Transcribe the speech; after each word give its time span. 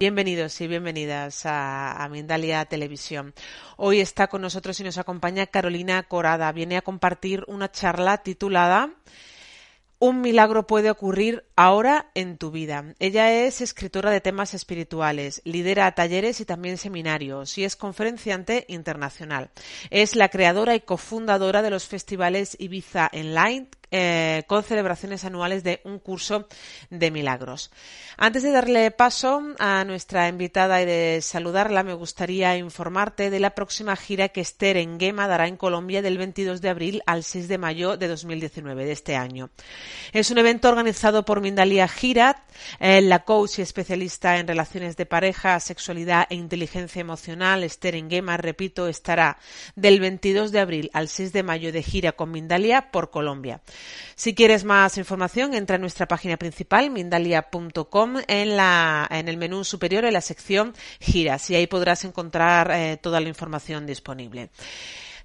Bienvenidos 0.00 0.60
y 0.60 0.68
bienvenidas 0.68 1.44
a, 1.44 2.02
a, 2.02 2.08
Mindalia 2.08 2.64
Televisión. 2.64 3.34
Hoy 3.76 4.00
está 4.00 4.28
con 4.28 4.40
nosotros 4.40 4.78
y 4.78 4.84
nos 4.84 4.96
acompaña 4.96 5.46
Carolina 5.46 6.02
Corada. 6.04 6.50
Viene 6.52 6.76
a 6.76 6.82
compartir 6.82 7.44
una 7.48 7.70
charla 7.70 8.18
titulada 8.18 8.90
un 10.00 10.20
milagro 10.20 10.66
puede 10.66 10.90
ocurrir 10.90 11.44
ahora 11.56 12.10
en 12.14 12.38
tu 12.38 12.50
vida. 12.50 12.94
Ella 12.98 13.32
es 13.32 13.60
escritora 13.60 14.10
de 14.10 14.20
temas 14.20 14.54
espirituales, 14.54 15.42
lidera 15.44 15.90
talleres 15.92 16.40
y 16.40 16.44
también 16.44 16.78
seminarios 16.78 17.58
y 17.58 17.64
es 17.64 17.74
conferenciante 17.74 18.64
internacional. 18.68 19.50
Es 19.90 20.14
la 20.14 20.28
creadora 20.28 20.74
y 20.74 20.80
cofundadora 20.80 21.62
de 21.62 21.70
los 21.70 21.86
festivales 21.86 22.56
Ibiza 22.60 23.08
Enlight 23.12 23.77
eh, 23.90 24.42
con 24.46 24.62
celebraciones 24.62 25.24
anuales 25.24 25.64
de 25.64 25.80
un 25.84 25.98
curso 25.98 26.46
de 26.90 27.10
milagros. 27.10 27.70
Antes 28.16 28.42
de 28.42 28.50
darle 28.50 28.90
paso 28.90 29.42
a 29.58 29.84
nuestra 29.84 30.28
invitada 30.28 30.82
y 30.82 30.86
de 30.86 31.20
saludarla, 31.22 31.82
me 31.82 31.94
gustaría 31.94 32.56
informarte 32.56 33.30
de 33.30 33.40
la 33.40 33.54
próxima 33.54 33.96
gira 33.96 34.28
que 34.28 34.40
Esther 34.40 34.76
en 34.76 34.98
Gema 34.98 35.28
dará 35.28 35.46
en 35.46 35.56
Colombia 35.56 36.02
del 36.02 36.18
22 36.18 36.60
de 36.60 36.68
abril 36.68 37.02
al 37.06 37.24
6 37.24 37.48
de 37.48 37.58
mayo 37.58 37.96
de 37.96 38.08
2019 38.08 38.84
de 38.84 38.92
este 38.92 39.16
año. 39.16 39.50
Es 40.12 40.30
un 40.30 40.38
evento 40.38 40.68
organizado 40.68 41.24
por 41.24 41.40
Mindalia 41.40 41.88
Girat, 41.88 42.38
eh, 42.80 43.00
la 43.00 43.24
coach 43.24 43.58
y 43.58 43.62
especialista 43.62 44.38
en 44.38 44.48
relaciones 44.48 44.96
de 44.96 45.06
pareja, 45.06 45.60
sexualidad 45.60 46.26
e 46.30 46.34
inteligencia 46.34 47.00
emocional. 47.00 47.64
Esther 47.64 47.94
en 47.94 48.10
Gema, 48.10 48.36
repito, 48.36 48.88
estará 48.88 49.38
del 49.76 50.00
22 50.00 50.52
de 50.52 50.60
abril 50.60 50.90
al 50.92 51.08
6 51.08 51.32
de 51.32 51.42
mayo 51.42 51.72
de 51.72 51.82
gira 51.82 52.12
con 52.12 52.30
Mindalia 52.30 52.90
por 52.90 53.10
Colombia. 53.10 53.60
Si 54.14 54.34
quieres 54.34 54.64
más 54.64 54.98
información, 54.98 55.54
entra 55.54 55.76
a 55.76 55.78
nuestra 55.78 56.08
página 56.08 56.36
principal, 56.36 56.90
mindalia.com, 56.90 58.16
en, 58.26 58.58
en 59.10 59.28
el 59.28 59.36
menú 59.36 59.64
superior, 59.64 60.04
en 60.04 60.12
la 60.12 60.20
sección 60.20 60.74
giras, 61.00 61.48
y 61.50 61.54
ahí 61.54 61.66
podrás 61.66 62.04
encontrar 62.04 62.70
eh, 62.72 62.96
toda 62.96 63.20
la 63.20 63.28
información 63.28 63.86
disponible. 63.86 64.50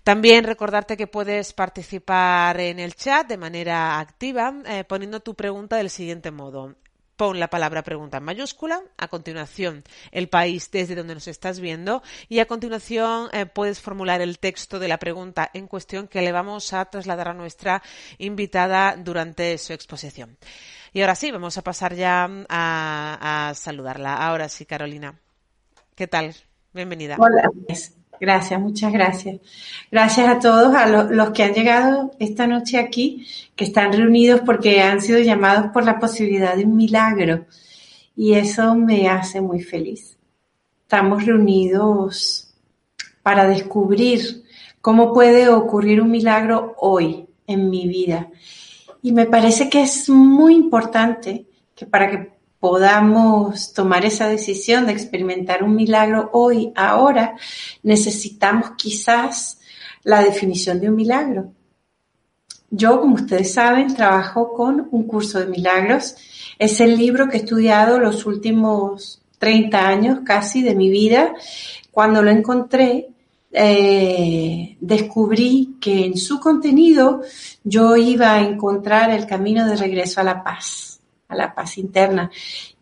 También 0.03 0.43
recordarte 0.43 0.97
que 0.97 1.07
puedes 1.07 1.53
participar 1.53 2.59
en 2.59 2.79
el 2.79 2.93
chat 2.93 3.25
de 3.25 3.37
manera 3.37 3.99
activa 3.99 4.53
eh, 4.65 4.83
poniendo 4.83 5.21
tu 5.21 5.33
pregunta 5.33 5.77
del 5.77 5.89
siguiente 5.89 6.29
modo 6.29 6.75
pon 7.15 7.39
la 7.39 7.49
palabra 7.49 7.83
pregunta 7.83 8.17
en 8.17 8.23
mayúscula, 8.23 8.81
a 8.97 9.07
continuación 9.07 9.83
el 10.11 10.29
país 10.29 10.69
desde 10.71 10.95
donde 10.95 11.13
nos 11.15 11.27
estás 11.27 11.59
viendo 11.59 12.03
y 12.29 12.39
a 12.39 12.45
continuación 12.45 13.29
eh, 13.31 13.45
puedes 13.45 13.81
formular 13.81 14.21
el 14.21 14.39
texto 14.39 14.79
de 14.79 14.87
la 14.87 14.97
pregunta 14.97 15.49
en 15.53 15.67
cuestión 15.67 16.07
que 16.07 16.21
le 16.21 16.31
vamos 16.31 16.73
a 16.73 16.85
trasladar 16.85 17.29
a 17.29 17.33
nuestra 17.33 17.83
invitada 18.17 18.95
durante 18.97 19.57
su 19.57 19.73
exposición. 19.73 20.37
Y 20.93 21.01
ahora 21.01 21.15
sí, 21.15 21.31
vamos 21.31 21.57
a 21.57 21.63
pasar 21.63 21.95
ya 21.95 22.29
a, 22.49 23.49
a 23.49 23.53
saludarla. 23.55 24.15
Ahora 24.15 24.47
sí, 24.47 24.65
Carolina. 24.65 25.19
¿Qué 25.95 26.07
tal? 26.07 26.35
Bienvenida. 26.71 27.17
Hola. 27.19 27.49
Gracias, 28.23 28.57
muchas 28.57 28.93
gracias. 28.93 29.41
Gracias 29.91 30.29
a 30.29 30.39
todos, 30.39 30.73
a 30.73 30.87
los 30.87 31.31
que 31.31 31.43
han 31.43 31.53
llegado 31.53 32.11
esta 32.19 32.47
noche 32.47 32.79
aquí, 32.79 33.27
que 33.53 33.65
están 33.65 33.91
reunidos 33.91 34.39
porque 34.45 34.79
han 34.79 35.01
sido 35.01 35.19
llamados 35.19 35.71
por 35.73 35.83
la 35.83 35.99
posibilidad 35.99 36.55
de 36.55 36.63
un 36.63 36.77
milagro. 36.77 37.47
Y 38.15 38.35
eso 38.35 38.75
me 38.75 39.09
hace 39.09 39.41
muy 39.41 39.61
feliz. 39.61 40.17
Estamos 40.83 41.25
reunidos 41.25 42.53
para 43.23 43.45
descubrir 43.45 44.45
cómo 44.79 45.11
puede 45.11 45.49
ocurrir 45.49 45.99
un 45.99 46.09
milagro 46.09 46.75
hoy 46.77 47.25
en 47.45 47.69
mi 47.69 47.89
vida. 47.89 48.29
Y 49.01 49.11
me 49.11 49.25
parece 49.25 49.69
que 49.69 49.81
es 49.81 50.07
muy 50.07 50.55
importante 50.55 51.45
que 51.75 51.85
para 51.85 52.09
que 52.09 52.31
podamos 52.63 53.73
tomar 53.73 54.05
esa 54.05 54.29
decisión 54.29 54.85
de 54.85 54.93
experimentar 54.93 55.63
un 55.63 55.75
milagro 55.75 56.29
hoy, 56.31 56.71
ahora, 56.77 57.35
necesitamos 57.83 58.71
quizás 58.77 59.59
la 60.03 60.23
definición 60.23 60.79
de 60.79 60.87
un 60.87 60.95
milagro. 60.95 61.51
Yo, 62.71 63.01
como 63.01 63.15
ustedes 63.15 63.51
saben, 63.51 63.93
trabajo 63.93 64.53
con 64.53 64.87
un 64.91 65.03
curso 65.03 65.41
de 65.41 65.47
milagros. 65.47 66.15
Es 66.57 66.79
el 66.79 66.95
libro 66.95 67.27
que 67.27 67.35
he 67.35 67.41
estudiado 67.41 67.99
los 67.99 68.25
últimos 68.25 69.21
30 69.39 69.85
años 69.85 70.19
casi 70.23 70.61
de 70.61 70.73
mi 70.73 70.89
vida. 70.89 71.33
Cuando 71.91 72.23
lo 72.23 72.31
encontré, 72.31 73.09
eh, 73.51 74.77
descubrí 74.79 75.75
que 75.81 76.05
en 76.05 76.15
su 76.15 76.39
contenido 76.39 77.23
yo 77.65 77.97
iba 77.97 78.35
a 78.35 78.41
encontrar 78.41 79.11
el 79.11 79.27
camino 79.27 79.67
de 79.67 79.75
regreso 79.75 80.21
a 80.21 80.23
la 80.23 80.41
paz 80.45 80.92
la 81.33 81.53
paz 81.53 81.77
interna. 81.77 82.31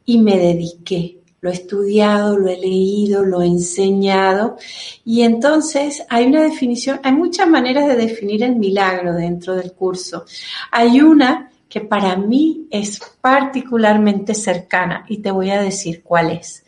Y 0.05 0.17
me 0.17 0.37
dediqué. 0.37 1.17
Lo 1.41 1.49
he 1.49 1.53
estudiado, 1.53 2.37
lo 2.37 2.49
he 2.49 2.57
leído, 2.57 3.23
lo 3.23 3.41
he 3.41 3.47
enseñado. 3.47 4.57
Y 5.03 5.23
entonces 5.23 6.03
hay 6.07 6.27
una 6.27 6.43
definición, 6.43 6.99
hay 7.03 7.13
muchas 7.13 7.47
maneras 7.47 7.87
de 7.87 7.95
definir 7.95 8.43
el 8.43 8.55
milagro 8.55 9.13
dentro 9.13 9.55
del 9.55 9.73
curso. 9.73 10.25
Hay 10.71 11.01
una 11.01 11.51
que 11.67 11.81
para 11.81 12.15
mí 12.15 12.67
es 12.69 12.99
particularmente 13.21 14.35
cercana 14.35 15.05
y 15.07 15.17
te 15.17 15.31
voy 15.31 15.49
a 15.51 15.61
decir 15.61 16.03
cuál 16.03 16.31
es. 16.31 16.65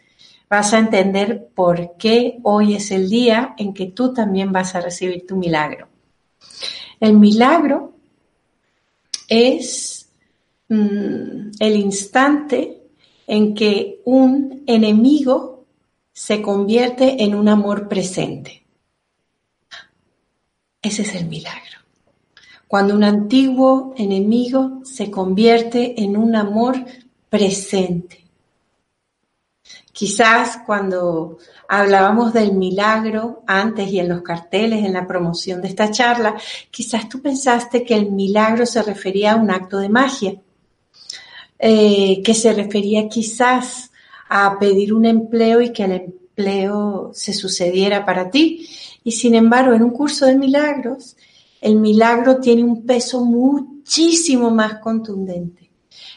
Vas 0.49 0.73
a 0.73 0.79
entender 0.79 1.49
por 1.53 1.97
qué 1.97 2.39
hoy 2.43 2.75
es 2.75 2.89
el 2.89 3.09
día 3.09 3.53
en 3.57 3.73
que 3.73 3.87
tú 3.87 4.13
también 4.13 4.51
vas 4.51 4.75
a 4.75 4.81
recibir 4.81 5.27
tu 5.27 5.35
milagro. 5.35 5.89
El 6.99 7.17
milagro 7.17 7.93
es 9.27 10.02
Mm, 10.69 11.51
el 11.59 11.75
instante 11.75 12.83
en 13.27 13.53
que 13.53 14.01
un 14.05 14.63
enemigo 14.67 15.65
se 16.11 16.41
convierte 16.41 17.23
en 17.23 17.35
un 17.35 17.49
amor 17.49 17.87
presente. 17.87 18.63
Ese 20.81 21.01
es 21.03 21.15
el 21.15 21.25
milagro. 21.25 21.79
Cuando 22.67 22.95
un 22.95 23.03
antiguo 23.03 23.93
enemigo 23.97 24.81
se 24.83 25.09
convierte 25.09 26.01
en 26.03 26.17
un 26.17 26.35
amor 26.35 26.75
presente. 27.29 28.23
Quizás 29.91 30.57
cuando 30.65 31.37
hablábamos 31.67 32.33
del 32.33 32.53
milagro 32.53 33.43
antes 33.45 33.89
y 33.89 33.99
en 33.99 34.09
los 34.09 34.23
carteles, 34.23 34.83
en 34.83 34.93
la 34.93 35.05
promoción 35.05 35.61
de 35.61 35.67
esta 35.67 35.91
charla, 35.91 36.35
quizás 36.71 37.07
tú 37.07 37.21
pensaste 37.21 37.83
que 37.83 37.95
el 37.95 38.11
milagro 38.11 38.65
se 38.65 38.81
refería 38.81 39.33
a 39.33 39.35
un 39.35 39.51
acto 39.51 39.77
de 39.77 39.89
magia. 39.89 40.35
Eh, 41.65 42.21
que 42.25 42.33
se 42.33 42.51
refería 42.51 43.07
quizás 43.07 43.89
a 44.27 44.59
pedir 44.59 44.93
un 44.93 45.05
empleo 45.05 45.61
y 45.61 45.71
que 45.71 45.85
el 45.85 45.91
empleo 45.93 47.11
se 47.13 47.31
sucediera 47.31 48.03
para 48.03 48.29
ti. 48.29 48.67
Y 49.05 49.13
sin 49.13 49.33
embargo, 49.33 49.71
en 49.71 49.81
un 49.81 49.91
curso 49.91 50.25
de 50.25 50.35
milagros, 50.35 51.15
el 51.61 51.77
milagro 51.77 52.41
tiene 52.41 52.65
un 52.65 52.85
peso 52.85 53.23
muchísimo 53.23 54.51
más 54.51 54.79
contundente. 54.79 55.69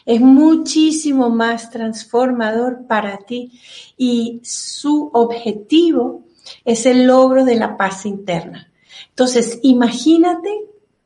Es 0.05 0.19
muchísimo 0.19 1.29
más 1.29 1.69
transformador 1.69 2.85
para 2.85 3.19
ti 3.19 3.53
y 3.95 4.41
su 4.43 5.09
objetivo 5.13 6.25
es 6.65 6.85
el 6.85 7.07
logro 7.07 7.45
de 7.45 7.55
la 7.55 7.77
paz 7.77 8.05
interna. 8.05 8.69
Entonces, 9.11 9.59
imagínate 9.63 10.49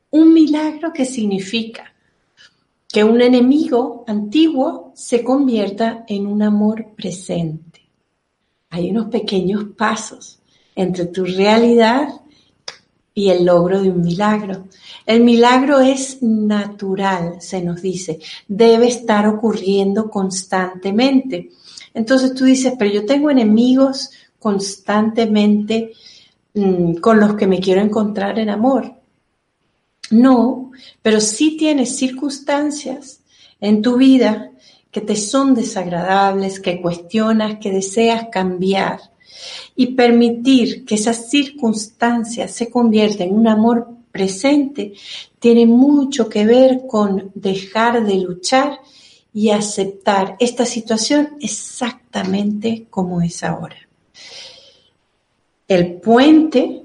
un 0.09 0.33
milagro 0.33 0.91
que 0.91 1.05
significa 1.05 1.90
que 2.91 3.03
un 3.03 3.21
enemigo 3.21 4.03
antiguo 4.07 4.91
se 4.95 5.23
convierta 5.23 6.03
en 6.07 6.27
un 6.27 6.41
amor 6.41 6.87
presente. 6.95 7.89
Hay 8.69 8.91
unos 8.91 9.07
pequeños 9.07 9.65
pasos 9.77 10.39
entre 10.75 11.05
tu 11.05 11.23
realidad 11.23 12.09
y 13.13 13.29
el 13.29 13.45
logro 13.45 13.81
de 13.81 13.91
un 13.91 14.01
milagro. 14.01 14.65
El 15.05 15.23
milagro 15.23 15.79
es 15.79 16.21
natural, 16.21 17.41
se 17.41 17.61
nos 17.61 17.81
dice, 17.81 18.19
debe 18.47 18.87
estar 18.87 19.27
ocurriendo 19.27 20.09
constantemente. 20.09 21.49
Entonces 21.93 22.33
tú 22.33 22.45
dices, 22.45 22.73
pero 22.77 22.91
yo 22.91 23.05
tengo 23.05 23.29
enemigos 23.29 24.11
constantemente 24.39 25.91
mm, 26.53 26.95
con 26.95 27.19
los 27.19 27.35
que 27.35 27.47
me 27.47 27.59
quiero 27.59 27.81
encontrar 27.81 28.39
en 28.39 28.49
amor. 28.49 29.00
No, 30.11 30.71
pero 31.01 31.19
sí 31.19 31.57
tienes 31.57 31.95
circunstancias 31.95 33.21
en 33.59 33.81
tu 33.81 33.97
vida 33.97 34.51
que 34.91 35.01
te 35.01 35.15
son 35.15 35.55
desagradables, 35.55 36.59
que 36.59 36.81
cuestionas, 36.81 37.57
que 37.59 37.71
deseas 37.71 38.27
cambiar. 38.31 38.99
Y 39.75 39.87
permitir 39.95 40.85
que 40.85 40.95
esas 40.95 41.29
circunstancias 41.29 42.51
se 42.51 42.69
conviertan 42.69 43.29
en 43.29 43.35
un 43.35 43.47
amor 43.47 43.87
presente 44.11 44.93
tiene 45.39 45.65
mucho 45.65 46.29
que 46.29 46.45
ver 46.45 46.81
con 46.87 47.31
dejar 47.33 48.05
de 48.05 48.15
luchar 48.15 48.79
y 49.33 49.49
aceptar 49.49 50.35
esta 50.39 50.65
situación 50.65 51.37
exactamente 51.39 52.85
como 52.89 53.21
es 53.21 53.43
ahora. 53.43 53.77
El 55.67 55.93
puente 55.93 56.83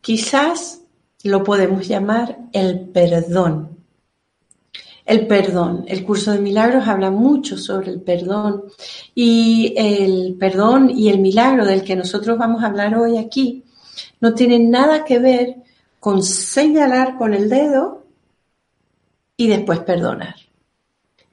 quizás 0.00 0.80
lo 1.24 1.42
podemos 1.42 1.86
llamar 1.88 2.38
el 2.52 2.80
perdón. 2.80 3.76
El 5.04 5.26
perdón. 5.26 5.84
El 5.88 6.04
curso 6.04 6.32
de 6.32 6.38
milagros 6.38 6.86
habla 6.86 7.10
mucho 7.10 7.56
sobre 7.56 7.90
el 7.90 8.00
perdón 8.00 8.64
y 9.14 9.74
el 9.76 10.36
perdón 10.38 10.90
y 10.90 11.08
el 11.08 11.18
milagro 11.18 11.64
del 11.64 11.82
que 11.82 11.96
nosotros 11.96 12.36
vamos 12.38 12.62
a 12.62 12.66
hablar 12.66 12.96
hoy 12.96 13.16
aquí 13.16 13.64
no 14.20 14.34
tienen 14.34 14.70
nada 14.70 15.04
que 15.04 15.18
ver 15.18 15.56
con 15.98 16.22
señalar 16.22 17.16
con 17.16 17.34
el 17.34 17.48
dedo 17.48 18.04
y 19.36 19.48
después 19.48 19.80
perdonar. 19.80 20.36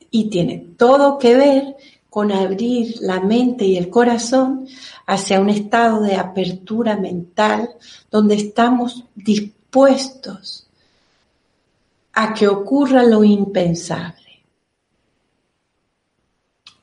Y 0.09 0.29
tiene 0.29 0.65
todo 0.77 1.17
que 1.17 1.35
ver 1.35 1.75
con 2.09 2.31
abrir 2.31 2.95
la 3.01 3.19
mente 3.19 3.65
y 3.65 3.75
el 3.75 3.89
corazón 3.89 4.67
hacia 5.05 5.41
un 5.41 5.49
estado 5.49 6.01
de 6.01 6.15
apertura 6.15 6.95
mental 6.95 7.71
donde 8.09 8.35
estamos 8.35 9.03
dispuestos 9.15 9.54
a 12.13 12.33
que 12.33 12.47
ocurra 12.47 13.03
lo 13.03 13.23
impensable, 13.23 14.43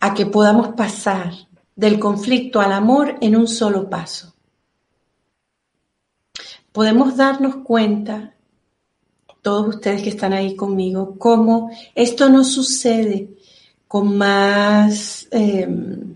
a 0.01 0.13
que 0.13 0.27
podamos 0.27 0.75
pasar 0.75 1.33
del 1.75 1.99
conflicto 1.99 2.61
al 2.61 2.73
amor 2.73 3.17
en 3.21 3.37
un 3.37 3.49
solo 3.49 3.89
paso. 3.89 4.35
Podemos 6.71 7.17
darnos 7.17 7.57
cuenta, 7.65 8.35
todos 9.41 9.77
ustedes 9.77 10.03
que 10.03 10.11
están 10.11 10.35
ahí 10.35 10.55
conmigo, 10.55 11.17
cómo 11.19 11.71
esto 11.95 12.29
no 12.29 12.45
sucede 12.45 13.29
con 13.89 14.17
más, 14.17 15.27
em, 15.31 16.15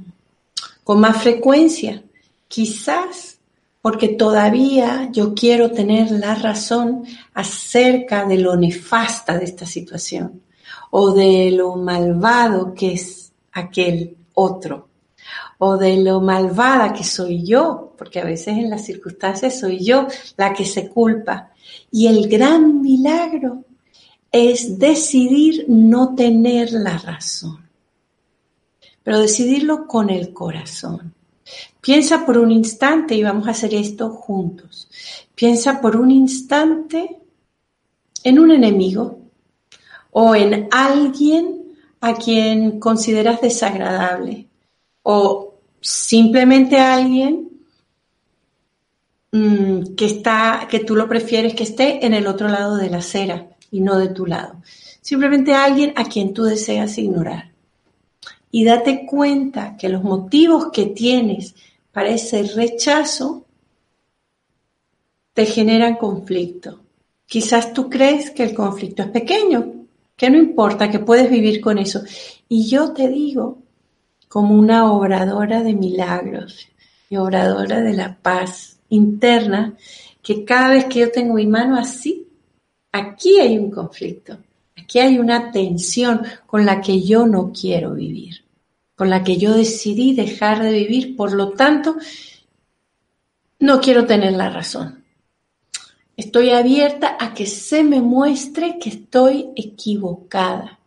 con 0.85 1.01
más 1.01 1.23
frecuencia. 1.23 2.03
Quizás 2.49 3.36
porque 3.87 4.09
todavía 4.09 5.11
yo 5.13 5.33
quiero 5.33 5.71
tener 5.71 6.11
la 6.11 6.35
razón 6.35 7.05
acerca 7.35 8.27
de 8.27 8.37
lo 8.37 8.57
nefasta 8.57 9.39
de 9.39 9.45
esta 9.45 9.65
situación 9.65 10.43
o 10.91 11.13
de 11.13 11.53
lo 11.53 11.77
malvado 11.77 12.75
que 12.75 12.95
es 12.95 13.33
aquel 13.53 14.17
otro 14.35 14.89
o 15.59 15.77
de 15.77 16.03
lo 16.03 16.21
malvada 16.21 16.93
que 16.93 17.05
soy 17.05 17.47
yo, 17.47 17.95
porque 17.97 18.19
a 18.19 18.25
veces 18.25 18.59
en 18.59 18.71
las 18.71 18.85
circunstancias 18.85 19.61
soy 19.61 19.85
yo 19.85 20.09
la 20.37 20.53
que 20.53 20.65
se 20.65 20.89
culpa. 20.89 21.53
Y 21.93 22.09
el 22.09 22.29
gran 22.29 22.81
milagro 22.81 23.67
es 24.33 24.81
decidir 24.81 25.65
no 25.69 26.17
tener 26.17 26.73
la 26.73 26.99
razón, 26.99 27.71
pero 29.05 29.21
decidirlo 29.21 29.87
con 29.87 30.11
el 30.11 30.33
corazón. 30.33 31.15
Piensa 31.87 32.27
por 32.27 32.37
un 32.37 32.51
instante 32.51 33.15
y 33.15 33.23
vamos 33.23 33.47
a 33.47 33.53
hacer 33.53 33.73
esto 33.73 34.11
juntos. 34.11 34.89
Piensa 35.37 35.81
por 35.81 35.97
un 35.97 36.11
instante 36.11 37.17
en 38.25 38.41
un 38.41 38.51
enemigo 38.51 39.21
o 40.11 40.35
en 40.35 40.67
alguien 40.73 41.77
a 42.01 42.15
quien 42.15 42.81
consideras 42.81 43.41
desagradable 43.41 44.49
o 45.05 45.55
simplemente 45.81 46.81
alguien 46.81 47.51
mm, 49.31 49.95
que 49.95 50.07
está 50.07 50.67
que 50.69 50.81
tú 50.81 50.97
lo 50.97 51.09
prefieres 51.09 51.55
que 51.55 51.63
esté 51.63 52.05
en 52.05 52.15
el 52.15 52.27
otro 52.27 52.49
lado 52.49 52.79
de 52.79 52.91
la 52.91 52.99
acera 52.99 53.47
y 53.71 53.81
no 53.81 53.97
de 53.97 54.09
tu 54.09 54.27
lado. 54.27 54.61
Simplemente 55.01 55.55
alguien 55.55 55.93
a 55.95 56.03
quien 56.07 56.35
tú 56.35 56.43
deseas 56.43 56.99
ignorar. 56.99 57.53
Y 58.51 58.65
date 58.65 59.07
cuenta 59.07 59.77
que 59.77 59.89
los 59.89 60.03
motivos 60.03 60.73
que 60.73 60.87
tienes 60.87 61.55
para 61.97 62.11
ese 62.11 62.43
rechazo 62.43 63.47
te 65.33 65.47
generan 65.47 65.97
conflicto. 65.97 66.81
Quizás 67.25 67.73
tú 67.73 67.89
crees 67.89 68.31
que 68.33 68.43
el 68.43 68.55
conflicto 68.55 69.03
es 69.03 69.09
pequeño, 69.09 69.87
que 70.15 70.29
no 70.29 70.37
importa, 70.37 70.91
que 70.91 70.99
puedes 70.99 71.31
vivir 71.31 71.59
con 71.59 71.79
eso. 71.79 72.03
Y 72.51 72.69
yo 72.69 72.93
te 72.93 73.09
digo, 73.09 73.63
como 74.29 74.59
una 74.59 74.93
obradora 74.93 75.63
de 75.63 75.73
milagros 75.73 76.69
y 77.09 77.17
obradora 77.17 77.81
de 77.81 77.95
la 77.95 78.15
paz 78.15 78.79
interna, 78.91 79.75
que 80.21 80.45
cada 80.45 80.73
vez 80.73 80.85
que 80.85 81.01
yo 81.01 81.11
tengo 81.11 81.33
mi 81.33 81.47
mano 81.47 81.79
así, 81.79 82.29
aquí 82.93 83.41
hay 83.41 83.57
un 83.57 83.71
conflicto, 83.71 84.37
aquí 84.77 84.99
hay 84.99 85.19
una 85.19 85.51
tensión 85.51 86.21
con 86.47 86.67
la 86.67 86.79
que 86.79 87.01
yo 87.01 87.27
no 87.27 87.51
quiero 87.55 87.95
vivir 87.95 88.46
con 88.97 89.11
la 89.11 89.23
que 89.23 89.37
yo 89.37 89.53
decidí 89.53 90.15
dejar 90.15 90.63
de 90.63 90.73
vivir, 90.73 91.17
por 91.17 91.33
lo 91.33 91.51
tanto, 91.51 91.97
no 93.61 93.81
quiero 93.81 94.07
tener 94.07 94.33
la 94.33 94.49
razón. 94.51 95.05
Estoy 96.17 96.51
abierta 96.51 97.17
a 97.21 97.35
que 97.35 97.47
se 97.47 97.85
me 97.85 98.01
muestre 98.01 98.79
que 98.81 98.89
estoy 98.89 99.51
equivocada, 99.55 100.79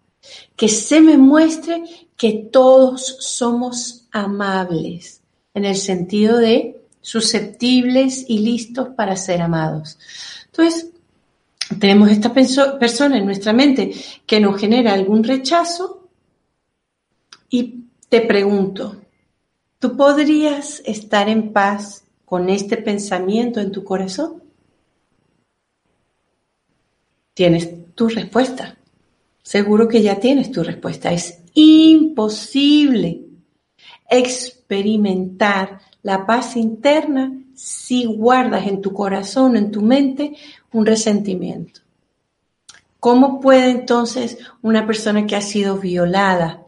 que 0.56 0.68
se 0.68 1.02
me 1.02 1.18
muestre 1.18 1.84
que 2.18 2.50
todos 2.52 3.18
somos 3.20 4.08
amables, 4.12 5.22
en 5.54 5.66
el 5.66 5.76
sentido 5.76 6.38
de 6.38 6.82
susceptibles 7.02 8.26
y 8.28 8.40
listos 8.40 8.90
para 8.90 9.16
ser 9.16 9.42
amados. 9.42 10.00
Entonces, 10.48 10.90
tenemos 11.80 12.10
esta 12.10 12.34
persona 12.34 13.18
en 13.18 13.26
nuestra 13.26 13.54
mente 13.54 13.94
que 14.26 14.40
nos 14.40 14.60
genera 14.60 14.94
algún 14.94 15.24
rechazo 15.24 16.08
y 17.50 17.79
te 18.10 18.22
pregunto, 18.22 18.98
¿tú 19.78 19.96
podrías 19.96 20.82
estar 20.86 21.30
en 21.30 21.54
paz 21.54 22.04
con 22.26 22.50
este 22.50 22.78
pensamiento 22.78 23.60
en 23.60 23.72
tu 23.72 23.84
corazón? 23.84 24.44
Tienes 27.34 27.94
tu 27.96 28.10
respuesta. 28.10 28.78
Seguro 29.44 29.88
que 29.88 30.02
ya 30.02 30.20
tienes 30.20 30.52
tu 30.52 30.64
respuesta. 30.64 31.12
Es 31.12 31.40
imposible 31.54 33.22
experimentar 34.10 35.80
la 36.02 36.26
paz 36.26 36.56
interna 36.56 37.32
si 37.54 38.06
guardas 38.06 38.68
en 38.68 38.82
tu 38.82 38.94
corazón, 38.94 39.56
en 39.56 39.72
tu 39.72 39.82
mente, 39.82 40.34
un 40.72 40.86
resentimiento. 40.86 41.82
¿Cómo 43.00 43.40
puede 43.40 43.70
entonces 43.70 44.38
una 44.62 44.86
persona 44.86 45.26
que 45.26 45.36
ha 45.36 45.42
sido 45.42 45.78
violada, 45.78 46.66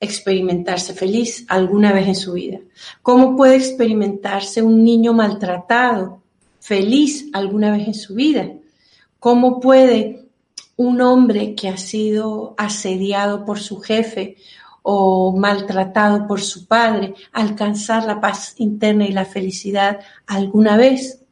experimentarse 0.00 0.94
feliz 0.94 1.44
alguna 1.48 1.92
vez 1.92 2.08
en 2.08 2.14
su 2.16 2.32
vida? 2.32 2.58
¿Cómo 3.02 3.36
puede 3.36 3.56
experimentarse 3.56 4.62
un 4.62 4.82
niño 4.82 5.12
maltratado 5.12 6.22
feliz 6.58 7.28
alguna 7.32 7.72
vez 7.72 7.86
en 7.88 7.94
su 7.94 8.14
vida? 8.14 8.50
¿Cómo 9.18 9.60
puede 9.60 10.24
un 10.76 11.00
hombre 11.02 11.54
que 11.54 11.68
ha 11.68 11.76
sido 11.76 12.54
asediado 12.56 13.44
por 13.44 13.60
su 13.60 13.80
jefe 13.80 14.36
o 14.82 15.36
maltratado 15.36 16.26
por 16.26 16.40
su 16.40 16.66
padre 16.66 17.14
alcanzar 17.32 18.04
la 18.04 18.18
paz 18.18 18.54
interna 18.56 19.06
y 19.06 19.12
la 19.12 19.26
felicidad 19.26 20.00
alguna 20.26 20.76
vez? 20.78 21.22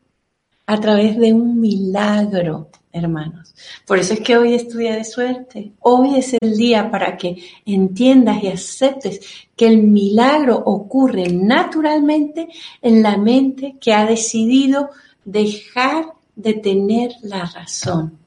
A 0.66 0.78
través 0.78 1.16
de 1.16 1.32
un 1.32 1.58
milagro 1.58 2.68
hermanos. 2.92 3.54
Por 3.86 3.98
eso 3.98 4.14
es 4.14 4.20
que 4.20 4.36
hoy 4.36 4.54
es 4.54 4.68
tu 4.68 4.78
día 4.78 4.96
de 4.96 5.04
suerte. 5.04 5.72
Hoy 5.80 6.16
es 6.16 6.34
el 6.40 6.56
día 6.56 6.90
para 6.90 7.16
que 7.16 7.36
entiendas 7.66 8.42
y 8.42 8.48
aceptes 8.48 9.20
que 9.56 9.66
el 9.66 9.82
milagro 9.82 10.56
ocurre 10.56 11.28
naturalmente 11.28 12.48
en 12.82 13.02
la 13.02 13.16
mente 13.16 13.76
que 13.80 13.92
ha 13.92 14.06
decidido 14.06 14.90
dejar 15.24 16.06
de 16.34 16.54
tener 16.54 17.12
la 17.22 17.44
razón, 17.44 18.18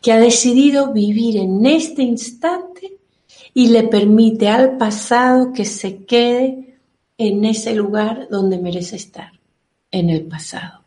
que 0.00 0.12
ha 0.12 0.18
decidido 0.18 0.92
vivir 0.92 1.36
en 1.36 1.64
este 1.64 2.02
instante 2.02 2.98
y 3.54 3.68
le 3.68 3.84
permite 3.84 4.48
al 4.48 4.76
pasado 4.76 5.52
que 5.52 5.64
se 5.64 6.04
quede 6.04 6.76
en 7.18 7.44
ese 7.44 7.74
lugar 7.74 8.26
donde 8.30 8.58
merece 8.58 8.96
estar, 8.96 9.32
en 9.90 10.10
el 10.10 10.22
pasado. 10.22 10.81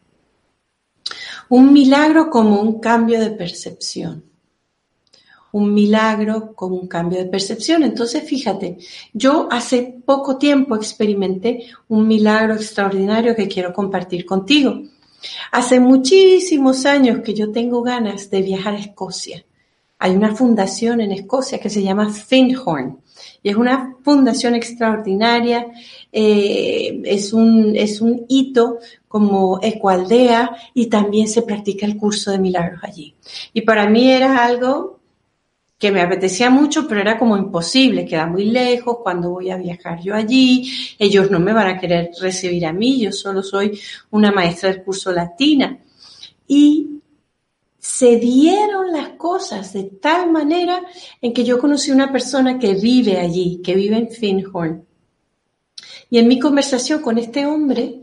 Un 1.50 1.72
milagro 1.72 2.30
como 2.30 2.62
un 2.62 2.80
cambio 2.80 3.20
de 3.20 3.32
percepción. 3.32 4.24
Un 5.52 5.74
milagro 5.74 6.54
como 6.54 6.76
un 6.76 6.88
cambio 6.88 7.20
de 7.20 7.26
percepción. 7.26 7.84
Entonces, 7.84 8.24
fíjate, 8.24 8.78
yo 9.14 9.48
hace 9.52 10.02
poco 10.06 10.38
tiempo 10.38 10.76
experimenté 10.76 11.68
un 11.88 12.08
milagro 12.08 12.56
extraordinario 12.56 13.36
que 13.36 13.48
quiero 13.48 13.74
compartir 13.74 14.26
contigo. 14.26 14.82
Hace 15.52 15.80
muchísimos 15.80 16.86
años 16.86 17.22
que 17.24 17.34
yo 17.34 17.52
tengo 17.52 17.82
ganas 17.82 18.30
de 18.30 18.42
viajar 18.42 18.76
a 18.76 18.80
Escocia. 18.80 19.46
Hay 19.98 20.16
una 20.16 20.36
fundación 20.36 21.00
en 21.00 21.12
Escocia 21.12 21.60
que 21.60 21.70
se 21.70 21.82
llama 21.82 22.12
Findhorn 22.12 23.00
y 23.42 23.50
es 23.50 23.56
una 23.56 23.96
fundación 24.04 24.56
extraordinaria, 24.56 25.68
eh, 26.12 27.02
es, 27.06 27.32
un, 27.32 27.76
es 27.76 28.02
un 28.02 28.26
hito 28.28 28.80
como 29.16 29.60
ecoaldea 29.62 30.58
y 30.74 30.88
también 30.88 31.30
se 31.30 31.42
practica 31.44 31.86
el 31.86 31.96
curso 31.96 32.32
de 32.32 32.38
milagros 32.38 32.82
allí. 32.84 33.16
Y 33.54 33.62
para 33.62 33.90
mí 33.90 34.12
era 34.12 34.44
algo 34.44 35.00
que 35.78 35.90
me 35.90 36.02
apetecía 36.02 36.50
mucho, 36.50 36.86
pero 36.86 37.00
era 37.00 37.18
como 37.18 37.38
imposible, 37.38 38.06
queda 38.06 38.26
muy 38.26 38.44
lejos, 38.44 38.98
cuando 39.02 39.30
voy 39.30 39.52
a 39.52 39.56
viajar 39.56 40.02
yo 40.02 40.14
allí, 40.14 40.70
ellos 41.00 41.32
no 41.32 41.40
me 41.40 41.54
van 41.54 41.68
a 41.68 41.80
querer 41.80 42.10
recibir 42.20 42.66
a 42.66 42.74
mí, 42.74 43.00
yo 43.00 43.14
solo 43.14 43.42
soy 43.42 43.80
una 44.12 44.34
maestra 44.34 44.70
del 44.70 44.84
curso 44.84 45.14
latina. 45.14 45.80
Y 46.46 47.00
se 47.80 48.18
dieron 48.18 48.92
las 48.92 49.12
cosas 49.12 49.72
de 49.72 49.84
tal 49.84 50.30
manera 50.30 50.82
en 51.22 51.32
que 51.32 51.46
yo 51.46 51.58
conocí 51.58 51.90
una 51.90 52.12
persona 52.12 52.60
que 52.60 52.74
vive 52.74 53.18
allí, 53.18 53.62
que 53.64 53.76
vive 53.76 53.96
en 53.96 54.10
Finhorn. 54.10 54.86
Y 56.10 56.18
en 56.18 56.28
mi 56.28 56.38
conversación 56.38 57.02
con 57.02 57.18
este 57.18 57.46
hombre, 57.46 58.02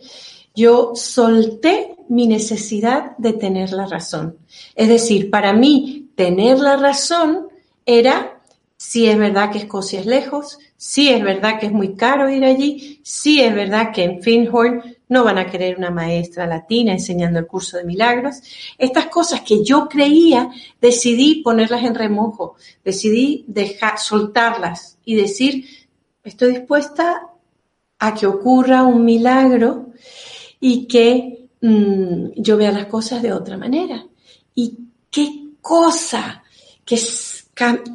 yo 0.54 0.92
solté 0.94 1.96
mi 2.08 2.26
necesidad 2.26 3.16
de 3.16 3.32
tener 3.32 3.72
la 3.72 3.86
razón. 3.86 4.36
Es 4.74 4.88
decir, 4.88 5.30
para 5.30 5.52
mí 5.52 6.10
tener 6.14 6.58
la 6.58 6.76
razón 6.76 7.48
era 7.86 8.40
si 8.76 9.06
es 9.06 9.16
verdad 9.16 9.50
que 9.50 9.58
Escocia 9.58 10.00
es 10.00 10.06
lejos, 10.06 10.58
si 10.76 11.08
es 11.08 11.22
verdad 11.22 11.60
que 11.60 11.66
es 11.66 11.72
muy 11.72 11.94
caro 11.94 12.28
ir 12.28 12.44
allí, 12.44 13.00
si 13.04 13.40
es 13.40 13.54
verdad 13.54 13.92
que 13.92 14.02
en 14.02 14.22
Finhorn 14.22 14.82
no 15.08 15.22
van 15.22 15.38
a 15.38 15.46
querer 15.46 15.78
una 15.78 15.90
maestra 15.90 16.46
latina 16.46 16.92
enseñando 16.92 17.38
el 17.38 17.46
curso 17.46 17.76
de 17.76 17.84
milagros. 17.84 18.42
Estas 18.76 19.06
cosas 19.06 19.42
que 19.42 19.62
yo 19.62 19.88
creía, 19.88 20.50
decidí 20.80 21.42
ponerlas 21.42 21.84
en 21.84 21.94
remojo, 21.94 22.56
decidí 22.84 23.44
dejar, 23.46 23.98
soltarlas 23.98 24.98
y 25.04 25.14
decir, 25.14 25.64
estoy 26.24 26.56
dispuesta 26.56 27.28
a 28.00 28.14
que 28.14 28.26
ocurra 28.26 28.82
un 28.82 29.04
milagro 29.04 29.92
y 30.64 30.86
que 30.86 31.48
mm, 31.60 32.34
yo 32.36 32.56
vea 32.56 32.70
las 32.70 32.86
cosas 32.86 33.20
de 33.20 33.32
otra 33.32 33.58
manera. 33.58 34.06
Y 34.54 34.78
qué 35.10 35.48
cosa 35.60 36.44
que 36.84 36.96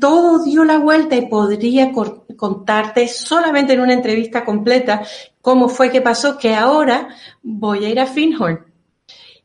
todo 0.01 0.43
dio 0.43 0.65
la 0.65 0.77
vuelta 0.77 1.15
y 1.15 1.27
podría 1.27 1.93
contarte 2.36 3.07
solamente 3.07 3.71
en 3.71 3.79
una 3.79 3.93
entrevista 3.93 4.43
completa 4.43 5.01
cómo 5.41 5.69
fue 5.69 5.89
que 5.89 6.01
pasó, 6.01 6.38
que 6.38 6.53
ahora 6.53 7.07
voy 7.41 7.86
a 7.86 7.89
ir 7.89 8.01
a 8.01 8.05
Finhorn. 8.05 8.65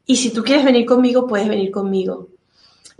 Y 0.04 0.16
si 0.16 0.32
tú 0.32 0.42
quieres 0.42 0.64
venir 0.64 0.84
conmigo, 0.84 1.28
puedes 1.28 1.48
venir 1.48 1.70
conmigo 1.70 2.26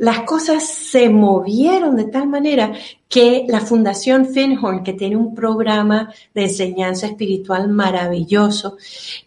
las 0.02 0.22
cosas 0.22 0.64
se 0.64 1.08
movieron 1.10 1.94
de 1.94 2.06
tal 2.06 2.26
manera 2.26 2.72
que 3.08 3.46
la 3.46 3.60
Fundación 3.60 4.26
Finhorn, 4.26 4.82
que 4.82 4.94
tiene 4.94 5.16
un 5.16 5.32
programa 5.32 6.12
de 6.34 6.42
enseñanza 6.42 7.06
espiritual 7.06 7.68
maravilloso, 7.68 8.78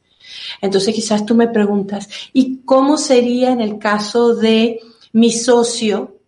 Entonces 0.63 0.95
quizás 0.95 1.27
tú 1.27 1.35
me 1.35 1.49
preguntas, 1.49 2.09
¿y 2.33 2.61
cómo 2.65 2.97
sería 2.97 3.53
en 3.53 3.61
el 3.61 3.77
caso 3.79 4.35
de 4.35 4.81
mi 5.13 5.31
socio 5.31 6.21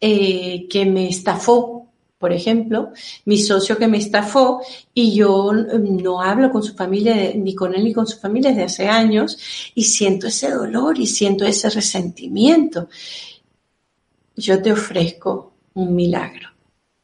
eh, 0.00 0.68
que 0.70 0.86
me 0.86 1.08
estafó 1.08 1.77
por 2.18 2.32
ejemplo, 2.32 2.90
mi 3.26 3.38
socio 3.38 3.78
que 3.78 3.86
me 3.86 3.98
estafó 3.98 4.60
y 4.92 5.14
yo 5.14 5.52
mm, 5.52 6.02
no 6.02 6.20
hablo 6.20 6.50
con 6.50 6.64
su 6.64 6.74
familia, 6.74 7.32
ni 7.34 7.54
con 7.54 7.74
él 7.74 7.84
ni 7.84 7.92
con 7.92 8.06
su 8.06 8.18
familia 8.18 8.50
desde 8.50 8.64
hace 8.64 8.88
años 8.88 9.38
y 9.74 9.84
siento 9.84 10.26
ese 10.26 10.50
dolor 10.50 10.98
y 10.98 11.06
siento 11.06 11.44
ese 11.44 11.70
resentimiento. 11.70 12.88
Yo 14.36 14.60
te 14.60 14.72
ofrezco 14.72 15.52
un 15.74 15.94
milagro. 15.94 16.48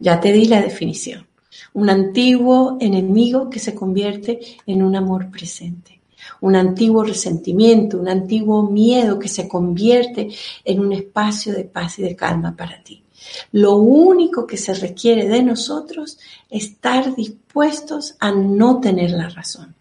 Ya 0.01 0.21
te 0.21 0.33
di 0.33 0.47
la 0.47 0.61
definición. 0.61 1.27
Un 1.75 1.91
antiguo 1.91 2.77
enemigo 2.81 3.49
que 3.49 3.61
se 3.61 3.75
convierte 3.75 4.41
en 4.67 4.83
un 4.83 4.97
amor 4.97 5.31
presente. 5.31 6.01
Un 6.41 6.57
antiguo 6.57 7.05
resentimiento, 7.05 7.99
un 7.99 8.09
antiguo 8.09 8.69
miedo 8.69 9.19
que 9.19 9.29
se 9.29 9.47
convierte 9.47 10.29
en 10.65 10.81
un 10.81 10.93
espacio 10.93 11.53
de 11.53 11.65
paz 11.65 11.99
y 12.01 12.03
de 12.03 12.17
calma 12.17 12.57
para 12.57 12.83
ti. 12.83 13.04
Lo 13.53 13.77
único 13.77 14.47
que 14.47 14.57
se 14.57 14.75
requiere 14.75 15.29
de 15.29 15.43
nosotros 15.43 16.19
es 16.51 16.65
estar 16.65 17.15
dispuestos 17.15 18.17
a 18.21 18.33
no 18.33 18.81
tener 18.81 19.11
la 19.11 19.29
razón. 19.29 19.75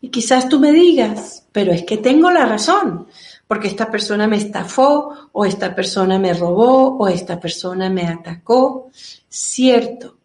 Y 0.00 0.10
quizás 0.10 0.48
tú 0.48 0.60
me 0.60 0.72
digas, 0.72 1.44
pero 1.52 1.72
es 1.72 1.84
que 1.84 1.96
tengo 1.96 2.30
la 2.30 2.46
razón, 2.46 3.08
porque 3.46 3.68
esta 3.68 3.90
persona 3.90 4.26
me 4.26 4.36
estafó, 4.36 5.30
o 5.32 5.44
esta 5.44 5.74
persona 5.74 6.18
me 6.18 6.34
robó, 6.34 6.96
o 6.98 7.08
esta 7.08 7.40
persona 7.40 7.90
me 7.90 8.02
atacó. 8.02 8.90
Cierto, 9.28 10.16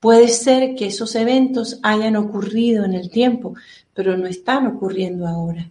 puede 0.00 0.28
ser 0.28 0.74
que 0.74 0.86
esos 0.86 1.14
eventos 1.16 1.78
hayan 1.82 2.16
ocurrido 2.16 2.84
en 2.84 2.94
el 2.94 3.10
tiempo, 3.10 3.54
pero 3.92 4.16
no 4.16 4.26
están 4.26 4.66
ocurriendo 4.66 5.26
ahora. 5.26 5.70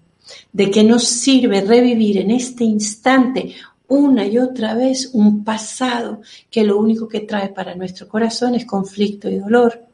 ¿De 0.52 0.72
qué 0.72 0.84
nos 0.84 1.04
sirve 1.04 1.62
revivir 1.62 2.20
en 2.20 2.32
este 2.32 2.64
instante 2.64 3.56
una 3.94 4.26
y 4.26 4.38
otra 4.38 4.74
vez 4.74 5.12
un 5.14 5.44
pasado 5.44 6.22
que 6.50 6.64
lo 6.64 6.78
único 6.78 7.08
que 7.08 7.22
trae 7.22 7.50
para 7.50 7.76
nuestro 7.76 8.08
corazón 8.08 8.56
es 8.56 8.66
conflicto 8.66 9.30
y 9.30 9.38
dolor. 9.38 9.86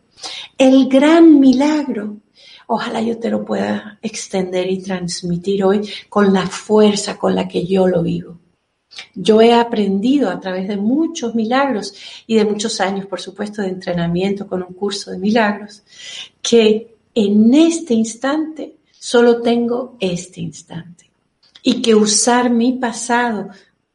El 0.57 0.87
gran 0.87 1.39
milagro, 1.39 2.17
ojalá 2.67 3.01
yo 3.01 3.17
te 3.19 3.29
lo 3.29 3.43
pueda 3.43 3.99
extender 4.01 4.69
y 4.69 4.81
transmitir 4.81 5.63
hoy 5.63 5.87
con 6.07 6.33
la 6.33 6.47
fuerza 6.47 7.17
con 7.17 7.35
la 7.35 7.47
que 7.47 7.65
yo 7.65 7.87
lo 7.87 8.01
vivo. 8.01 8.39
Yo 9.13 9.41
he 9.41 9.53
aprendido 9.53 10.29
a 10.29 10.39
través 10.39 10.67
de 10.67 10.77
muchos 10.77 11.35
milagros 11.35 11.93
y 12.25 12.35
de 12.35 12.45
muchos 12.45 12.81
años, 12.81 13.05
por 13.05 13.21
supuesto, 13.21 13.61
de 13.61 13.69
entrenamiento 13.69 14.47
con 14.47 14.63
un 14.63 14.73
curso 14.73 15.11
de 15.11 15.19
milagros, 15.19 15.83
que 16.41 16.95
en 17.13 17.53
este 17.53 17.93
instante 17.93 18.75
solo 18.91 19.41
tengo 19.41 19.95
este 19.99 20.41
instante 20.41 21.09
y 21.63 21.81
que 21.81 21.95
usar 21.95 22.49
mi 22.49 22.73
pasado 22.73 23.49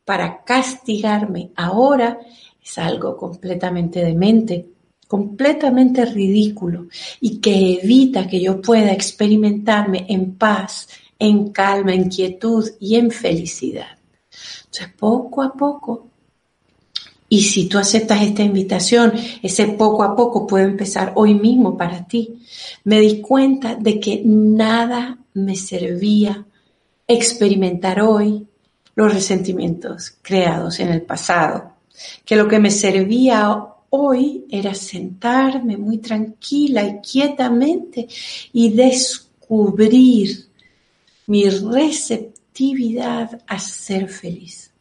para 0.04 0.44
castigarme 0.44 1.50
ahora 1.56 2.18
es 2.62 2.78
algo 2.78 3.16
completamente 3.16 4.04
demente, 4.04 4.66
completamente 5.06 6.04
ridículo 6.04 6.86
y 7.20 7.38
que 7.38 7.80
evita 7.82 8.26
que 8.26 8.40
yo 8.40 8.60
pueda 8.60 8.92
experimentarme 8.92 10.06
en 10.08 10.34
paz, 10.34 10.88
en 11.18 11.50
calma, 11.52 11.94
en 11.94 12.08
quietud 12.08 12.68
y 12.80 12.96
en 12.96 13.10
felicidad. 13.10 13.98
Entonces, 14.64 14.88
poco 14.98 15.42
a 15.42 15.52
poco 15.52 16.08
Y 17.28 17.40
si 17.40 17.68
tú 17.68 17.78
aceptas 17.78 18.22
esta 18.22 18.42
invitación, 18.42 19.12
ese 19.42 19.66
poco 19.68 20.04
a 20.04 20.14
poco 20.14 20.46
puede 20.46 20.66
empezar 20.66 21.12
hoy 21.16 21.34
mismo 21.34 21.76
para 21.76 22.06
ti. 22.06 22.38
Me 22.84 23.00
di 23.00 23.20
cuenta 23.20 23.74
de 23.74 23.98
que 23.98 24.22
nada 24.24 25.18
me 25.32 25.56
servía 25.56 26.46
experimentar 27.08 28.00
hoy 28.02 28.46
los 28.94 29.12
resentimientos 29.12 30.16
creados 30.22 30.80
en 30.80 30.88
el 30.88 31.02
pasado, 31.02 31.72
que 32.24 32.36
lo 32.36 32.48
que 32.48 32.58
me 32.58 32.70
servía 32.70 33.64
hoy 33.90 34.44
era 34.50 34.74
sentarme 34.74 35.76
muy 35.76 35.98
tranquila 35.98 36.82
y 36.84 37.00
quietamente 37.00 38.08
y 38.52 38.70
descubrir 38.70 40.48
mi 41.26 41.48
receptividad 41.48 43.40
a 43.46 43.58
ser 43.58 44.08
feliz. 44.08 44.72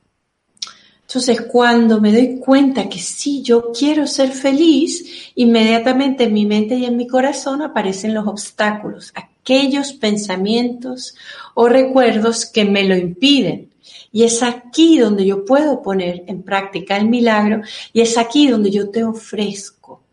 Entonces, 1.08 1.42
cuando 1.42 2.02
me 2.02 2.12
doy 2.12 2.40
cuenta 2.40 2.90
que 2.90 2.98
sí, 2.98 3.44
yo 3.44 3.72
quiero 3.72 4.08
ser 4.08 4.32
feliz, 4.32 5.32
inmediatamente 5.36 6.24
en 6.24 6.34
mi 6.34 6.48
mente 6.48 6.74
y 6.74 6.86
en 6.86 6.98
mi 6.98 7.06
corazón 7.06 7.62
aparecen 7.62 8.16
los 8.16 8.26
obstáculos, 8.26 9.14
aquellos 9.14 9.94
pensamientos 9.94 11.14
o 11.54 11.70
recuerdos 11.70 12.48
que 12.48 12.66
me 12.66 12.84
lo 12.86 12.96
impiden. 12.96 13.73
Y 14.16 14.24
es 14.24 14.44
aquí 14.44 15.00
donde 15.00 15.26
yo 15.26 15.44
puedo 15.44 15.82
poner 15.82 16.24
en 16.28 16.44
práctica 16.44 16.96
el 16.96 17.10
milagro 17.10 17.64
y 17.92 18.02
es 18.02 18.16
aquí 18.16 18.48
donde 18.48 18.70
yo 18.70 18.92
te 18.92 19.04
ofrezco 19.04 20.04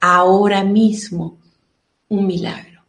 ahora 0.00 0.64
mismo 0.64 1.38
un 2.08 2.26
milagro. 2.26 2.82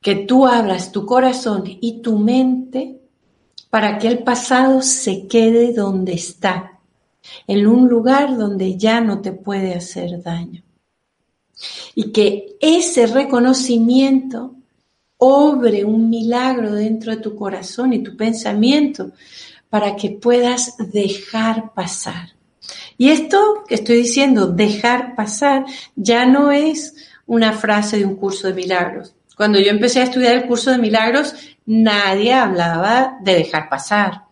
Que 0.00 0.14
tú 0.14 0.46
abras 0.46 0.92
tu 0.92 1.04
corazón 1.04 1.64
y 1.66 2.00
tu 2.00 2.16
mente 2.16 3.00
para 3.70 3.98
que 3.98 4.06
el 4.06 4.22
pasado 4.22 4.82
se 4.82 5.26
quede 5.26 5.72
donde 5.72 6.12
está, 6.12 6.78
en 7.48 7.66
un 7.66 7.88
lugar 7.88 8.38
donde 8.38 8.78
ya 8.78 9.00
no 9.00 9.20
te 9.20 9.32
puede 9.32 9.74
hacer 9.74 10.22
daño. 10.22 10.62
Y 11.96 12.12
que 12.12 12.56
ese 12.60 13.08
reconocimiento 13.08 14.54
obre 15.18 15.84
un 15.84 16.08
milagro 16.08 16.72
dentro 16.72 17.14
de 17.14 17.22
tu 17.22 17.36
corazón 17.36 17.92
y 17.92 18.02
tu 18.02 18.16
pensamiento 18.16 19.12
para 19.68 19.96
que 19.96 20.10
puedas 20.10 20.76
dejar 20.78 21.74
pasar. 21.74 22.30
Y 22.96 23.10
esto 23.10 23.64
que 23.66 23.76
estoy 23.76 23.96
diciendo, 23.96 24.46
dejar 24.46 25.14
pasar, 25.14 25.64
ya 25.94 26.26
no 26.26 26.50
es 26.50 26.94
una 27.26 27.52
frase 27.52 27.98
de 27.98 28.04
un 28.04 28.16
curso 28.16 28.48
de 28.48 28.54
milagros. 28.54 29.14
Cuando 29.36 29.60
yo 29.60 29.70
empecé 29.70 30.00
a 30.00 30.04
estudiar 30.04 30.34
el 30.34 30.46
curso 30.46 30.70
de 30.70 30.78
milagros, 30.78 31.34
nadie 31.66 32.32
hablaba 32.32 33.18
de 33.22 33.34
dejar 33.34 33.68
pasar. 33.68 34.22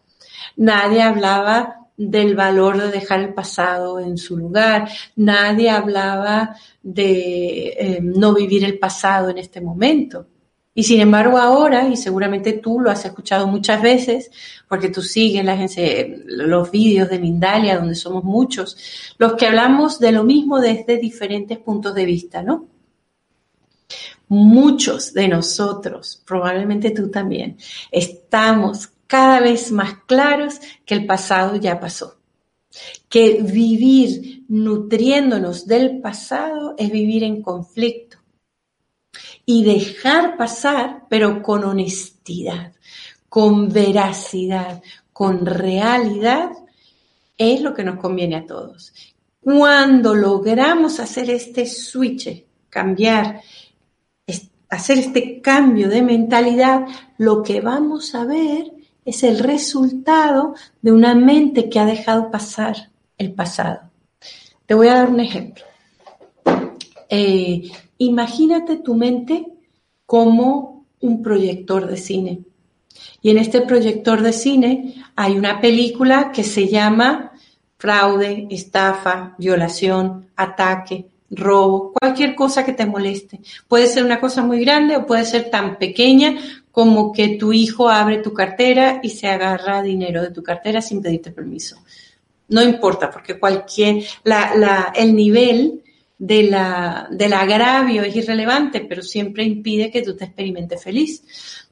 Nadie 0.56 1.02
hablaba 1.02 1.86
del 1.96 2.34
valor 2.34 2.80
de 2.80 2.90
dejar 2.90 3.20
el 3.20 3.34
pasado 3.34 4.00
en 4.00 4.18
su 4.18 4.36
lugar. 4.36 4.88
Nadie 5.14 5.70
hablaba 5.70 6.56
de 6.82 7.68
eh, 7.68 8.00
no 8.02 8.34
vivir 8.34 8.64
el 8.64 8.78
pasado 8.78 9.30
en 9.30 9.38
este 9.38 9.60
momento. 9.60 10.26
Y 10.78 10.82
sin 10.82 11.00
embargo 11.00 11.38
ahora, 11.38 11.88
y 11.88 11.96
seguramente 11.96 12.52
tú 12.52 12.80
lo 12.80 12.90
has 12.90 13.02
escuchado 13.06 13.46
muchas 13.46 13.80
veces, 13.80 14.30
porque 14.68 14.90
tú 14.90 15.00
sigues 15.00 15.42
los 16.26 16.70
vídeos 16.70 17.08
de 17.08 17.18
Mindalia, 17.18 17.78
donde 17.78 17.94
somos 17.94 18.22
muchos, 18.24 18.76
los 19.16 19.32
que 19.36 19.46
hablamos 19.46 19.98
de 19.98 20.12
lo 20.12 20.22
mismo 20.22 20.60
desde 20.60 20.98
diferentes 20.98 21.56
puntos 21.56 21.94
de 21.94 22.04
vista, 22.04 22.42
¿no? 22.42 22.66
Muchos 24.28 25.14
de 25.14 25.28
nosotros, 25.28 26.22
probablemente 26.26 26.90
tú 26.90 27.10
también, 27.10 27.56
estamos 27.90 28.90
cada 29.06 29.40
vez 29.40 29.72
más 29.72 29.94
claros 30.04 30.60
que 30.84 30.94
el 30.94 31.06
pasado 31.06 31.56
ya 31.56 31.80
pasó. 31.80 32.18
Que 33.08 33.40
vivir 33.42 34.44
nutriéndonos 34.48 35.66
del 35.66 36.02
pasado 36.02 36.74
es 36.76 36.92
vivir 36.92 37.24
en 37.24 37.40
conflicto 37.40 38.18
y 39.46 39.62
dejar 39.62 40.36
pasar, 40.36 41.04
pero 41.08 41.40
con 41.40 41.64
honestidad, 41.64 42.72
con 43.28 43.68
veracidad, 43.68 44.82
con 45.12 45.46
realidad, 45.46 46.50
es 47.38 47.60
lo 47.60 47.72
que 47.72 47.84
nos 47.84 47.98
conviene 48.00 48.36
a 48.36 48.46
todos. 48.46 48.92
Cuando 49.40 50.14
logramos 50.14 50.98
hacer 50.98 51.30
este 51.30 51.64
switch, 51.64 52.44
cambiar, 52.68 53.40
hacer 54.68 54.98
este 54.98 55.40
cambio 55.40 55.88
de 55.88 56.02
mentalidad, 56.02 56.86
lo 57.18 57.44
que 57.44 57.60
vamos 57.60 58.16
a 58.16 58.24
ver 58.24 58.72
es 59.04 59.22
el 59.22 59.38
resultado 59.38 60.54
de 60.82 60.90
una 60.90 61.14
mente 61.14 61.70
que 61.70 61.78
ha 61.78 61.86
dejado 61.86 62.32
pasar 62.32 62.90
el 63.16 63.32
pasado. 63.32 63.90
Te 64.66 64.74
voy 64.74 64.88
a 64.88 64.94
dar 64.94 65.08
un 65.08 65.20
ejemplo. 65.20 65.64
Eh, 67.08 67.70
Imagínate 67.98 68.76
tu 68.76 68.94
mente 68.94 69.46
como 70.04 70.86
un 71.00 71.22
proyector 71.22 71.86
de 71.86 71.96
cine. 71.96 72.40
Y 73.22 73.30
en 73.30 73.38
este 73.38 73.60
proyector 73.60 74.22
de 74.22 74.32
cine 74.32 74.94
hay 75.16 75.36
una 75.36 75.60
película 75.60 76.32
que 76.32 76.44
se 76.44 76.68
llama 76.68 77.32
fraude, 77.78 78.46
estafa, 78.50 79.34
violación, 79.38 80.30
ataque, 80.36 81.06
robo, 81.30 81.92
cualquier 81.92 82.34
cosa 82.34 82.64
que 82.64 82.72
te 82.72 82.86
moleste. 82.86 83.40
Puede 83.68 83.86
ser 83.86 84.04
una 84.04 84.20
cosa 84.20 84.42
muy 84.42 84.60
grande 84.60 84.96
o 84.96 85.06
puede 85.06 85.24
ser 85.24 85.50
tan 85.50 85.76
pequeña 85.76 86.36
como 86.70 87.12
que 87.12 87.36
tu 87.36 87.52
hijo 87.52 87.88
abre 87.88 88.18
tu 88.18 88.32
cartera 88.32 89.00
y 89.02 89.10
se 89.10 89.28
agarra 89.28 89.82
dinero 89.82 90.22
de 90.22 90.30
tu 90.30 90.42
cartera 90.42 90.80
sin 90.80 91.02
pedirte 91.02 91.30
permiso. 91.30 91.78
No 92.48 92.62
importa, 92.62 93.10
porque 93.10 93.38
cualquier, 93.38 94.04
el 94.94 95.16
nivel 95.16 95.82
de 96.18 96.44
la, 96.44 97.08
del 97.10 97.32
agravio 97.32 98.02
es 98.02 98.16
irrelevante, 98.16 98.80
pero 98.80 99.02
siempre 99.02 99.44
impide 99.44 99.90
que 99.90 100.02
tú 100.02 100.16
te 100.16 100.24
experimentes 100.24 100.82
feliz. 100.82 101.22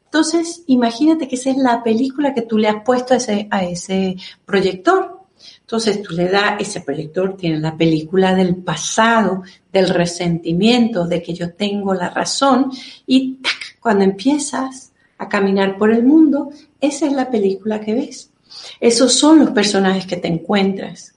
Entonces, 0.05 0.63
imagínate 0.67 1.27
que 1.27 1.37
esa 1.37 1.51
es 1.51 1.57
la 1.57 1.83
película 1.83 2.35
que 2.35 2.43
tú 2.43 2.59
le 2.59 2.69
has 2.69 2.85
puesto 2.85 3.15
a 3.15 3.17
ese, 3.17 3.49
a 3.51 3.65
ese 3.65 4.17
proyector. 4.45 5.25
Entonces 5.61 6.03
tú 6.03 6.15
le 6.15 6.29
das, 6.29 6.61
ese 6.61 6.83
proyector 6.83 7.37
tiene 7.37 7.59
la 7.59 7.77
película 7.77 8.35
del 8.35 8.57
pasado, 8.57 9.43
del 9.73 9.89
resentimiento, 9.89 11.07
de 11.07 11.23
que 11.23 11.35
yo 11.35 11.55
tengo 11.55 11.95
la 11.95 12.11
razón 12.11 12.71
y 13.07 13.39
cuando 13.81 14.05
empiezas 14.05 14.93
a 15.19 15.29
caminar 15.29 15.77
por 15.77 15.91
el 15.91 16.05
mundo, 16.05 16.51
esa 16.81 17.07
es 17.07 17.13
la 17.13 17.31
película 17.31 17.81
que 17.81 17.95
ves. 17.95 18.31
Esos 18.81 19.15
son 19.15 19.41
los 19.41 19.51
personajes 19.51 20.07
que 20.07 20.17
te 20.17 20.29
encuentras. 20.29 21.14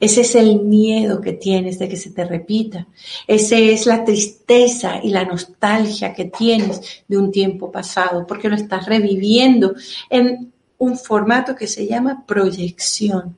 Ese 0.00 0.22
es 0.22 0.34
el 0.34 0.60
miedo 0.60 1.20
que 1.20 1.32
tienes 1.32 1.78
de 1.78 1.88
que 1.88 1.96
se 1.96 2.10
te 2.10 2.24
repita. 2.24 2.86
Esa 3.26 3.56
es 3.56 3.86
la 3.86 4.04
tristeza 4.04 5.00
y 5.02 5.10
la 5.10 5.24
nostalgia 5.24 6.12
que 6.12 6.26
tienes 6.26 6.80
de 7.08 7.18
un 7.18 7.30
tiempo 7.30 7.70
pasado, 7.70 8.26
porque 8.26 8.48
lo 8.48 8.56
estás 8.56 8.86
reviviendo 8.86 9.74
en 10.10 10.52
un 10.78 10.98
formato 10.98 11.54
que 11.54 11.66
se 11.66 11.86
llama 11.86 12.24
proyección. 12.26 13.36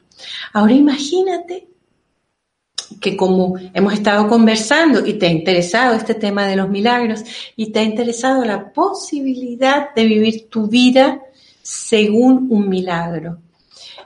Ahora 0.53 0.73
imagínate 0.73 1.69
que 3.01 3.17
como 3.17 3.57
hemos 3.75 3.93
estado 3.93 4.29
conversando 4.29 5.07
y 5.07 5.15
te 5.15 5.27
ha 5.27 5.31
interesado 5.31 5.95
este 5.95 6.15
tema 6.15 6.47
de 6.47 6.57
los 6.57 6.69
milagros 6.69 7.23
y 7.55 7.71
te 7.71 7.81
ha 7.81 7.83
interesado 7.83 8.45
la 8.45 8.73
posibilidad 8.73 9.95
de 9.95 10.05
vivir 10.05 10.49
tu 10.49 10.67
vida 10.67 11.21
según 11.63 12.49
un 12.51 12.69
milagro, 12.69 13.39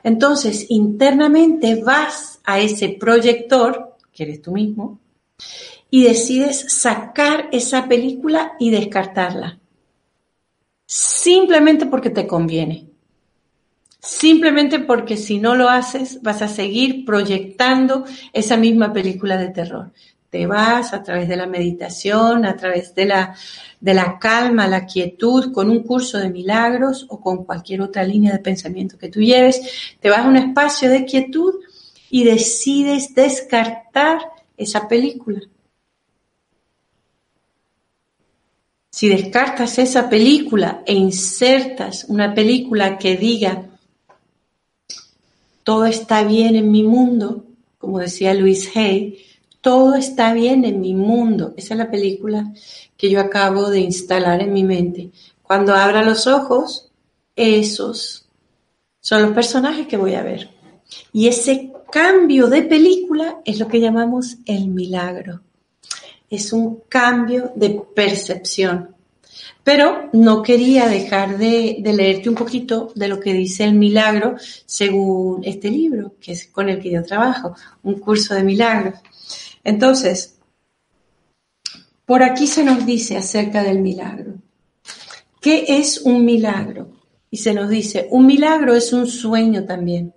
entonces, 0.05 0.67
internamente 0.69 1.83
vas 1.83 2.41
a 2.45 2.59
ese 2.59 2.88
proyector, 2.88 3.97
que 4.12 4.25
eres 4.25 4.43
tú 4.43 4.53
mismo, 4.53 4.99
y 5.91 6.05
decides 6.05 6.73
sacar 6.73 7.49
esa 7.53 7.87
película 7.87 8.55
y 8.59 8.71
descartarla. 8.71 9.59
Simplemente 10.87 11.87
porque 11.87 12.11
te 12.11 12.27
conviene. 12.27 12.88
Simplemente 14.01 14.81
porque 14.81 15.17
si 15.17 15.38
no 15.38 15.55
lo 15.55 15.69
haces 15.69 16.21
vas 16.23 16.43
a 16.43 16.49
seguir 16.49 17.05
proyectando 17.05 18.05
esa 18.33 18.57
misma 18.57 18.93
película 18.93 19.37
de 19.37 19.51
terror 19.51 19.93
te 20.33 20.47
vas 20.47 20.95
a 20.95 21.03
través 21.03 21.29
de 21.29 21.37
la 21.37 21.47
meditación, 21.47 22.47
a 22.47 22.57
través 22.57 22.95
de 22.95 23.05
la, 23.05 23.37
de 23.79 23.92
la 23.92 24.18
calma, 24.18 24.66
la 24.66 24.87
quietud, 24.87 25.53
con 25.53 25.68
un 25.68 25.83
curso 25.83 26.16
de 26.16 26.31
milagros 26.31 27.05
o 27.11 27.21
con 27.21 27.45
cualquier 27.45 27.83
otra 27.83 28.03
línea 28.03 28.33
de 28.33 28.38
pensamiento 28.38 28.97
que 28.97 29.11
tú 29.11 29.21
lleves, 29.21 29.61
te 30.01 30.09
vas 30.09 30.21
a 30.21 30.29
un 30.29 30.38
espacio 30.38 30.88
de 30.88 31.05
quietud 31.05 31.57
y 32.09 32.25
decides 32.25 33.14
descartar 33.14 34.21
esa 34.57 34.88
película. 34.88 35.42
Si 38.90 39.11
descartas 39.11 39.79
esa 39.79 40.09
película 40.09 40.83
e 40.87 40.95
insertas 40.95 42.07
una 42.09 42.33
película 42.33 42.97
que 42.97 43.18
diga, 43.18 43.68
todo 45.62 45.85
está 45.85 46.25
bien 46.25 46.57
en 46.57 46.73
mi 46.73 46.85
mundo, 46.85 47.45
como 47.77 47.99
decía 47.99 48.33
Luis 48.33 48.75
Hay, 48.75 49.18
todo 49.62 49.94
está 49.94 50.35
bien 50.35 50.66
en 50.66 50.81
mi 50.81 50.94
mundo. 50.94 51.55
Esa 51.57 51.72
es 51.72 51.79
la 51.79 51.90
película 51.90 52.53
que 52.98 53.09
yo 53.09 53.20
acabo 53.20 53.70
de 53.70 53.81
instalar 53.81 54.42
en 54.42 54.53
mi 54.53 54.64
mente. 54.64 55.11
Cuando 55.42 55.75
abra 55.75 56.03
los 56.03 56.27
ojos, 56.27 56.90
esos 57.35 58.29
son 59.01 59.22
los 59.22 59.33
personajes 59.33 59.87
que 59.87 59.96
voy 59.96 60.14
a 60.14 60.22
ver. 60.22 60.51
Y 61.12 61.29
ese 61.29 61.72
cambio 61.90 62.48
de 62.48 62.62
película 62.62 63.40
es 63.44 63.59
lo 63.59 63.68
que 63.68 63.81
llamamos 63.81 64.37
el 64.46 64.68
milagro. 64.68 65.40
Es 66.29 66.53
un 66.53 66.81
cambio 66.88 67.53
de 67.55 67.83
percepción. 67.94 68.94
Pero 69.64 70.09
no 70.12 70.42
quería 70.42 70.88
dejar 70.88 71.38
de, 71.38 71.81
leerte 71.85 72.29
un 72.29 72.35
poquito 72.35 72.90
de 72.96 73.07
lo 73.07 73.20
que 73.20 73.33
dice 73.33 73.64
el 73.64 73.75
milagro 73.75 74.35
según 74.66 75.42
este 75.44 75.70
libro, 75.70 76.14
que 76.20 76.33
es 76.33 76.46
con 76.46 76.68
el 76.68 76.81
que 76.81 76.90
yo 76.90 77.03
trabajo, 77.03 77.55
un 77.85 78.01
curso 78.01 78.35
de 78.35 78.42
milagros. 78.42 78.94
Entonces, 79.64 80.38
por 82.05 82.22
aquí 82.22 82.46
se 82.46 82.64
nos 82.64 82.85
dice 82.85 83.16
acerca 83.16 83.62
del 83.62 83.81
milagro. 83.81 84.35
¿Qué 85.40 85.64
es 85.68 86.03
un 86.03 86.25
milagro? 86.25 86.90
Y 87.31 87.38
se 87.38 87.55
nos 87.55 87.68
dice, 87.68 88.09
un 88.11 88.27
milagro 88.27 88.75
es 88.75 88.92
un 88.92 89.07
sueño 89.07 89.64
también. 89.64 90.14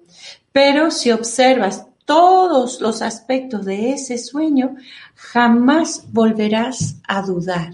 Pero 0.52 0.92
si 0.92 1.12
observas 1.12 1.86
todos 2.06 2.82
los 2.82 3.02
aspectos 3.02 3.66
de 3.66 3.92
ese 3.92 4.18
sueño, 4.18 4.76
jamás 5.16 6.06
volverás 6.12 6.98
a 7.08 7.22
dudar. 7.22 7.74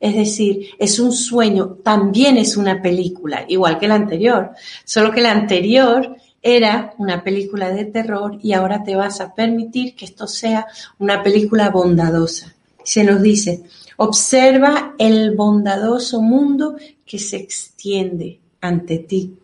Es 0.00 0.14
decir, 0.14 0.68
es 0.78 0.98
un 0.98 1.12
sueño, 1.12 1.78
también 1.82 2.36
es 2.36 2.56
una 2.56 2.82
película, 2.82 3.44
igual 3.48 3.78
que 3.78 3.88
la 3.88 3.94
anterior, 3.94 4.52
solo 4.84 5.10
que 5.10 5.22
la 5.22 5.32
anterior 5.32 6.16
era 6.46 6.94
una 6.98 7.24
película 7.24 7.70
de 7.70 7.86
terror 7.86 8.38
y 8.40 8.52
ahora 8.52 8.84
te 8.84 8.94
vas 8.94 9.20
a 9.20 9.34
permitir 9.34 9.96
que 9.96 10.04
esto 10.04 10.28
sea 10.28 10.68
una 11.00 11.20
película 11.24 11.70
bondadosa. 11.70 12.54
Se 12.84 13.02
nos 13.02 13.20
dice, 13.20 13.64
observa 13.96 14.94
el 14.96 15.34
bondadoso 15.34 16.22
mundo 16.22 16.76
que 17.04 17.18
se 17.18 17.38
extiende 17.38 18.38
ante 18.60 18.98
ti, 18.98 19.34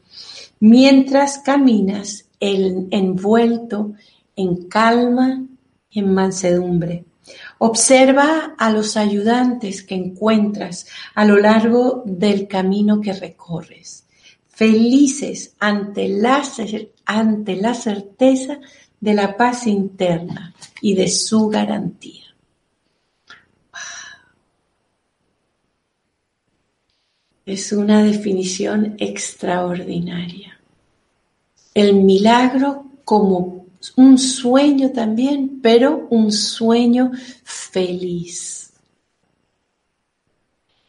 mientras 0.61 1.39
caminas 1.39 2.27
envuelto 2.39 3.95
en 4.37 4.69
calma 4.69 5.45
y 5.91 5.99
en 5.99 6.15
mansedumbre. 6.15 7.05
Observa 7.59 8.55
a 8.57 8.71
los 8.71 8.97
ayudantes 8.97 9.83
que 9.83 9.97
encuentras 9.97 10.87
a 11.17 11.25
lo 11.25 11.37
largo 11.37 12.05
del 12.07 12.47
camino 12.47 13.01
que 13.01 13.13
recorres, 13.13 14.05
felices 14.47 15.55
ante 15.59 16.09
la, 16.09 16.45
ante 17.05 17.57
la 17.57 17.75
certeza 17.75 18.59
de 19.01 19.15
la 19.15 19.37
paz 19.37 19.67
interna 19.67 20.55
y 20.81 20.95
de 20.95 21.09
su 21.09 21.49
garantía. 21.49 22.23
Es 27.45 27.73
una 27.73 28.05
definición 28.05 28.95
extraordinaria. 28.99 30.59
El 31.75 31.95
milagro 31.95 32.87
como 33.05 33.67
un 33.97 34.19
sueño 34.19 34.93
también, 34.93 35.61
pero 35.61 36.07
un 36.11 36.31
sueño 36.31 37.11
feliz. 37.43 38.73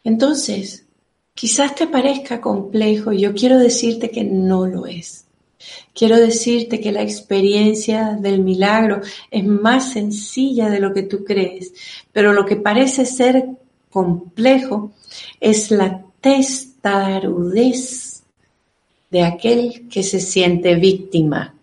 Entonces, 0.03 0.85
quizás 1.33 1.73
te 1.75 1.87
parezca 1.87 2.39
complejo, 2.39 3.11
yo 3.11 3.33
quiero 3.33 3.57
decirte 3.57 4.11
que 4.11 4.23
no 4.23 4.67
lo 4.67 4.85
es. 4.85 5.25
Quiero 5.93 6.17
decirte 6.17 6.79
que 6.79 6.91
la 6.91 7.01
experiencia 7.01 8.17
del 8.19 8.39
milagro 8.39 9.01
es 9.29 9.45
más 9.45 9.93
sencilla 9.93 10.69
de 10.69 10.79
lo 10.79 10.93
que 10.93 11.03
tú 11.03 11.23
crees, 11.23 11.73
pero 12.11 12.33
lo 12.33 12.45
que 12.45 12.55
parece 12.55 13.05
ser 13.05 13.45
complejo 13.89 14.91
es 15.39 15.71
la 15.71 16.03
testarudez 16.21 18.23
de 19.11 19.23
aquel 19.23 19.87
que 19.89 20.03
se 20.03 20.19
siente 20.19 20.75
víctima 20.75 21.53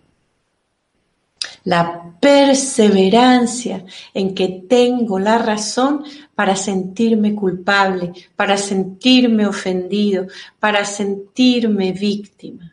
la 1.64 2.14
perseverancia 2.20 3.84
en 4.14 4.34
que 4.34 4.64
tengo 4.68 5.18
la 5.18 5.38
razón 5.38 6.04
para 6.34 6.56
sentirme 6.56 7.34
culpable, 7.34 8.12
para 8.36 8.56
sentirme 8.56 9.46
ofendido, 9.46 10.26
para 10.58 10.84
sentirme 10.84 11.92
víctima. 11.92 12.69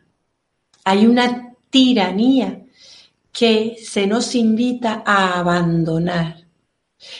Hay 0.89 1.05
una 1.05 1.53
tiranía 1.69 2.63
que 3.33 3.75
se 3.83 4.07
nos 4.07 4.33
invita 4.35 5.03
a 5.05 5.37
abandonar. 5.37 6.45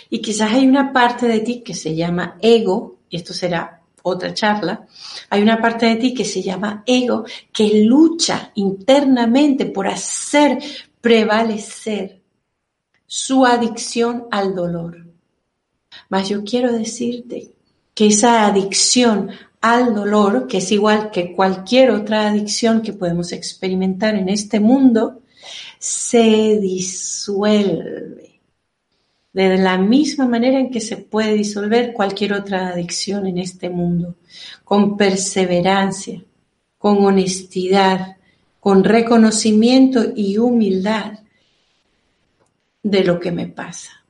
Y 0.10 0.22
quizás 0.22 0.54
hay 0.54 0.66
una 0.66 0.94
parte 0.94 1.28
de 1.28 1.42
ti 1.42 1.64
que 1.66 1.74
se 1.74 1.94
llama 1.94 2.38
ego, 2.42 3.00
y 3.10 3.18
esto 3.18 3.34
será 3.34 3.82
otra 4.04 4.34
charla, 4.34 4.88
hay 5.30 5.42
una 5.42 5.62
parte 5.62 5.86
de 5.86 5.98
ti 5.98 6.14
que 6.14 6.24
se 6.24 6.42
llama 6.42 6.82
ego, 6.86 7.26
que 7.52 7.84
lucha 7.84 8.54
internamente 8.56 9.66
por 9.66 9.90
hacer 9.90 10.60
prevalecer 11.02 12.22
su 13.06 13.46
adicción 13.46 14.28
al 14.32 14.56
dolor. 14.56 15.06
Mas 16.08 16.30
yo 16.30 16.46
quiero 16.46 16.72
decirte 16.72 17.52
que 17.94 18.08
esa 18.08 18.48
adicción 18.48 19.30
al 19.62 19.94
dolor, 19.94 20.48
que 20.48 20.58
es 20.58 20.72
igual 20.72 21.12
que 21.12 21.34
cualquier 21.34 21.92
otra 21.92 22.30
adicción 22.30 22.82
que 22.82 22.94
podemos 22.94 23.32
experimentar 23.32 24.16
en 24.16 24.30
este 24.30 24.60
mundo, 24.60 25.22
se 25.80 26.60
disuelve. 26.60 28.40
De 29.34 29.58
la 29.58 29.78
misma 29.78 30.26
manera 30.26 30.60
en 30.60 30.72
que 30.72 30.82
se 30.82 30.98
puede 30.98 31.34
disolver 31.34 31.94
cualquier 31.94 32.34
otra 32.34 32.70
adicción 32.70 33.28
en 33.28 33.38
este 33.38 33.70
mundo, 33.70 34.16
con 34.64 34.98
perseverancia, 34.98 36.24
con 36.78 37.06
honestidad, 37.06 38.18
con 38.60 38.84
reconocimiento 38.84 40.04
y 40.16 40.38
humildad 40.38 41.20
de 42.82 43.04
lo 43.04 43.20
que 43.20 43.32
me 43.32 43.48
pasa. 43.48 44.04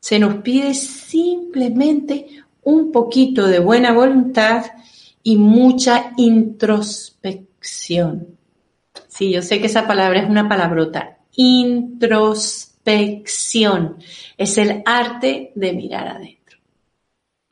Se 0.00 0.18
nos 0.18 0.36
pide 0.42 0.74
simplemente 0.74 2.26
un 2.62 2.92
poquito 2.92 3.46
de 3.46 3.58
buena 3.58 3.92
voluntad 3.92 4.64
y 5.24 5.36
mucha 5.36 6.12
introspección. 6.16 8.38
Sí, 9.08 9.32
yo 9.32 9.42
sé 9.42 9.60
que 9.60 9.66
esa 9.66 9.88
palabra 9.88 10.20
es 10.20 10.30
una 10.30 10.48
palabrota. 10.48 11.18
Introspección 11.34 13.96
es 14.38 14.56
el 14.58 14.84
arte 14.86 15.50
de 15.56 15.72
mirar 15.72 16.06
adentro. 16.06 16.60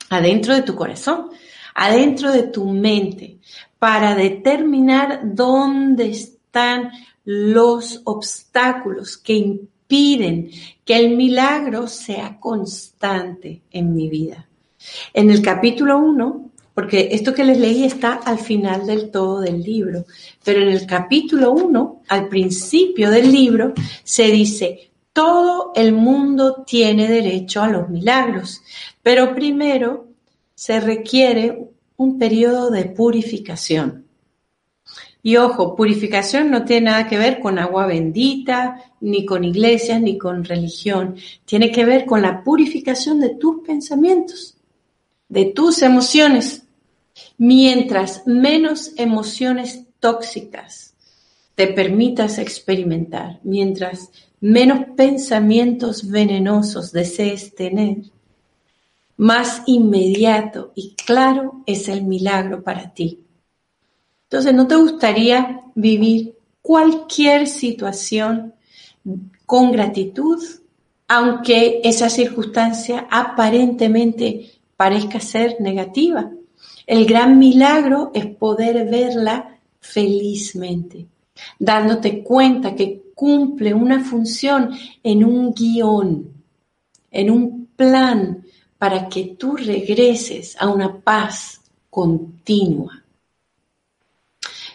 Adentro 0.09 0.55
de 0.55 0.61
tu 0.61 0.75
corazón, 0.75 1.31
adentro 1.75 2.31
de 2.31 2.43
tu 2.43 2.69
mente, 2.69 3.39
para 3.77 4.15
determinar 4.15 5.19
dónde 5.23 6.11
está 6.11 6.33
están 6.53 6.91
los 7.25 8.01
obstáculos 8.03 9.17
que 9.17 9.33
impiden 9.33 10.51
que 10.85 10.95
el 10.95 11.17
milagro 11.17 11.87
sea 11.87 12.39
constante 12.39 13.63
en 13.71 13.95
mi 13.95 14.07
vida. 14.07 14.47
En 15.15 15.31
el 15.31 15.41
capítulo 15.41 15.97
1, 15.97 16.51
porque 16.73 17.09
esto 17.11 17.33
que 17.33 17.43
les 17.43 17.59
leí 17.59 17.83
está 17.83 18.13
al 18.13 18.39
final 18.39 18.85
del 18.85 19.11
todo 19.11 19.41
del 19.41 19.61
libro, 19.61 20.05
pero 20.43 20.61
en 20.61 20.69
el 20.69 20.85
capítulo 20.85 21.51
1, 21.51 22.01
al 22.07 22.27
principio 22.29 23.11
del 23.11 23.31
libro, 23.31 23.73
se 24.03 24.31
dice, 24.31 24.91
todo 25.13 25.71
el 25.75 25.93
mundo 25.93 26.63
tiene 26.65 27.07
derecho 27.07 27.61
a 27.61 27.67
los 27.67 27.89
milagros, 27.89 28.61
pero 29.01 29.35
primero 29.35 30.07
se 30.55 30.79
requiere 30.79 31.69
un 31.97 32.17
periodo 32.17 32.71
de 32.71 32.85
purificación. 32.85 34.03
Y 35.25 35.37
ojo, 35.37 35.75
purificación 35.75 36.51
no 36.51 36.65
tiene 36.65 36.87
nada 36.87 37.07
que 37.07 37.17
ver 37.17 37.39
con 37.39 37.57
agua 37.57 37.85
bendita, 37.85 38.83
ni 38.99 39.25
con 39.25 39.45
iglesias, 39.45 40.01
ni 40.01 40.17
con 40.17 40.43
religión. 40.43 41.15
Tiene 41.45 41.71
que 41.71 41.85
ver 41.85 42.05
con 42.05 42.21
la 42.21 42.43
purificación 42.43 43.21
de 43.21 43.29
tus 43.29 43.65
pensamientos, 43.65 44.57
de 45.29 45.45
tus 45.45 45.81
emociones. 45.81 46.62
Mientras 47.37 48.25
menos 48.25 48.93
emociones 48.97 49.85
tóxicas 49.99 50.93
te 51.55 51.67
permitas 51.67 52.39
experimentar, 52.39 53.39
mientras 53.43 54.09
menos 54.39 54.87
pensamientos 54.95 56.09
venenosos 56.09 56.91
desees 56.91 57.53
tener, 57.55 57.97
más 59.17 59.61
inmediato 59.67 60.71
y 60.75 60.95
claro 60.95 61.61
es 61.65 61.87
el 61.87 62.03
milagro 62.03 62.63
para 62.63 62.93
ti. 62.93 63.19
Entonces, 64.23 64.53
¿no 64.53 64.67
te 64.67 64.75
gustaría 64.75 65.61
vivir 65.75 66.35
cualquier 66.61 67.47
situación 67.47 68.55
con 69.45 69.71
gratitud, 69.71 70.43
aunque 71.07 71.81
esa 71.83 72.09
circunstancia 72.09 73.07
aparentemente 73.11 74.51
parezca 74.75 75.19
ser 75.19 75.57
negativa? 75.59 76.31
El 76.85 77.05
gran 77.05 77.37
milagro 77.37 78.11
es 78.13 78.25
poder 78.25 78.89
verla 78.89 79.59
felizmente, 79.79 81.07
dándote 81.59 82.23
cuenta 82.23 82.75
que 82.75 83.03
cumple 83.15 83.73
una 83.73 84.03
función 84.03 84.71
en 85.03 85.23
un 85.23 85.53
guion, 85.53 86.31
en 87.11 87.31
un 87.31 87.67
plan 87.75 88.43
para 88.77 89.07
que 89.07 89.35
tú 89.37 89.55
regreses 89.55 90.57
a 90.59 90.67
una 90.69 90.99
paz 90.99 91.61
continua. 91.89 93.02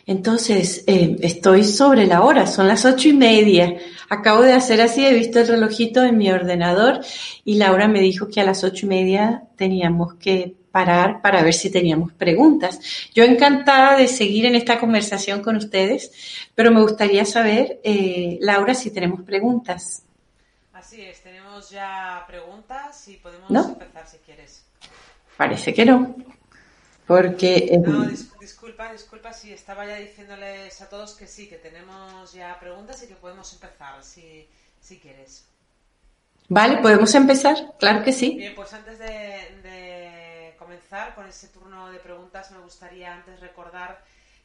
Entonces, 0.09 0.85
eh, 0.87 1.19
estoy 1.21 1.65
sobre 1.65 2.07
la 2.07 2.23
hora, 2.23 2.47
son 2.47 2.67
las 2.67 2.87
ocho 2.87 3.09
y 3.09 3.13
media. 3.13 3.77
Acabo 4.09 4.41
de 4.41 4.55
hacer 4.55 4.81
así, 4.81 5.05
he 5.05 5.13
visto 5.13 5.39
el 5.39 5.49
relojito 5.49 6.03
en 6.03 6.17
mi 6.17 6.31
ordenador 6.31 7.05
y 7.45 7.57
Laura 7.57 7.89
me 7.89 8.01
dijo 8.01 8.27
que 8.27 8.41
a 8.41 8.45
las 8.45 8.65
ocho 8.65 8.87
y 8.87 8.89
media 8.89 9.43
teníamos 9.57 10.15
que 10.15 10.55
parar 10.73 11.21
para 11.21 11.43
ver 11.43 11.53
si 11.53 11.69
teníamos 11.69 12.15
preguntas. 12.15 12.81
Yo 13.15 13.23
encantada 13.23 13.99
de 13.99 14.09
seguir 14.09 14.47
en 14.47 14.55
esta 14.55 14.81
conversación 14.81 15.43
con 15.43 15.57
ustedes, 15.57 16.11
pero 16.55 16.71
me 16.71 16.81
gustaría 16.81 17.27
saber, 17.27 17.79
eh, 17.85 18.39
Laura, 18.41 18.75
si 18.75 18.91
tenemos 18.91 19.21
preguntas. 19.21 20.05
Así 20.73 21.03
es, 21.03 21.23
tenemos 21.23 21.69
ya 21.69 22.25
preguntas 22.27 23.07
y 23.09 23.17
podemos 23.17 23.51
empezar 23.51 24.09
si 24.09 24.17
quieres. 24.25 24.65
Parece 25.37 25.75
que 25.75 25.85
no. 25.85 26.17
Porque. 27.07 27.79
No, 27.85 28.07
disculpa, 28.49 28.91
disculpa 28.93 29.31
si 29.35 29.53
estaba 29.53 29.85
ya 29.85 29.97
diciéndoles 29.97 30.81
a 30.81 30.89
todos 30.89 31.15
que 31.15 31.27
sí, 31.27 31.49
que 31.51 31.59
tenemos 31.59 32.33
ya 32.33 32.59
preguntas 32.59 33.03
y 33.03 33.07
que 33.07 33.15
podemos 33.15 33.53
empezar, 33.53 34.03
si, 34.03 34.49
si 34.81 34.99
quieres. 34.99 35.45
Vale, 36.49 36.79
podemos 36.79 37.15
empezar, 37.15 37.57
claro 37.79 38.03
que 38.03 38.13
sí. 38.13 38.37
Bien, 38.37 38.55
pues 38.55 38.73
antes 38.73 38.99
de, 38.99 40.55
comenzar 40.59 41.15
con 41.15 41.27
ese 41.27 41.49
turno 41.49 41.91
de 41.93 41.99
preguntas, 41.99 42.51
me 42.51 42.59
gustaría 42.61 43.13
antes 43.13 43.39
recordar 43.39 44.03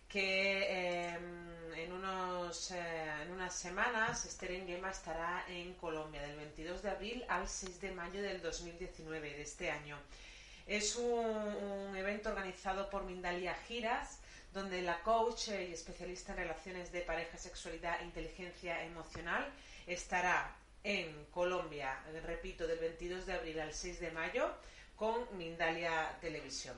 que 0.09 1.13
em, 1.13 1.73
en, 1.75 1.93
unos, 1.93 2.71
eh, 2.71 3.21
en 3.23 3.31
unas 3.31 3.55
semanas 3.55 4.25
Esther 4.25 4.51
Engema 4.51 4.91
estará 4.91 5.45
en 5.47 5.73
Colombia, 5.75 6.21
del 6.21 6.35
22 6.35 6.83
de 6.83 6.89
abril 6.89 7.25
al 7.29 7.47
6 7.47 7.79
de 7.79 7.91
mayo 7.91 8.21
del 8.21 8.41
2019, 8.41 9.29
de 9.29 9.41
este 9.41 9.71
año. 9.71 9.97
Es 10.67 10.95
un, 10.95 11.95
evento 11.95 12.29
organizado 12.29 12.89
por 12.89 13.03
Mindalia 13.03 13.55
Giras, 13.67 14.19
donde 14.53 14.81
la 14.81 15.01
coach 15.01 15.49
y 15.49 15.73
especialista 15.73 16.31
en 16.31 16.39
relaciones 16.39 16.91
de 16.91 17.01
pareja, 17.01 17.37
sexualidad 17.37 18.01
e 18.01 18.05
inteligencia 18.05 18.83
emocional 18.83 19.51
estará 19.87 20.55
en 20.83 21.25
Colombia, 21.31 21.99
repito, 22.23 22.67
del 22.67 22.79
22 22.79 23.25
de 23.25 23.33
abril 23.33 23.59
al 23.59 23.73
6 23.73 23.99
de 23.99 24.11
mayo 24.11 24.53
con 24.95 25.37
Mindalia 25.37 26.17
Televisión. 26.21 26.75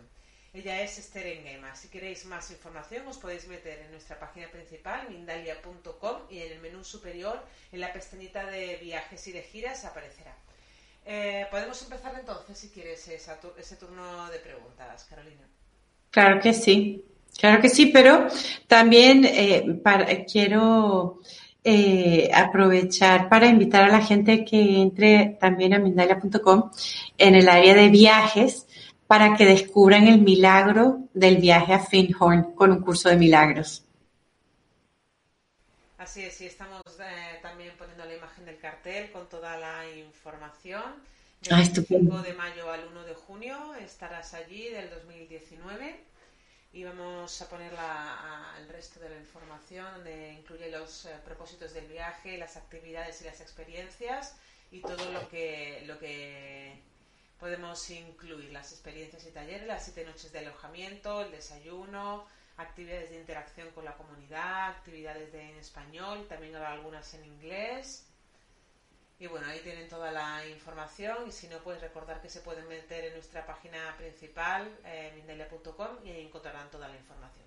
Ella 0.53 0.81
es 0.81 0.97
Esther 0.97 1.27
Engema. 1.27 1.75
Si 1.75 1.89
queréis 1.89 2.25
más 2.25 2.49
información 2.49 3.05
os 3.07 3.17
podéis 3.17 3.45
meter 3.47 3.79
en 3.79 3.91
nuestra 3.91 4.17
página 4.17 4.49
principal 4.49 5.09
mindalia.com 5.09 6.21
y 6.29 6.39
en 6.39 6.53
el 6.53 6.59
menú 6.59 6.83
superior 6.83 7.43
en 7.73 7.81
la 7.81 7.91
pestañita 7.91 8.45
de 8.45 8.77
viajes 8.77 9.27
y 9.27 9.33
de 9.33 9.43
giras 9.43 9.83
aparecerá. 9.83 10.33
Eh, 11.05 11.45
podemos 11.51 11.79
empezar 11.83 12.15
entonces, 12.19 12.57
si 12.57 12.69
quieres, 12.69 13.07
ese 13.07 13.75
turno 13.75 14.27
de 14.29 14.39
preguntas, 14.39 15.05
Carolina. 15.07 15.47
Claro 16.09 16.39
que 16.41 16.53
sí, 16.53 17.05
claro 17.37 17.61
que 17.61 17.69
sí, 17.69 17.87
pero 17.87 18.27
también 18.67 19.23
eh, 19.25 19.79
quiero 20.31 21.19
eh, 21.63 22.31
aprovechar 22.33 23.29
para 23.29 23.47
invitar 23.47 23.83
a 23.83 23.91
la 23.91 24.01
gente 24.01 24.43
que 24.43 24.81
entre 24.81 25.37
también 25.39 25.73
a 25.73 25.79
Mindalia.com 25.79 26.71
en 27.17 27.35
el 27.35 27.49
área 27.49 27.75
de 27.75 27.89
viajes 27.89 28.65
para 29.05 29.35
que 29.35 29.45
descubran 29.45 30.07
el 30.07 30.21
milagro 30.21 31.07
del 31.13 31.37
viaje 31.37 31.73
a 31.73 31.79
Finhorn 31.79 32.53
con 32.55 32.71
un 32.71 32.81
curso 32.81 33.09
de 33.09 33.17
milagros. 33.17 33.83
Así 35.97 36.23
es, 36.23 36.33
sí, 36.35 36.45
estamos 36.45 36.81
también 37.41 37.75
poniendo 37.77 38.05
la 38.05 38.15
imagen 38.15 38.45
del 38.45 38.57
cartel 38.57 39.11
con 39.11 39.27
toda 39.29 39.57
la 39.57 39.89
información. 39.89 40.83
Del 41.41 41.53
ah, 41.53 41.63
5 41.63 42.21
de 42.21 42.33
mayo 42.33 42.71
al 42.71 42.87
1 42.87 43.03
de 43.03 43.13
junio 43.13 43.75
estarás 43.75 44.33
allí 44.33 44.69
del 44.69 44.89
2019 44.89 45.99
y 46.73 46.83
vamos 46.83 47.41
a 47.41 47.47
poner 47.47 47.71
el 48.59 48.67
resto 48.69 48.99
de 48.99 49.09
la 49.09 49.17
información 49.17 49.85
donde 49.95 50.33
incluye 50.33 50.69
los 50.69 51.05
eh, 51.05 51.15
propósitos 51.23 51.73
del 51.73 51.87
viaje, 51.87 52.37
las 52.37 52.57
actividades 52.57 53.21
y 53.21 53.25
las 53.25 53.39
experiencias 53.39 54.35
y 54.71 54.81
todo 54.81 55.09
lo 55.11 55.29
que, 55.29 55.83
lo 55.85 55.97
que 55.99 56.77
podemos 57.39 57.89
incluir, 57.89 58.51
las 58.51 58.73
experiencias 58.73 59.25
y 59.25 59.31
talleres, 59.31 59.67
las 59.67 59.85
siete 59.85 60.03
noches 60.03 60.33
de 60.33 60.39
alojamiento, 60.39 61.21
el 61.21 61.31
desayuno, 61.31 62.25
actividades 62.57 63.09
de 63.09 63.19
interacción 63.19 63.69
con 63.71 63.85
la 63.85 63.95
comunidad, 63.95 64.69
actividades 64.69 65.33
en 65.33 65.57
español, 65.57 66.25
también 66.27 66.55
habrá 66.55 66.73
algunas 66.73 67.13
en 67.13 67.25
inglés. 67.25 68.07
Y 69.17 69.27
bueno, 69.27 69.47
ahí 69.47 69.59
tienen 69.59 69.87
toda 69.87 70.11
la 70.11 70.45
información 70.47 71.27
y 71.27 71.31
si 71.31 71.47
no, 71.47 71.59
puedes 71.59 71.81
recordar 71.81 72.21
que 72.21 72.29
se 72.29 72.41
pueden 72.41 72.67
meter 72.67 73.05
en 73.05 73.13
nuestra 73.13 73.45
página 73.45 73.95
principal, 73.97 74.69
eh, 74.83 75.13
mindelia.com, 75.15 76.05
y 76.05 76.11
ahí 76.11 76.25
encontrarán 76.25 76.69
toda 76.69 76.89
la 76.89 76.97
información. 76.97 77.45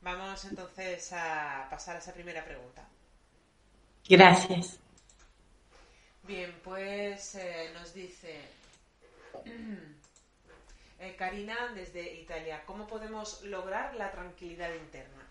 Vamos 0.00 0.44
entonces 0.44 1.12
a 1.12 1.68
pasar 1.70 1.96
a 1.96 1.98
esa 2.00 2.12
primera 2.12 2.44
pregunta. 2.44 2.86
Gracias. 4.08 4.78
Bien, 6.24 6.52
pues 6.64 7.36
eh, 7.36 7.70
nos 7.74 7.94
dice 7.94 8.40
eh, 10.98 11.16
Karina 11.16 11.56
desde 11.74 12.20
Italia, 12.20 12.62
¿cómo 12.66 12.86
podemos 12.86 13.42
lograr 13.44 13.94
la 13.96 14.10
tranquilidad 14.10 14.70
interna? 14.74 15.28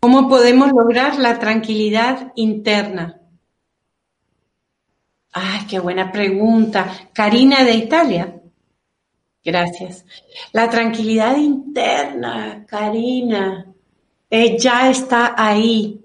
¿Cómo 0.00 0.28
podemos 0.28 0.72
lograr 0.72 1.18
la 1.18 1.38
tranquilidad 1.38 2.32
interna? 2.36 3.20
Ay, 5.32 5.66
qué 5.68 5.78
buena 5.78 6.10
pregunta. 6.10 7.10
Karina 7.12 7.64
de 7.64 7.74
Italia. 7.74 8.40
Gracias. 9.44 10.04
La 10.52 10.68
tranquilidad 10.68 11.36
interna, 11.36 12.64
Karina, 12.66 13.66
eh, 14.30 14.58
ya 14.58 14.90
está 14.90 15.34
ahí. 15.36 16.04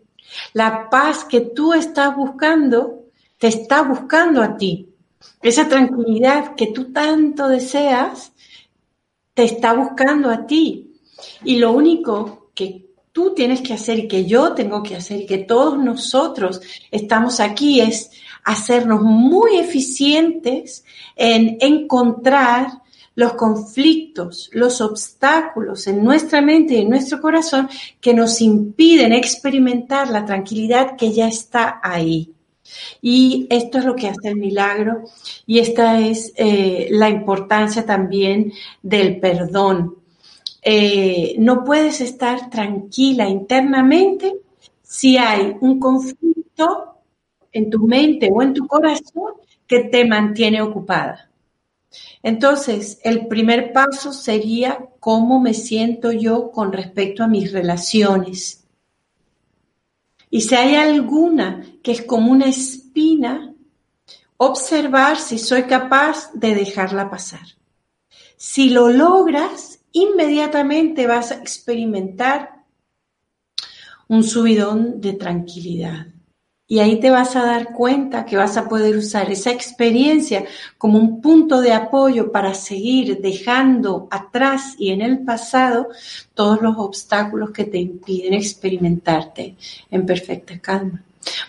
La 0.54 0.90
paz 0.90 1.26
que 1.26 1.42
tú 1.42 1.74
estás 1.74 2.16
buscando, 2.16 3.06
te 3.38 3.48
está 3.48 3.82
buscando 3.82 4.42
a 4.42 4.56
ti. 4.56 4.93
Esa 5.42 5.68
tranquilidad 5.68 6.56
que 6.56 6.68
tú 6.68 6.92
tanto 6.92 7.48
deseas, 7.48 8.32
te 9.34 9.44
está 9.44 9.74
buscando 9.74 10.30
a 10.30 10.46
ti. 10.46 11.00
Y 11.44 11.58
lo 11.58 11.72
único 11.72 12.52
que 12.56 12.86
tú 13.12 13.34
tienes 13.34 13.62
que 13.62 13.74
hacer 13.74 14.00
y 14.00 14.08
que 14.08 14.26
yo 14.26 14.54
tengo 14.54 14.82
que 14.84 14.96
hacer 14.96 15.22
y 15.22 15.26
que 15.26 15.40
todos 15.40 15.78
nosotros 15.78 16.62
estamos 16.92 17.40
aquí 17.40 17.80
es 17.80 18.12
hacernos 18.44 19.02
muy 19.02 19.58
eficientes 19.58 20.84
en 21.16 21.58
encontrar 21.62 22.82
los 23.16 23.34
conflictos, 23.34 24.50
los 24.54 24.82
obstáculos 24.82 25.86
en 25.86 26.04
nuestra 26.04 26.42
mente 26.42 26.74
y 26.74 26.82
en 26.82 26.90
nuestro 26.90 27.22
corazón 27.22 27.70
que 28.02 28.14
nos 28.14 28.42
impiden 28.42 29.14
experimentar 29.14 30.10
la 30.10 30.26
tranquilidad 30.26 30.96
que 30.98 31.12
ya 31.12 31.28
está 31.28 31.80
ahí. 31.84 32.33
Y 33.02 33.48
esto 33.50 33.78
es 33.78 33.86
lo 33.86 33.96
que 33.96 34.08
hace 34.08 34.30
el 34.30 34.38
milagro 34.38 35.04
y 35.46 35.60
esta 35.60 36.00
es 36.00 36.34
eh, 36.36 36.88
la 36.92 37.10
importancia 37.10 37.86
también 37.86 38.54
del 38.82 39.20
perdón. 39.20 39.98
Eh, 40.62 41.36
no 41.40 41.64
puedes 41.64 42.00
estar 42.00 42.50
tranquila 42.50 43.28
internamente 43.28 44.34
si 44.82 45.18
hay 45.18 45.56
un 45.60 45.80
conflicto 45.80 47.00
en 47.52 47.70
tu 47.70 47.86
mente 47.86 48.30
o 48.32 48.42
en 48.42 48.54
tu 48.54 48.66
corazón 48.68 49.34
que 49.68 49.82
te 49.86 50.06
mantiene 50.06 50.62
ocupada. 50.62 51.30
Entonces, 52.24 53.00
el 53.04 53.28
primer 53.28 53.74
paso 53.74 54.14
sería 54.14 54.80
cómo 55.00 55.40
me 55.40 55.54
siento 55.54 56.12
yo 56.12 56.52
con 56.52 56.72
respecto 56.72 57.24
a 57.24 57.28
mis 57.28 57.52
relaciones. 57.52 58.63
Y 60.34 60.42
si 60.42 60.56
hay 60.56 60.74
alguna 60.74 61.64
que 61.84 61.92
es 61.92 62.02
como 62.02 62.32
una 62.32 62.48
espina, 62.48 63.54
observar 64.38 65.18
si 65.18 65.38
soy 65.38 65.66
capaz 65.66 66.32
de 66.34 66.56
dejarla 66.56 67.12
pasar. 67.12 67.46
Si 68.36 68.72
lo 68.72 68.90
logras, 68.90 69.82
inmediatamente 69.92 71.06
vas 71.06 71.30
a 71.30 71.36
experimentar 71.36 72.64
un 74.08 74.24
subidón 74.24 75.02
de 75.02 75.14
tranquilidad. 75.14 76.08
Y 76.74 76.80
ahí 76.80 77.00
te 77.00 77.12
vas 77.12 77.36
a 77.36 77.46
dar 77.46 77.72
cuenta 77.72 78.26
que 78.26 78.36
vas 78.36 78.58
a 78.58 78.68
poder 78.68 78.98
usar 78.98 79.30
esa 79.32 79.52
experiencia 79.52 80.44
como 80.80 80.98
un 80.98 81.22
punto 81.22 81.62
de 81.62 81.72
apoyo 81.72 82.32
para 82.32 82.56
seguir 82.56 83.22
dejando 83.22 84.08
atrás 84.10 84.74
y 84.80 84.90
en 84.90 85.04
el 85.04 85.20
pasado 85.20 85.90
todos 86.34 86.64
los 86.64 86.76
obstáculos 86.80 87.52
que 87.52 87.66
te 87.66 87.78
impiden 87.78 88.34
experimentarte 88.34 89.56
en 89.92 90.04
perfecta 90.04 90.58
calma. 90.58 91.04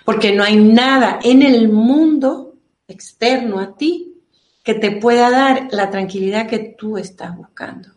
Porque 0.05 0.31
no 0.35 0.45
hay 0.45 0.57
nada 0.57 1.19
en 1.23 1.41
el 1.41 1.71
mundo 1.71 2.57
externo 2.87 3.61
a 3.61 3.75
ti 3.75 4.17
que 4.63 4.75
te 4.75 4.91
pueda 4.91 5.31
dar 5.31 5.69
la 5.71 5.89
tranquilidad 5.89 6.47
que 6.47 6.59
tú 6.59 6.99
estás 6.99 7.35
buscando. 7.35 7.89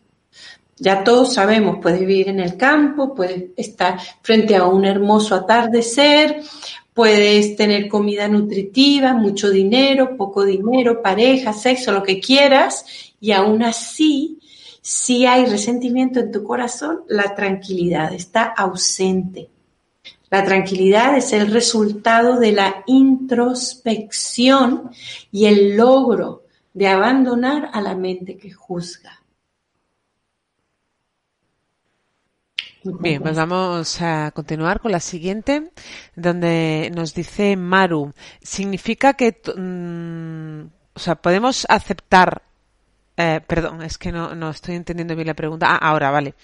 Ya 0.78 1.04
todos 1.04 1.34
sabemos, 1.34 1.78
puedes 1.82 2.00
vivir 2.00 2.28
en 2.28 2.40
el 2.40 2.56
campo, 2.56 3.14
puedes 3.14 3.50
estar 3.56 3.98
frente 4.22 4.54
a 4.56 4.64
un 4.64 4.84
hermoso 4.84 5.34
atardecer, 5.34 6.40
Puedes 6.98 7.54
tener 7.54 7.86
comida 7.86 8.26
nutritiva, 8.26 9.14
mucho 9.14 9.50
dinero, 9.50 10.16
poco 10.16 10.44
dinero, 10.44 11.00
pareja, 11.00 11.52
sexo, 11.52 11.92
lo 11.92 12.02
que 12.02 12.18
quieras, 12.18 12.84
y 13.20 13.30
aún 13.30 13.62
así, 13.62 14.40
Si 14.82 15.24
hay 15.24 15.46
resentimiento 15.46 16.18
en 16.18 16.32
tu 16.32 16.42
corazón, 16.42 17.02
la 17.06 17.36
tranquilidad 17.36 18.12
está 18.12 18.46
ausente. 18.46 19.48
La 20.28 20.44
tranquilidad 20.44 21.16
es 21.16 21.32
el 21.32 21.52
resultado 21.52 22.40
de 22.40 22.50
la 22.50 22.82
introspección 22.86 24.90
y 25.30 25.44
el 25.44 25.76
logro 25.76 26.46
de 26.74 26.88
abandonar 26.88 27.70
a 27.72 27.80
la 27.80 27.94
mente 27.94 28.36
que 28.36 28.50
juzga. 28.50 29.22
Bien, 32.84 33.20
pues 33.20 33.36
vamos 33.36 34.00
a 34.00 34.30
continuar 34.30 34.80
con 34.80 34.92
la 34.92 35.00
siguiente, 35.00 35.72
donde 36.14 36.90
nos 36.94 37.12
dice 37.12 37.56
Maru, 37.56 38.12
significa 38.40 39.14
que, 39.14 39.40
mm, 39.56 40.68
o 40.94 40.98
sea, 40.98 41.16
podemos 41.16 41.66
aceptar, 41.68 42.42
eh, 43.16 43.40
perdón, 43.46 43.82
es 43.82 43.98
que 43.98 44.12
no, 44.12 44.34
no 44.34 44.50
estoy 44.50 44.76
entendiendo 44.76 45.16
bien 45.16 45.26
la 45.26 45.34
pregunta. 45.34 45.66
Ah, 45.68 45.76
ahora, 45.76 46.10
vale. 46.10 46.34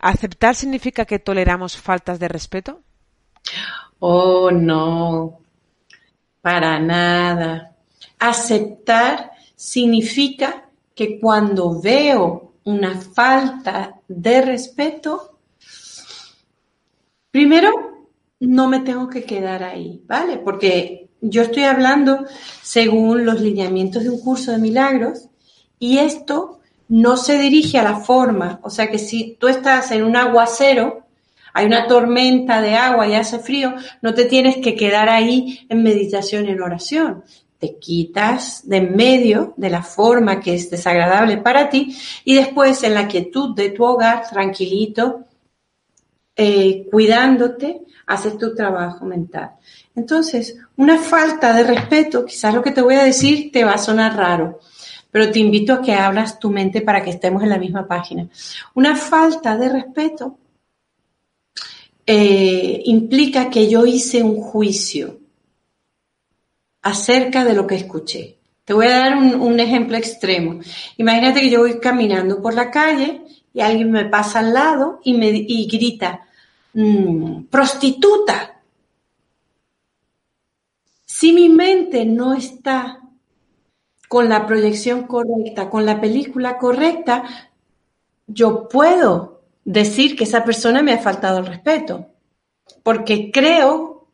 ¿Aceptar 0.00 0.54
significa 0.54 1.04
que 1.04 1.18
toleramos 1.18 1.76
faltas 1.76 2.18
de 2.18 2.28
respeto? 2.28 2.80
Oh, 3.98 4.50
no, 4.50 5.40
para 6.40 6.78
nada. 6.80 7.76
Aceptar 8.18 9.32
significa 9.54 10.64
que 10.94 11.20
cuando 11.20 11.80
veo 11.80 12.54
una 12.64 13.00
falta 13.00 13.94
de 14.08 14.40
respeto, 14.42 15.31
primero 17.32 17.72
no 18.38 18.68
me 18.68 18.80
tengo 18.80 19.08
que 19.08 19.24
quedar 19.24 19.64
ahí, 19.64 20.00
¿vale? 20.06 20.38
Porque 20.38 21.08
yo 21.20 21.42
estoy 21.42 21.64
hablando 21.64 22.24
según 22.62 23.24
los 23.24 23.40
lineamientos 23.40 24.04
de 24.04 24.10
un 24.10 24.20
curso 24.20 24.52
de 24.52 24.58
milagros 24.58 25.28
y 25.78 25.98
esto 25.98 26.60
no 26.88 27.16
se 27.16 27.38
dirige 27.38 27.78
a 27.78 27.84
la 27.84 27.96
forma, 27.96 28.60
o 28.62 28.70
sea 28.70 28.90
que 28.90 28.98
si 28.98 29.36
tú 29.40 29.48
estás 29.48 29.90
en 29.92 30.04
un 30.04 30.14
aguacero, 30.14 31.06
hay 31.54 31.66
una 31.66 31.86
tormenta 31.86 32.60
de 32.60 32.74
agua 32.74 33.08
y 33.08 33.14
hace 33.14 33.38
frío, 33.38 33.74
no 34.02 34.14
te 34.14 34.26
tienes 34.26 34.58
que 34.58 34.74
quedar 34.74 35.08
ahí 35.08 35.66
en 35.68 35.82
meditación 35.82 36.48
en 36.48 36.60
oración. 36.60 37.24
Te 37.58 37.78
quitas 37.78 38.68
de 38.68 38.78
en 38.78 38.96
medio 38.96 39.54
de 39.56 39.70
la 39.70 39.82
forma 39.82 40.40
que 40.40 40.54
es 40.54 40.70
desagradable 40.70 41.36
para 41.36 41.70
ti 41.70 41.96
y 42.24 42.34
después 42.34 42.82
en 42.82 42.94
la 42.94 43.06
quietud 43.06 43.54
de 43.54 43.70
tu 43.70 43.84
hogar, 43.84 44.28
tranquilito, 44.28 45.26
eh, 46.36 46.86
cuidándote, 46.90 47.82
haces 48.06 48.38
tu 48.38 48.54
trabajo 48.54 49.04
mental. 49.04 49.52
Entonces, 49.94 50.56
una 50.76 50.98
falta 50.98 51.52
de 51.52 51.64
respeto, 51.64 52.24
quizás 52.24 52.54
lo 52.54 52.62
que 52.62 52.70
te 52.70 52.82
voy 52.82 52.94
a 52.94 53.04
decir 53.04 53.50
te 53.52 53.64
va 53.64 53.72
a 53.72 53.78
sonar 53.78 54.16
raro, 54.16 54.60
pero 55.10 55.30
te 55.30 55.38
invito 55.38 55.74
a 55.74 55.82
que 55.82 55.94
abras 55.94 56.38
tu 56.38 56.50
mente 56.50 56.80
para 56.80 57.02
que 57.02 57.10
estemos 57.10 57.42
en 57.42 57.50
la 57.50 57.58
misma 57.58 57.86
página. 57.86 58.28
Una 58.74 58.96
falta 58.96 59.56
de 59.56 59.68
respeto 59.68 60.38
eh, 62.06 62.82
implica 62.86 63.48
que 63.48 63.68
yo 63.68 63.86
hice 63.86 64.22
un 64.22 64.40
juicio 64.40 65.20
acerca 66.82 67.44
de 67.44 67.54
lo 67.54 67.66
que 67.66 67.76
escuché. 67.76 68.38
Te 68.64 68.74
voy 68.74 68.86
a 68.86 68.98
dar 68.98 69.16
un, 69.16 69.60
ejemplo 69.60 69.96
extremo. 69.96 70.60
Imagínate 70.96 71.40
que 71.40 71.50
yo 71.50 71.60
voy 71.60 71.78
caminando 71.78 72.40
por 72.40 72.54
la 72.54 72.70
calle 72.70 73.22
y 73.54 73.60
alguien 73.60 73.90
me 73.90 74.04
pasa 74.06 74.40
al 74.40 74.52
lado 74.52 75.00
y 75.04 75.14
me 75.14 75.28
y 75.30 75.66
grita, 75.66 76.26
mm, 76.74 77.44
prostituta. 77.44 78.60
Si 81.04 81.32
mi 81.32 81.48
mente 81.48 82.04
no 82.04 82.34
está 82.34 83.00
con 84.08 84.28
la 84.28 84.46
proyección 84.46 85.06
correcta, 85.06 85.70
con 85.70 85.86
la 85.86 86.00
película 86.00 86.58
correcta, 86.58 87.24
yo 88.26 88.68
puedo 88.68 89.42
decir 89.64 90.16
que 90.16 90.24
esa 90.24 90.44
persona 90.44 90.82
me 90.82 90.92
ha 90.92 90.98
faltado 90.98 91.38
el 91.38 91.46
respeto, 91.46 92.08
porque 92.82 93.30
creo 93.30 94.08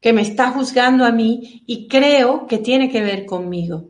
que 0.00 0.12
me 0.12 0.22
está 0.22 0.50
juzgando 0.50 1.04
a 1.04 1.12
mí 1.12 1.62
y 1.66 1.88
creo 1.88 2.46
que 2.46 2.58
tiene 2.58 2.90
que 2.90 3.02
ver 3.02 3.26
conmigo. 3.26 3.88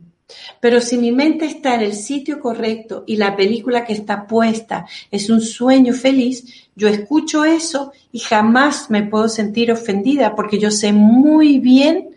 Pero 0.60 0.80
si 0.80 0.98
mi 0.98 1.12
mente 1.12 1.46
está 1.46 1.74
en 1.74 1.82
el 1.82 1.94
sitio 1.94 2.40
correcto 2.40 3.04
y 3.06 3.16
la 3.16 3.34
película 3.34 3.84
que 3.84 3.94
está 3.94 4.26
puesta 4.26 4.86
es 5.10 5.30
un 5.30 5.40
sueño 5.40 5.94
feliz, 5.94 6.68
yo 6.76 6.88
escucho 6.88 7.44
eso 7.44 7.92
y 8.12 8.18
jamás 8.18 8.90
me 8.90 9.04
puedo 9.04 9.28
sentir 9.28 9.72
ofendida 9.72 10.34
porque 10.34 10.58
yo 10.58 10.70
sé 10.70 10.92
muy 10.92 11.58
bien 11.58 12.10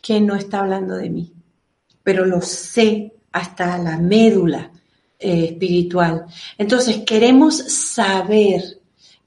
que 0.00 0.20
no 0.20 0.36
está 0.36 0.60
hablando 0.60 0.96
de 0.96 1.10
mí. 1.10 1.32
Pero 2.02 2.24
lo 2.24 2.40
sé 2.40 3.12
hasta 3.32 3.76
la 3.78 3.98
médula 3.98 4.70
eh, 5.18 5.46
espiritual. 5.52 6.26
Entonces, 6.56 6.98
queremos 7.04 7.56
saber 7.56 8.62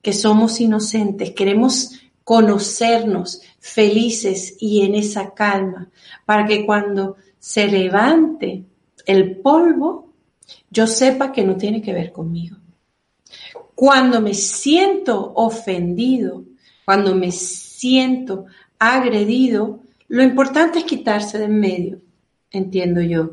que 0.01 0.13
somos 0.13 0.61
inocentes, 0.61 1.31
queremos 1.31 1.99
conocernos 2.23 3.41
felices 3.59 4.55
y 4.59 4.81
en 4.81 4.95
esa 4.95 5.33
calma, 5.33 5.89
para 6.25 6.45
que 6.45 6.65
cuando 6.65 7.17
se 7.39 7.67
levante 7.67 8.63
el 9.05 9.37
polvo, 9.37 10.13
yo 10.69 10.85
sepa 10.85 11.31
que 11.31 11.43
no 11.43 11.55
tiene 11.55 11.81
que 11.81 11.93
ver 11.93 12.11
conmigo. 12.11 12.57
Cuando 13.73 14.21
me 14.21 14.33
siento 14.33 15.33
ofendido, 15.35 16.43
cuando 16.85 17.15
me 17.15 17.31
siento 17.31 18.45
agredido, 18.77 19.79
lo 20.09 20.23
importante 20.23 20.79
es 20.79 20.85
quitarse 20.85 21.37
de 21.37 21.45
en 21.45 21.59
medio, 21.59 22.01
entiendo 22.51 23.01
yo 23.01 23.31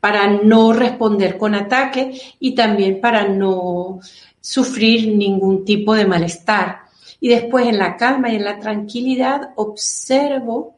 para 0.00 0.28
no 0.28 0.72
responder 0.72 1.38
con 1.38 1.54
ataque 1.54 2.18
y 2.38 2.54
también 2.54 3.00
para 3.00 3.28
no 3.28 4.00
sufrir 4.40 5.16
ningún 5.16 5.64
tipo 5.64 5.94
de 5.94 6.06
malestar. 6.06 6.82
Y 7.20 7.28
después 7.28 7.66
en 7.66 7.78
la 7.78 7.96
calma 7.96 8.30
y 8.30 8.36
en 8.36 8.44
la 8.44 8.60
tranquilidad 8.60 9.50
observo 9.56 10.77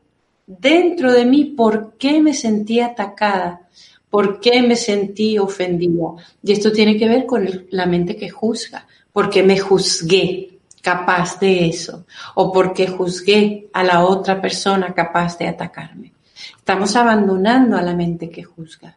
dentro 0.58 1.12
de 1.12 1.24
mí 1.24 1.44
por 1.44 1.94
qué 1.96 2.20
me 2.20 2.34
sentí 2.34 2.80
atacada, 2.80 3.68
por 4.08 4.40
qué 4.40 4.62
me 4.62 4.74
sentí 4.74 5.38
ofendida. 5.38 6.14
Y 6.42 6.52
esto 6.52 6.72
tiene 6.72 6.96
que 6.96 7.08
ver 7.08 7.26
con 7.26 7.48
la 7.70 7.86
mente 7.86 8.16
que 8.16 8.30
juzga, 8.30 8.86
porque 9.12 9.42
me 9.42 9.58
juzgué 9.58 10.58
capaz 10.82 11.38
de 11.38 11.68
eso 11.68 12.06
o 12.34 12.52
porque 12.52 12.88
juzgué 12.88 13.68
a 13.72 13.84
la 13.84 14.04
otra 14.04 14.40
persona 14.40 14.92
capaz 14.92 15.38
de 15.38 15.46
atacarme. 15.46 16.12
Estamos 16.56 16.96
abandonando 16.96 17.76
a 17.76 17.82
la 17.82 17.94
mente 17.94 18.28
que 18.30 18.42
juzga. 18.42 18.96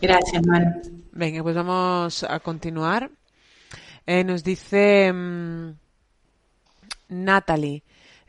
Gracias, 0.00 0.46
Manu. 0.46 0.80
Venga, 1.12 1.42
pues 1.42 1.54
vamos 1.54 2.22
a 2.24 2.40
continuar. 2.40 3.10
Eh, 4.06 4.24
nos 4.24 4.42
dice 4.42 5.12
mm, 5.12 5.70
Natalie. 7.10 7.82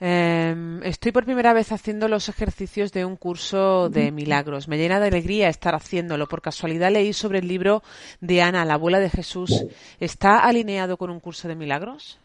Em, 0.04 0.82
estoy 0.84 1.12
por 1.12 1.26
primera 1.26 1.54
vez 1.54 1.72
haciendo 1.72 2.08
los 2.08 2.28
ejercicios 2.28 2.92
de 2.92 3.06
un 3.06 3.16
curso 3.16 3.88
de 3.90 4.12
milagros. 4.12 4.68
Me 4.68 4.78
llena 4.78 5.00
de 5.00 5.08
alegría 5.08 5.48
estar 5.48 5.76
haciéndolo. 5.76 6.28
Por 6.28 6.42
casualidad 6.42 6.92
leí 6.92 7.14
sobre 7.14 7.40
el 7.40 7.48
libro 7.48 7.84
de 8.20 8.42
Ana, 8.42 8.66
la 8.66 8.74
abuela 8.74 9.00
de 9.00 9.12
Jesús. 9.12 9.64
¿Está 10.00 10.40
alineado 10.40 10.98
con 10.98 11.12
un 11.12 11.20
curso 11.20 11.48
de 11.48 11.56
milagros? 11.56 12.18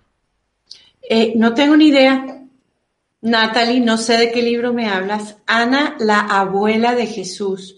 Eh, 1.02 1.34
no 1.36 1.52
tengo 1.52 1.76
ni 1.76 1.88
idea. 1.88 2.42
Natalie, 3.20 3.80
no 3.80 3.98
sé 3.98 4.16
de 4.16 4.32
qué 4.32 4.40
libro 4.40 4.72
me 4.72 4.88
hablas. 4.88 5.36
Ana, 5.46 5.96
la 5.98 6.20
abuela 6.20 6.94
de 6.94 7.06
Jesús. 7.06 7.76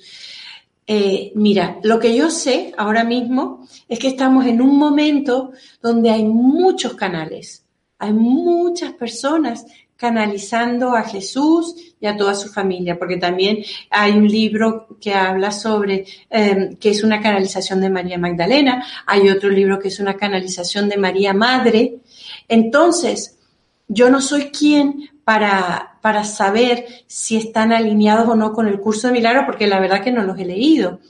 Eh, 0.86 1.32
mira, 1.34 1.78
lo 1.82 1.98
que 1.98 2.16
yo 2.16 2.30
sé 2.30 2.72
ahora 2.78 3.04
mismo 3.04 3.66
es 3.88 3.98
que 3.98 4.08
estamos 4.08 4.46
en 4.46 4.62
un 4.62 4.78
momento 4.78 5.52
donde 5.82 6.10
hay 6.10 6.24
muchos 6.24 6.94
canales, 6.94 7.66
hay 7.98 8.12
muchas 8.12 8.92
personas 8.92 9.66
canalizando 9.96 10.94
a 10.94 11.02
Jesús 11.02 11.74
y 12.00 12.06
a 12.06 12.16
toda 12.16 12.34
su 12.34 12.48
familia, 12.48 12.96
porque 12.98 13.16
también 13.16 13.58
hay 13.90 14.12
un 14.12 14.28
libro 14.28 14.96
que 15.00 15.12
habla 15.12 15.50
sobre 15.50 16.06
em, 16.30 16.76
que 16.76 16.90
es 16.90 17.02
una 17.02 17.20
canalización 17.20 17.80
de 17.80 17.90
María 17.90 18.16
Magdalena, 18.16 18.84
hay 19.06 19.28
otro 19.28 19.50
libro 19.50 19.80
que 19.80 19.88
es 19.88 19.98
una 19.98 20.16
canalización 20.16 20.88
de 20.88 20.96
María 20.96 21.34
Madre. 21.34 21.96
Entonces, 22.46 23.38
yo 23.88 24.08
no 24.08 24.20
soy 24.20 24.50
quien 24.50 25.10
para, 25.24 25.97
para 26.08 26.24
saber 26.24 26.86
si 27.06 27.36
están 27.36 27.70
alineados 27.70 28.26
o 28.30 28.34
no 28.34 28.54
con 28.54 28.66
el 28.66 28.80
curso 28.80 29.08
de 29.08 29.12
milagro, 29.12 29.42
porque 29.44 29.66
la 29.66 29.78
verdad 29.78 30.02
que 30.02 30.10
no 30.10 30.22
los 30.22 30.38
he 30.38 30.46
leído. 30.46 31.00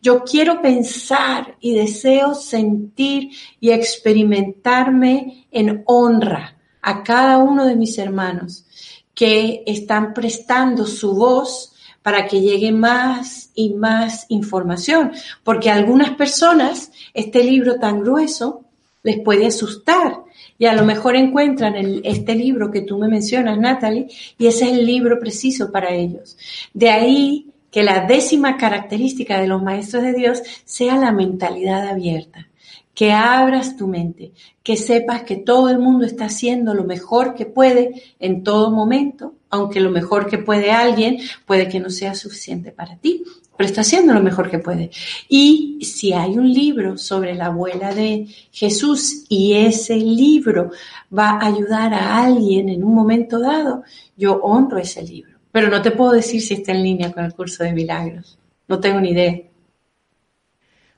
Yo 0.00 0.24
quiero 0.24 0.62
pensar 0.62 1.56
y 1.60 1.74
deseo 1.74 2.34
sentir 2.34 3.32
y 3.60 3.72
experimentarme 3.72 5.46
en 5.50 5.82
honra 5.84 6.56
a 6.80 7.02
cada 7.02 7.36
uno 7.36 7.66
de 7.66 7.76
mis 7.76 7.98
hermanos 7.98 8.64
que 9.12 9.62
están 9.66 10.14
prestando 10.14 10.86
su 10.86 11.14
voz 11.14 11.74
para 12.00 12.26
que 12.26 12.40
llegue 12.40 12.72
más 12.72 13.50
y 13.54 13.74
más 13.74 14.24
información, 14.30 15.12
porque 15.44 15.68
a 15.68 15.74
algunas 15.74 16.12
personas 16.12 16.90
este 17.12 17.44
libro 17.44 17.78
tan 17.78 18.00
grueso 18.00 18.62
les 19.02 19.20
puede 19.20 19.48
asustar 19.48 20.22
y 20.58 20.66
a 20.66 20.72
lo 20.72 20.84
mejor 20.84 21.16
encuentran 21.16 21.74
este 22.04 22.34
libro 22.34 22.70
que 22.70 22.82
tú 22.82 22.98
me 22.98 23.08
mencionas, 23.08 23.58
Natalie, 23.58 24.08
y 24.38 24.46
ese 24.46 24.66
es 24.66 24.72
el 24.72 24.86
libro 24.86 25.18
preciso 25.18 25.70
para 25.70 25.90
ellos. 25.90 26.36
De 26.72 26.90
ahí 26.90 27.46
que 27.70 27.82
la 27.82 28.06
décima 28.06 28.56
característica 28.56 29.38
de 29.38 29.48
los 29.48 29.62
maestros 29.62 30.02
de 30.02 30.14
Dios 30.14 30.42
sea 30.64 30.96
la 30.96 31.12
mentalidad 31.12 31.86
abierta, 31.88 32.48
que 32.94 33.12
abras 33.12 33.76
tu 33.76 33.86
mente, 33.86 34.32
que 34.62 34.76
sepas 34.76 35.24
que 35.24 35.36
todo 35.36 35.68
el 35.68 35.78
mundo 35.78 36.06
está 36.06 36.24
haciendo 36.24 36.72
lo 36.72 36.84
mejor 36.84 37.34
que 37.34 37.44
puede 37.44 38.02
en 38.18 38.42
todo 38.42 38.70
momento, 38.70 39.34
aunque 39.50 39.80
lo 39.80 39.90
mejor 39.90 40.26
que 40.26 40.38
puede 40.38 40.70
alguien 40.70 41.18
puede 41.44 41.68
que 41.68 41.80
no 41.80 41.90
sea 41.90 42.14
suficiente 42.14 42.72
para 42.72 42.96
ti, 42.96 43.24
pero 43.56 43.68
está 43.68 43.80
haciendo 43.80 44.12
lo 44.12 44.22
mejor 44.22 44.50
que 44.50 44.58
puede. 44.58 44.90
Y 45.28 45.78
si 45.82 46.12
hay 46.12 46.36
un 46.38 46.52
libro 46.52 46.98
sobre 46.98 47.34
la 47.34 47.46
abuela 47.46 47.94
de 47.94 48.28
Jesús 48.52 49.24
y 49.28 49.54
ese 49.54 49.96
libro 49.96 50.70
va 51.16 51.30
a 51.30 51.46
ayudar 51.46 51.94
a 51.94 52.24
alguien 52.24 52.68
en 52.68 52.84
un 52.84 52.94
momento 52.94 53.40
dado, 53.40 53.82
yo 54.16 54.36
honro 54.42 54.78
ese 54.78 55.02
libro. 55.02 55.38
Pero 55.52 55.68
no 55.68 55.80
te 55.80 55.90
puedo 55.90 56.12
decir 56.12 56.42
si 56.42 56.54
está 56.54 56.72
en 56.72 56.82
línea 56.82 57.12
con 57.12 57.24
el 57.24 57.34
curso 57.34 57.64
de 57.64 57.72
milagros. 57.72 58.38
No 58.68 58.78
tengo 58.78 59.00
ni 59.00 59.10
idea. 59.10 59.40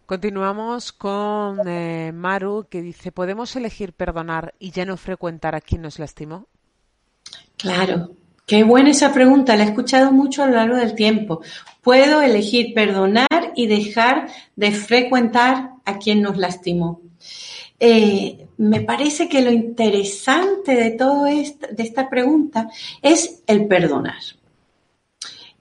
Continuamos 0.09 0.93
con 0.93 1.69
eh, 1.69 2.13
Maru 2.15 2.67
que 2.71 2.81
dice, 2.81 3.13
¿podemos 3.13 3.55
elegir 3.57 3.93
perdonar 3.93 4.55
y 4.59 4.71
ya 4.71 4.87
no 4.87 4.97
frecuentar 4.97 5.55
a 5.55 5.61
quien 5.61 5.83
nos 5.83 5.99
lastimó? 5.99 6.47
Claro, 7.59 8.13
qué 8.49 8.65
buena 8.65 8.91
esa 8.91 9.13
pregunta, 9.13 9.55
la 9.55 9.65
he 9.65 9.67
escuchado 9.67 10.11
mucho 10.11 10.43
a 10.43 10.47
lo 10.47 10.55
largo 10.55 10.77
del 10.77 10.95
tiempo. 10.95 11.43
Puedo 11.83 12.23
elegir 12.23 12.75
perdonar 12.75 13.53
y 13.55 13.67
dejar 13.67 14.29
de 14.57 14.73
frecuentar 14.73 15.73
a 15.85 15.99
quien 15.99 16.23
nos 16.23 16.39
lastimó. 16.39 17.03
Eh, 17.79 18.49
me 18.57 18.81
parece 18.81 19.29
que 19.29 19.43
lo 19.43 19.53
interesante 19.53 20.75
de 20.75 20.91
todo 20.93 21.27
de 21.27 21.55
esta 21.77 22.09
pregunta 22.09 22.69
es 23.03 23.43
el 23.47 23.69
perdonar. 23.69 24.17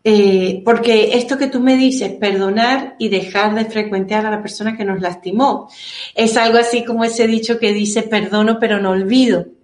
Eh, 0.04 0.62
porque 0.64 1.18
esto 1.18 1.38
que 1.38 1.48
tú 1.48 1.60
me 1.60 1.76
dices, 1.76 2.14
perdonar 2.14 2.96
y 2.98 3.10
dejar 3.10 3.54
de 3.54 3.66
frecuentar 3.66 4.26
a 4.26 4.32
la 4.32 4.42
persona 4.42 4.78
que 4.78 4.86
nos 4.86 5.02
lastimó, 5.02 5.70
es 6.16 6.38
algo 6.38 6.58
así 6.58 6.86
como 6.86 7.04
ese 7.04 7.28
dicho 7.28 7.60
que 7.60 7.74
dice, 7.74 8.04
perdono 8.04 8.58
pero 8.62 8.80
no 8.80 8.92
olvido. 8.92 9.57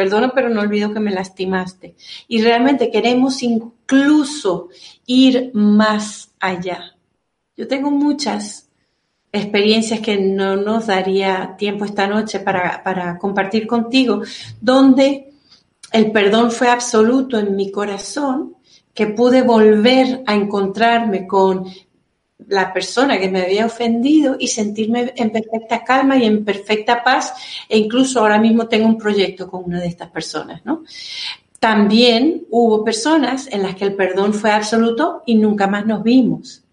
Perdono 0.00 0.32
pero 0.34 0.48
no 0.48 0.62
olvido 0.62 0.94
que 0.94 1.00
me 1.00 1.10
lastimaste. 1.10 1.94
Y 2.26 2.40
realmente 2.40 2.90
queremos 2.90 3.42
incluso 3.42 4.70
ir 5.04 5.50
más 5.52 6.30
allá. 6.40 6.96
Yo 7.54 7.68
tengo 7.68 7.90
muchas 7.90 8.70
experiencias 9.30 10.00
que 10.00 10.16
no 10.16 10.56
nos 10.56 10.86
daría 10.86 11.54
tiempo 11.58 11.84
esta 11.84 12.06
noche 12.06 12.40
para, 12.40 12.82
para 12.82 13.18
compartir 13.18 13.66
contigo, 13.66 14.22
donde 14.58 15.34
el 15.92 16.12
perdón 16.12 16.50
fue 16.50 16.68
absoluto 16.68 17.38
en 17.38 17.54
mi 17.54 17.70
corazón 17.70 18.56
que 18.94 19.08
pude 19.08 19.42
volver 19.42 20.22
a 20.26 20.34
encontrarme 20.34 21.26
con 21.26 21.66
la 22.48 22.72
persona 22.72 23.18
que 23.18 23.30
me 23.30 23.42
había 23.42 23.66
ofendido 23.66 24.36
y 24.38 24.48
sentirme 24.48 25.12
en 25.16 25.30
perfecta 25.30 25.84
calma 25.84 26.16
y 26.16 26.24
en 26.24 26.44
perfecta 26.44 27.02
paz 27.02 27.34
e 27.68 27.78
incluso 27.78 28.20
ahora 28.20 28.38
mismo 28.38 28.68
tengo 28.68 28.86
un 28.86 28.98
proyecto 28.98 29.48
con 29.50 29.64
una 29.64 29.80
de 29.80 29.88
estas 29.88 30.10
personas, 30.10 30.64
¿no? 30.64 30.84
También 31.58 32.46
hubo 32.50 32.82
personas 32.84 33.46
en 33.52 33.62
las 33.62 33.74
que 33.74 33.84
el 33.84 33.94
perdón 33.94 34.32
fue 34.32 34.50
absoluto 34.50 35.22
y 35.26 35.34
nunca 35.34 35.66
más 35.66 35.84
nos 35.86 36.02
vimos. 36.02 36.64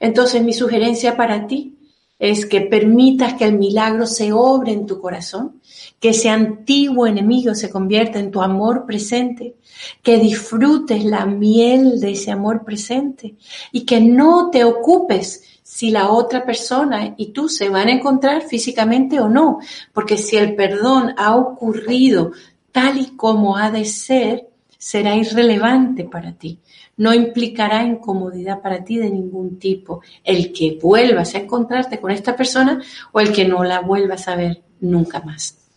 Entonces 0.00 0.42
mi 0.42 0.52
sugerencia 0.52 1.16
para 1.16 1.46
ti 1.46 1.76
es 2.18 2.46
que 2.46 2.62
permitas 2.62 3.34
que 3.34 3.44
el 3.44 3.56
milagro 3.56 4.06
se 4.06 4.32
obre 4.32 4.72
en 4.72 4.86
tu 4.86 5.00
corazón, 5.00 5.60
que 6.00 6.10
ese 6.10 6.28
antiguo 6.28 7.06
enemigo 7.06 7.54
se 7.54 7.70
convierta 7.70 8.18
en 8.18 8.30
tu 8.30 8.40
amor 8.40 8.86
presente, 8.86 9.56
que 10.02 10.18
disfrutes 10.18 11.04
la 11.04 11.26
miel 11.26 12.00
de 12.00 12.12
ese 12.12 12.30
amor 12.30 12.64
presente 12.64 13.34
y 13.72 13.84
que 13.84 14.00
no 14.00 14.50
te 14.50 14.64
ocupes 14.64 15.42
si 15.62 15.90
la 15.90 16.10
otra 16.10 16.44
persona 16.44 17.14
y 17.16 17.32
tú 17.32 17.48
se 17.48 17.68
van 17.68 17.88
a 17.88 17.92
encontrar 17.92 18.42
físicamente 18.42 19.20
o 19.20 19.28
no, 19.28 19.58
porque 19.92 20.16
si 20.16 20.36
el 20.36 20.54
perdón 20.54 21.14
ha 21.16 21.36
ocurrido 21.36 22.32
tal 22.72 22.98
y 22.98 23.16
como 23.16 23.56
ha 23.56 23.70
de 23.70 23.84
ser, 23.84 24.48
será 24.78 25.16
irrelevante 25.16 26.04
para 26.04 26.32
ti 26.32 26.58
no 26.98 27.14
implicará 27.14 27.84
incomodidad 27.84 28.60
para 28.60 28.84
ti 28.84 28.98
de 28.98 29.08
ningún 29.08 29.58
tipo. 29.58 30.02
El 30.22 30.52
que 30.52 30.78
vuelvas 30.82 31.34
a 31.34 31.38
encontrarte 31.38 31.98
con 31.98 32.10
esta 32.10 32.36
persona 32.36 32.82
o 33.12 33.20
el 33.20 33.32
que 33.32 33.46
no 33.46 33.64
la 33.64 33.80
vuelvas 33.80 34.28
a 34.28 34.36
ver 34.36 34.62
nunca 34.80 35.20
más. 35.20 35.67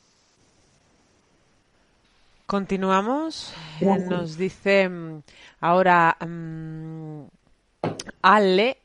Continuamos. 2.52 3.54
Nos 3.80 4.36
dice 4.36 4.89
mm, 4.89 5.22
ahora 5.62 6.18
mm, 6.20 7.22
Ale 8.22 8.78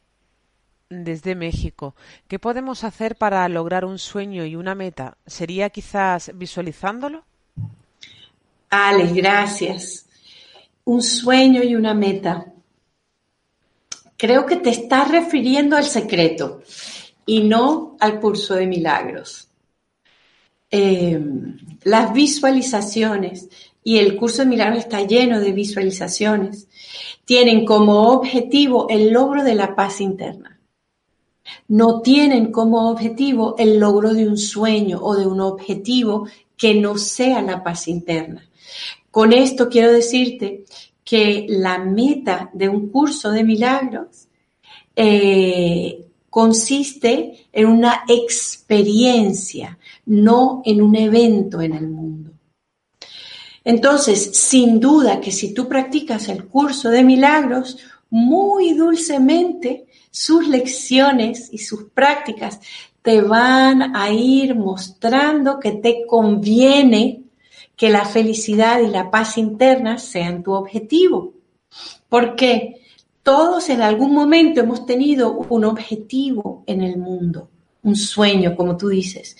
desde 0.88 1.34
México. 1.34 1.96
¿Qué 2.28 2.38
podemos 2.38 2.84
hacer 2.84 3.16
para 3.16 3.48
lograr 3.48 3.84
un 3.84 3.98
sueño 3.98 4.44
y 4.44 4.54
una 4.54 4.76
meta? 4.76 5.16
¿Sería 5.26 5.70
quizás 5.70 6.30
visualizándolo? 6.36 7.24
Ale, 8.70 9.12
gracias 9.12 10.06
un 10.84 11.02
sueño 11.02 11.64
y 11.64 11.74
una 11.74 11.92
meta. 11.92 12.46
Creo 14.16 14.46
que 14.46 14.58
te 14.58 14.70
estás 14.70 15.10
refiriendo 15.10 15.76
al 15.76 15.86
secreto 15.86 16.62
y 17.26 17.42
no 17.42 17.96
al 17.98 18.20
curso 18.20 18.54
de 18.54 18.68
milagros. 18.68 19.48
Eh, 20.70 21.20
las 21.86 22.12
visualizaciones 22.12 23.48
y 23.84 23.98
el 23.98 24.16
curso 24.16 24.42
de 24.42 24.48
milagros 24.48 24.80
está 24.80 25.02
lleno 25.06 25.38
de 25.38 25.52
visualizaciones. 25.52 26.66
Tienen 27.24 27.64
como 27.64 28.10
objetivo 28.10 28.88
el 28.90 29.12
logro 29.12 29.44
de 29.44 29.54
la 29.54 29.76
paz 29.76 30.00
interna. 30.00 30.58
No 31.68 32.00
tienen 32.00 32.50
como 32.50 32.90
objetivo 32.90 33.54
el 33.56 33.78
logro 33.78 34.14
de 34.14 34.26
un 34.26 34.36
sueño 34.36 34.98
o 35.00 35.14
de 35.14 35.28
un 35.28 35.40
objetivo 35.40 36.26
que 36.56 36.74
no 36.74 36.98
sea 36.98 37.40
la 37.40 37.62
paz 37.62 37.86
interna. 37.86 38.44
Con 39.12 39.32
esto 39.32 39.68
quiero 39.68 39.92
decirte 39.92 40.64
que 41.04 41.46
la 41.48 41.78
meta 41.78 42.50
de 42.52 42.68
un 42.68 42.88
curso 42.88 43.30
de 43.30 43.44
milagros 43.44 44.26
eh, 44.96 46.04
consiste 46.28 47.46
en 47.52 47.66
una 47.66 48.02
experiencia, 48.08 49.78
no 50.06 50.62
en 50.64 50.82
un 50.82 50.96
evento 50.96 51.60
en 51.60 51.74
el 51.74 51.88
mundo. 51.88 52.32
Entonces, 53.64 54.30
sin 54.38 54.78
duda 54.78 55.20
que 55.20 55.32
si 55.32 55.52
tú 55.52 55.68
practicas 55.68 56.28
el 56.28 56.46
curso 56.46 56.88
de 56.88 57.02
milagros, 57.02 57.78
muy 58.10 58.74
dulcemente 58.74 59.86
sus 60.10 60.46
lecciones 60.48 61.52
y 61.52 61.58
sus 61.58 61.90
prácticas 61.90 62.60
te 63.02 63.20
van 63.20 63.94
a 63.96 64.10
ir 64.10 64.54
mostrando 64.54 65.58
que 65.60 65.72
te 65.72 66.06
conviene 66.06 67.24
que 67.76 67.90
la 67.90 68.04
felicidad 68.04 68.80
y 68.80 68.86
la 68.88 69.10
paz 69.10 69.36
interna 69.36 69.98
sean 69.98 70.42
tu 70.42 70.52
objetivo. 70.52 71.34
Porque 72.08 72.82
todos 73.22 73.68
en 73.68 73.82
algún 73.82 74.14
momento 74.14 74.60
hemos 74.60 74.86
tenido 74.86 75.32
un 75.32 75.64
objetivo 75.64 76.62
en 76.66 76.82
el 76.82 76.96
mundo, 76.96 77.50
un 77.86 77.96
sueño, 77.96 78.54
como 78.54 78.76
tú 78.76 78.88
dices. 78.88 79.36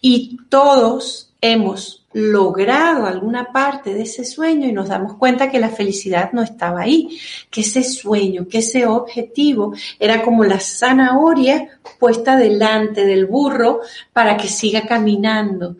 Y 0.00 0.38
todos 0.48 1.32
hemos 1.40 2.04
logrado 2.12 3.06
alguna 3.06 3.52
parte 3.52 3.94
de 3.94 4.02
ese 4.02 4.24
sueño 4.24 4.68
y 4.68 4.72
nos 4.72 4.88
damos 4.88 5.14
cuenta 5.14 5.50
que 5.50 5.58
la 5.58 5.70
felicidad 5.70 6.32
no 6.32 6.42
estaba 6.42 6.82
ahí, 6.82 7.18
que 7.50 7.62
ese 7.62 7.82
sueño, 7.82 8.46
que 8.46 8.58
ese 8.58 8.86
objetivo 8.86 9.74
era 9.98 10.22
como 10.22 10.44
la 10.44 10.60
zanahoria 10.60 11.80
puesta 11.98 12.36
delante 12.36 13.04
del 13.04 13.26
burro 13.26 13.80
para 14.12 14.36
que 14.36 14.48
siga 14.48 14.82
caminando 14.82 15.76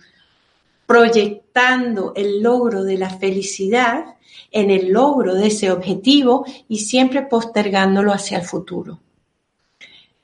proyectando 0.87 2.13
el 2.15 2.43
logro 2.43 2.85
de 2.85 2.99
la 2.99 3.11
felicidad 3.11 4.17
en 4.51 4.71
el 4.71 4.93
logro 4.93 5.35
de 5.35 5.49
ese 5.49 5.71
objetivo 5.71 6.45
y 6.69 6.79
siempre 6.79 7.23
postergándolo 7.23 8.13
hacia 8.13 8.39
el 8.39 8.45
futuro. 8.45 8.99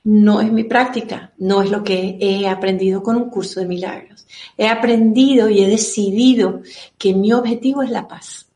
No 0.03 0.41
es 0.41 0.51
mi 0.51 0.63
práctica, 0.63 1.31
no 1.37 1.61
es 1.61 1.69
lo 1.69 1.83
que 1.83 2.17
he 2.19 2.47
aprendido 2.47 3.03
con 3.03 3.15
un 3.15 3.29
curso 3.29 3.59
de 3.59 3.67
milagros. 3.67 4.25
He 4.57 4.67
aprendido 4.67 5.49
y 5.49 5.61
he 5.61 5.67
decidido 5.67 6.61
que 6.97 7.13
mi 7.13 7.31
objetivo 7.33 7.83
es 7.83 7.91
la 7.91 8.07
paz. 8.07 8.47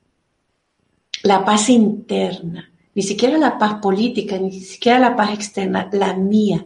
La 1.21 1.45
paz 1.45 1.69
interna, 1.69 2.71
ni 2.95 3.03
siquiera 3.03 3.37
la 3.37 3.57
paz 3.57 3.75
política, 3.81 4.37
ni 4.37 4.51
siquiera 4.59 4.97
la 4.99 5.15
paz 5.15 5.33
externa, 5.33 5.89
la 5.91 6.15
mía, 6.15 6.65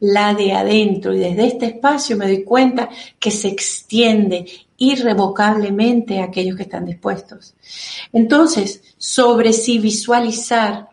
la 0.00 0.34
de 0.34 0.52
adentro. 0.52 1.14
Y 1.14 1.18
desde 1.18 1.46
este 1.46 1.66
espacio 1.66 2.16
me 2.16 2.26
doy 2.26 2.42
cuenta 2.42 2.88
que 3.18 3.30
se 3.30 3.48
extiende 3.48 4.46
irrevocablemente 4.78 6.20
a 6.20 6.24
aquellos 6.24 6.56
que 6.56 6.64
están 6.64 6.84
dispuestos. 6.84 7.54
Entonces, 8.12 8.82
sobre 8.98 9.52
si 9.52 9.78
visualizar 9.78 10.88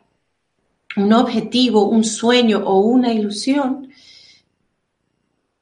un 0.97 1.13
objetivo, 1.13 1.85
un 1.85 2.03
sueño 2.03 2.63
o 2.65 2.79
una 2.79 3.13
ilusión, 3.13 3.89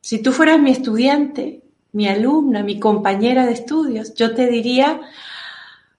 si 0.01 0.21
tú 0.21 0.31
fueras 0.31 0.59
mi 0.59 0.71
estudiante, 0.71 1.61
mi 1.93 2.07
alumna, 2.07 2.63
mi 2.63 2.79
compañera 2.79 3.45
de 3.45 3.53
estudios, 3.53 4.13
yo 4.15 4.33
te 4.33 4.47
diría, 4.47 5.01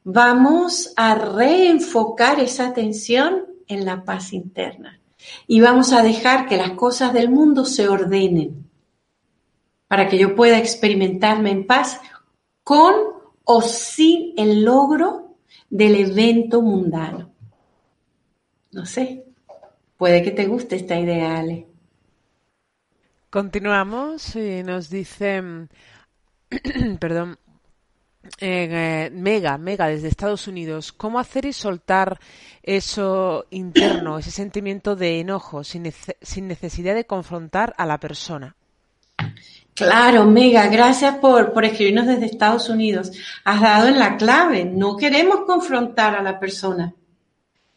vamos 0.04 0.92
a 0.96 1.14
reenfocar 1.14 2.40
esa 2.40 2.68
atención 2.68 3.46
en 3.68 3.84
la 3.84 4.04
paz 4.04 4.32
interna. 4.32 5.00
Y 5.46 5.60
vamos 5.60 5.92
a 5.92 6.02
dejar 6.02 6.48
que 6.48 6.56
las 6.56 6.72
cosas 6.72 7.12
del 7.12 7.30
mundo 7.30 7.64
se 7.64 7.88
ordenen 7.88 8.68
para 9.86 10.08
que 10.08 10.18
yo 10.18 10.34
pueda 10.34 10.58
experimentarme 10.58 11.50
en 11.50 11.66
paz 11.66 12.00
con 12.64 12.94
o 13.44 13.62
sin 13.62 14.34
el 14.36 14.64
logro 14.64 15.36
del 15.70 15.94
evento 15.94 16.60
mundano. 16.60 17.31
No 18.72 18.86
sé, 18.86 19.24
puede 19.96 20.22
que 20.22 20.30
te 20.30 20.46
guste 20.46 20.76
esta 20.76 20.98
idea, 20.98 21.38
Ale. 21.38 21.66
Continuamos 23.28 24.34
y 24.36 24.62
nos 24.62 24.90
dice, 24.90 25.42
perdón, 27.00 27.38
eh, 28.38 29.10
Mega, 29.12 29.58
Mega 29.58 29.88
desde 29.88 30.08
Estados 30.08 30.48
Unidos, 30.48 30.92
¿cómo 30.92 31.18
hacer 31.18 31.44
y 31.44 31.52
soltar 31.52 32.18
eso 32.62 33.46
interno, 33.50 34.18
ese 34.18 34.30
sentimiento 34.30 34.96
de 34.96 35.20
enojo 35.20 35.64
sin, 35.64 35.92
sin 36.20 36.48
necesidad 36.48 36.94
de 36.94 37.06
confrontar 37.06 37.74
a 37.76 37.86
la 37.86 37.98
persona? 37.98 38.56
Claro, 39.74 40.26
Mega, 40.26 40.66
gracias 40.68 41.16
por, 41.16 41.52
por 41.52 41.64
escribirnos 41.64 42.06
desde 42.06 42.26
Estados 42.26 42.68
Unidos. 42.68 43.12
Has 43.44 43.60
dado 43.60 43.88
en 43.88 43.98
la 43.98 44.16
clave. 44.16 44.64
No 44.64 44.96
queremos 44.96 45.40
confrontar 45.46 46.14
a 46.14 46.22
la 46.22 46.38
persona. 46.38 46.94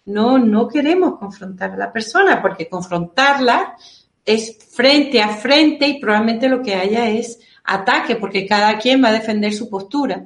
No, 0.05 0.37
no 0.37 0.67
queremos 0.67 1.17
confrontar 1.17 1.71
a 1.71 1.77
la 1.77 1.91
persona 1.91 2.41
porque 2.41 2.69
confrontarla 2.69 3.75
es 4.23 4.57
frente 4.71 5.21
a 5.21 5.29
frente 5.29 5.87
y 5.87 5.99
probablemente 5.99 6.49
lo 6.49 6.61
que 6.61 6.75
haya 6.75 7.09
es 7.09 7.39
ataque 7.63 8.15
porque 8.15 8.45
cada 8.45 8.77
quien 8.77 9.03
va 9.03 9.09
a 9.09 9.13
defender 9.13 9.53
su 9.53 9.69
postura. 9.69 10.25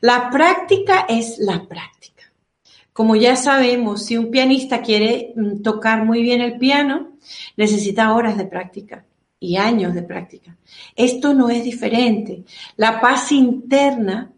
La 0.00 0.30
práctica 0.30 1.06
es 1.08 1.38
la 1.38 1.66
práctica. 1.66 2.32
Como 2.92 3.16
ya 3.16 3.36
sabemos, 3.36 4.06
si 4.06 4.16
un 4.16 4.30
pianista 4.30 4.80
quiere 4.80 5.32
mm, 5.36 5.62
tocar 5.62 6.04
muy 6.04 6.22
bien 6.22 6.40
el 6.40 6.58
piano, 6.58 7.12
necesita 7.56 8.14
horas 8.14 8.36
de 8.38 8.46
práctica 8.46 9.04
y 9.38 9.56
años 9.56 9.94
de 9.94 10.02
práctica. 10.02 10.56
Esto 10.94 11.34
no 11.34 11.50
es 11.50 11.62
diferente. 11.62 12.44
La 12.76 13.00
paz 13.00 13.32
interna, 13.32 14.32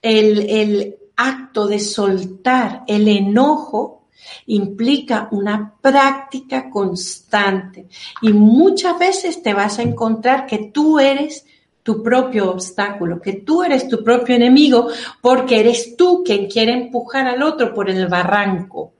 el, 0.00 0.96
acto 1.16 1.66
de 1.66 1.80
soltar 1.80 2.84
el 2.86 3.08
enojo, 3.08 4.04
implica 4.46 5.28
una 5.30 5.74
práctica 5.80 6.70
constante 6.70 7.86
y 8.22 8.32
muchas 8.32 8.98
veces 8.98 9.42
te 9.42 9.54
vas 9.54 9.78
a 9.78 9.82
encontrar 9.82 10.46
que 10.46 10.70
tú 10.72 10.98
eres 10.98 11.44
tu 11.82 12.02
propio 12.02 12.50
obstáculo, 12.50 13.20
que 13.20 13.34
tú 13.34 13.62
eres 13.62 13.88
tu 13.88 14.02
propio 14.02 14.34
enemigo 14.34 14.88
porque 15.20 15.60
eres 15.60 15.96
tú 15.96 16.22
quien 16.24 16.48
quiere 16.48 16.72
empujar 16.72 17.26
al 17.28 17.42
otro 17.42 17.72
por 17.72 17.88
el 17.88 18.08
barranco. 18.08 18.92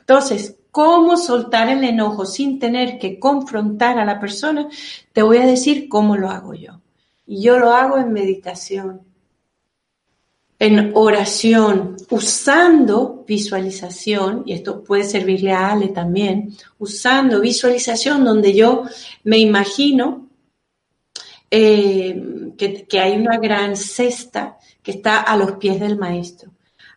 Entonces, 0.00 0.56
cómo 0.70 1.16
soltar 1.16 1.70
el 1.70 1.82
enojo 1.84 2.26
sin 2.26 2.58
tener 2.58 2.98
que 2.98 3.18
confrontar 3.18 3.98
a 3.98 4.04
la 4.04 4.20
persona, 4.20 4.68
te 5.14 5.22
voy 5.22 5.38
a 5.38 5.46
decir 5.46 5.88
cómo 5.88 6.18
lo 6.18 6.28
hago 6.28 6.52
yo. 6.52 6.82
Y 7.26 7.40
yo 7.40 7.58
lo 7.58 7.72
hago 7.72 7.96
en 7.96 8.12
meditación, 8.12 9.00
en 10.58 10.92
oración, 10.94 11.96
usando 12.10 13.24
visualización, 13.26 14.42
y 14.46 14.54
esto 14.54 14.82
puede 14.82 15.04
servirle 15.04 15.52
a 15.52 15.72
Ale 15.72 15.88
también, 15.88 16.54
usando 16.78 17.40
visualización 17.40 18.24
donde 18.24 18.54
yo 18.54 18.84
me 19.24 19.38
imagino 19.38 20.28
eh, 21.50 22.52
que, 22.56 22.84
que 22.84 23.00
hay 23.00 23.16
una 23.16 23.38
gran 23.38 23.76
cesta 23.76 24.58
que 24.82 24.92
está 24.92 25.20
a 25.20 25.36
los 25.36 25.52
pies 25.52 25.78
del 25.78 25.98
maestro 25.98 26.50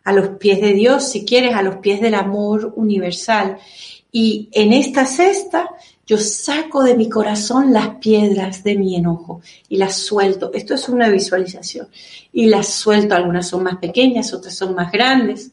a 0.04 0.12
los 0.12 0.30
pies 0.38 0.60
de 0.60 0.72
Dios, 0.72 1.08
si 1.08 1.24
quieres, 1.24 1.54
a 1.54 1.62
los 1.62 1.76
pies 1.76 2.00
del 2.00 2.14
amor 2.14 2.72
universal. 2.76 3.58
Y 4.12 4.48
en 4.52 4.72
esta 4.72 5.06
cesta 5.06 5.70
yo 6.10 6.18
saco 6.18 6.82
de 6.82 6.96
mi 6.96 7.08
corazón 7.08 7.72
las 7.72 7.90
piedras 8.00 8.64
de 8.64 8.74
mi 8.74 8.96
enojo 8.96 9.42
y 9.68 9.76
las 9.76 9.94
suelto. 9.94 10.50
Esto 10.52 10.74
es 10.74 10.88
una 10.88 11.08
visualización. 11.08 11.86
Y 12.32 12.46
las 12.46 12.66
suelto. 12.66 13.14
Algunas 13.14 13.46
son 13.46 13.62
más 13.62 13.76
pequeñas, 13.76 14.34
otras 14.34 14.56
son 14.56 14.74
más 14.74 14.90
grandes. 14.90 15.52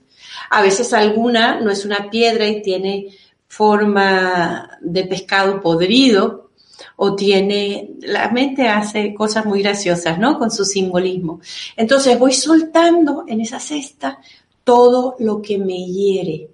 A 0.50 0.64
veces 0.64 0.94
alguna 0.94 1.62
no 1.62 1.70
es 1.70 1.86
una 1.86 2.10
piedra 2.10 2.48
y 2.48 2.64
tiene 2.64 3.10
forma 3.48 4.80
de 4.82 5.04
pescado 5.04 5.62
podrido 5.62 6.50
o 6.96 7.16
tiene, 7.16 7.92
la 8.02 8.30
mente 8.30 8.68
hace 8.68 9.14
cosas 9.14 9.46
muy 9.46 9.62
graciosas, 9.62 10.18
¿no? 10.18 10.40
Con 10.40 10.50
su 10.50 10.66
simbolismo. 10.66 11.40
Entonces 11.76 12.18
voy 12.18 12.34
soltando 12.34 13.26
en 13.28 13.42
esa 13.42 13.60
cesta 13.60 14.20
todo 14.64 15.18
lo 15.20 15.40
que 15.40 15.60
me 15.60 15.86
hiere. 15.86 16.50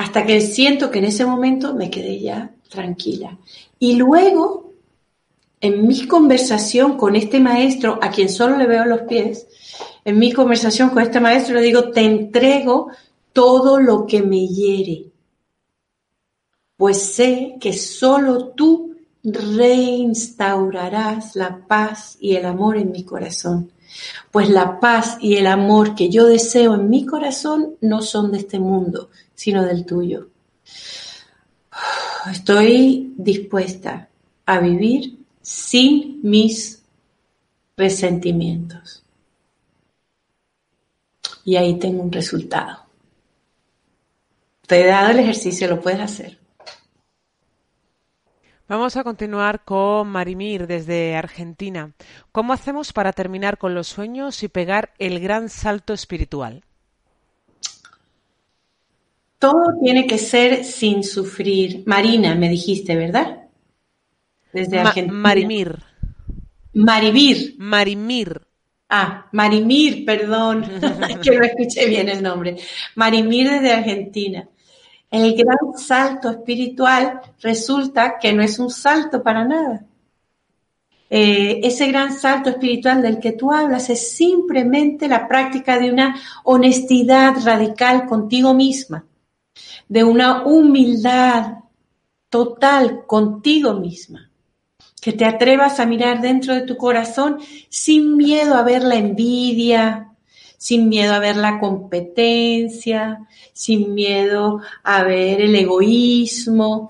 Hasta 0.00 0.24
que 0.24 0.40
siento 0.40 0.90
que 0.90 1.00
en 1.00 1.04
ese 1.04 1.26
momento 1.26 1.74
me 1.74 1.90
quedé 1.90 2.18
ya 2.18 2.50
tranquila. 2.70 3.36
Y 3.78 3.96
luego, 3.96 4.72
en 5.60 5.86
mi 5.86 6.06
conversación 6.06 6.96
con 6.96 7.16
este 7.16 7.38
maestro, 7.38 7.98
a 8.00 8.08
quien 8.08 8.30
solo 8.30 8.56
le 8.56 8.66
veo 8.66 8.86
los 8.86 9.02
pies, 9.02 9.46
en 10.06 10.18
mi 10.18 10.32
conversación 10.32 10.88
con 10.88 11.02
este 11.02 11.20
maestro 11.20 11.56
le 11.56 11.60
digo, 11.60 11.90
te 11.90 12.00
entrego 12.00 12.88
todo 13.34 13.78
lo 13.78 14.06
que 14.06 14.22
me 14.22 14.46
hiere, 14.46 15.04
pues 16.78 17.02
sé 17.02 17.56
que 17.60 17.74
solo 17.74 18.54
tú 18.56 18.96
reinstaurarás 19.22 21.36
la 21.36 21.66
paz 21.66 22.16
y 22.18 22.36
el 22.36 22.46
amor 22.46 22.78
en 22.78 22.90
mi 22.90 23.04
corazón 23.04 23.70
pues 24.30 24.48
la 24.48 24.80
paz 24.80 25.18
y 25.20 25.36
el 25.36 25.46
amor 25.46 25.94
que 25.94 26.08
yo 26.08 26.26
deseo 26.26 26.74
en 26.74 26.88
mi 26.88 27.06
corazón 27.06 27.76
no 27.80 28.02
son 28.02 28.32
de 28.32 28.38
este 28.38 28.58
mundo, 28.58 29.10
sino 29.40 29.64
del 29.64 29.86
tuyo. 29.86 30.28
Estoy 32.30 33.14
dispuesta 33.16 34.10
a 34.44 34.58
vivir 34.58 35.16
sin 35.40 36.20
mis 36.22 36.82
resentimientos. 37.74 39.02
Y 41.42 41.56
ahí 41.56 41.78
tengo 41.78 42.02
un 42.02 42.12
resultado. 42.12 42.84
Te 44.66 44.82
he 44.82 44.86
dado 44.86 45.12
el 45.12 45.20
ejercicio, 45.20 45.68
lo 45.68 45.80
puedes 45.80 46.00
hacer. 46.00 46.38
Vamos 48.68 48.98
a 48.98 49.04
continuar 49.04 49.64
con 49.64 50.08
Marimir 50.08 50.66
desde 50.66 51.16
Argentina. 51.16 51.94
¿Cómo 52.30 52.52
hacemos 52.52 52.92
para 52.92 53.14
terminar 53.14 53.56
con 53.56 53.74
los 53.74 53.88
sueños 53.88 54.42
y 54.42 54.48
pegar 54.48 54.92
el 54.98 55.18
gran 55.18 55.48
salto 55.48 55.94
espiritual? 55.94 56.62
Todo 59.40 59.78
tiene 59.82 60.06
que 60.06 60.18
ser 60.18 60.64
sin 60.64 61.02
sufrir. 61.02 61.82
Marina, 61.86 62.34
me 62.34 62.50
dijiste, 62.50 62.94
¿verdad? 62.94 63.48
Desde 64.52 64.78
Argentina. 64.78 65.18
Marimir. 65.18 65.78
Marivir. 66.74 67.56
Marimir. 67.58 68.42
Ah, 68.88 69.26
Marimir, 69.32 70.04
perdón, 70.04 70.62
que 71.22 71.38
no 71.38 71.44
escuché 71.44 71.86
bien 71.86 72.10
el 72.10 72.22
nombre. 72.22 72.58
Marimir 72.96 73.50
desde 73.50 73.72
Argentina. 73.72 74.46
El 75.10 75.34
gran 75.34 75.76
salto 75.76 76.30
espiritual 76.30 77.20
resulta 77.40 78.18
que 78.20 78.32
no 78.34 78.42
es 78.42 78.58
un 78.58 78.70
salto 78.70 79.22
para 79.22 79.44
nada. 79.44 79.86
Eh, 81.08 81.60
ese 81.64 81.88
gran 81.88 82.12
salto 82.12 82.50
espiritual 82.50 83.00
del 83.02 83.18
que 83.18 83.32
tú 83.32 83.52
hablas 83.52 83.90
es 83.90 84.12
simplemente 84.12 85.08
la 85.08 85.26
práctica 85.26 85.78
de 85.78 85.90
una 85.90 86.14
honestidad 86.44 87.34
radical 87.42 88.06
contigo 88.06 88.54
misma, 88.54 89.06
de 89.90 90.04
una 90.04 90.44
humildad 90.44 91.64
total 92.28 93.06
contigo 93.06 93.74
misma, 93.74 94.30
que 95.02 95.12
te 95.12 95.24
atrevas 95.24 95.80
a 95.80 95.84
mirar 95.84 96.20
dentro 96.20 96.54
de 96.54 96.62
tu 96.62 96.76
corazón 96.76 97.38
sin 97.68 98.16
miedo 98.16 98.54
a 98.54 98.62
ver 98.62 98.84
la 98.84 98.94
envidia, 98.94 100.12
sin 100.56 100.88
miedo 100.88 101.12
a 101.12 101.18
ver 101.18 101.34
la 101.34 101.58
competencia, 101.58 103.26
sin 103.52 103.92
miedo 103.92 104.60
a 104.84 105.02
ver 105.02 105.40
el 105.40 105.56
egoísmo, 105.56 106.88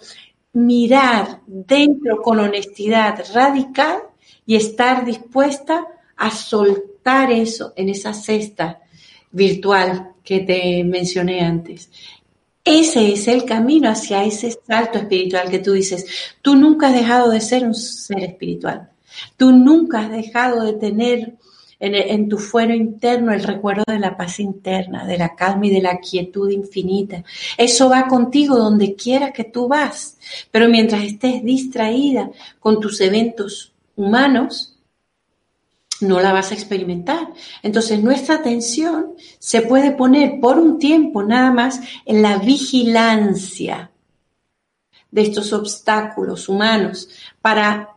mirar 0.52 1.40
dentro 1.46 2.20
con 2.20 2.38
honestidad 2.38 3.24
radical 3.32 4.02
y 4.44 4.56
estar 4.56 5.06
dispuesta 5.06 5.86
a 6.18 6.30
soltar 6.30 7.32
eso 7.32 7.72
en 7.76 7.88
esa 7.88 8.12
cesta 8.12 8.82
virtual 9.30 10.12
que 10.22 10.40
te 10.40 10.84
mencioné 10.84 11.40
antes. 11.40 11.90
Ese 12.64 13.12
es 13.12 13.26
el 13.26 13.44
camino 13.44 13.90
hacia 13.90 14.24
ese 14.24 14.50
salto 14.66 14.98
espiritual 14.98 15.50
que 15.50 15.60
tú 15.60 15.72
dices. 15.72 16.06
Tú 16.42 16.56
nunca 16.56 16.88
has 16.88 16.94
dejado 16.94 17.30
de 17.30 17.40
ser 17.40 17.64
un 17.64 17.74
ser 17.74 18.22
espiritual. 18.22 18.90
Tú 19.36 19.52
nunca 19.52 20.00
has 20.00 20.10
dejado 20.10 20.64
de 20.64 20.74
tener 20.74 21.34
en, 21.80 22.28
tu 22.28 22.36
fuero 22.38 22.74
interno 22.74 23.32
el 23.32 23.42
recuerdo 23.42 23.84
de 23.86 23.98
la 23.98 24.16
paz 24.16 24.38
interna, 24.38 25.06
de 25.06 25.16
la 25.16 25.34
calma 25.34 25.66
y 25.66 25.70
de 25.70 25.80
la 25.80 25.98
quietud 25.98 26.50
infinita. 26.50 27.24
Eso 27.56 27.88
va 27.88 28.06
contigo 28.06 28.56
donde 28.56 28.94
quiera 28.94 29.32
que 29.32 29.44
tú 29.44 29.66
vas. 29.66 30.18
Pero 30.50 30.68
mientras 30.68 31.02
estés 31.02 31.42
distraída 31.42 32.30
con 32.58 32.80
tus 32.80 33.00
eventos 33.00 33.72
humanos, 33.96 34.76
no 36.00 36.20
la 36.20 36.32
vas 36.32 36.50
a 36.50 36.54
experimentar. 36.54 37.32
Entonces 37.62 38.02
nuestra 38.02 38.36
atención 38.36 39.14
se 39.38 39.62
puede 39.62 39.92
poner 39.92 40.40
por 40.40 40.58
un 40.58 40.78
tiempo 40.78 41.22
nada 41.22 41.50
más 41.50 41.80
en 42.04 42.22
la 42.22 42.38
vigilancia 42.38 43.90
de 45.10 45.22
estos 45.22 45.52
obstáculos 45.52 46.48
humanos 46.48 47.08
para 47.40 47.96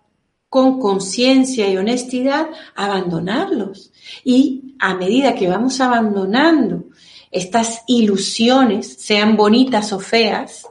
con 0.49 0.79
conciencia 0.79 1.67
y 1.67 1.77
honestidad 1.77 2.47
abandonarlos. 2.75 3.91
Y 4.23 4.75
a 4.79 4.93
medida 4.93 5.33
que 5.35 5.47
vamos 5.47 5.81
abandonando 5.81 6.83
estas 7.31 7.81
ilusiones, 7.87 8.97
sean 8.99 9.35
bonitas 9.35 9.91
o 9.93 9.99
feas, 9.99 10.67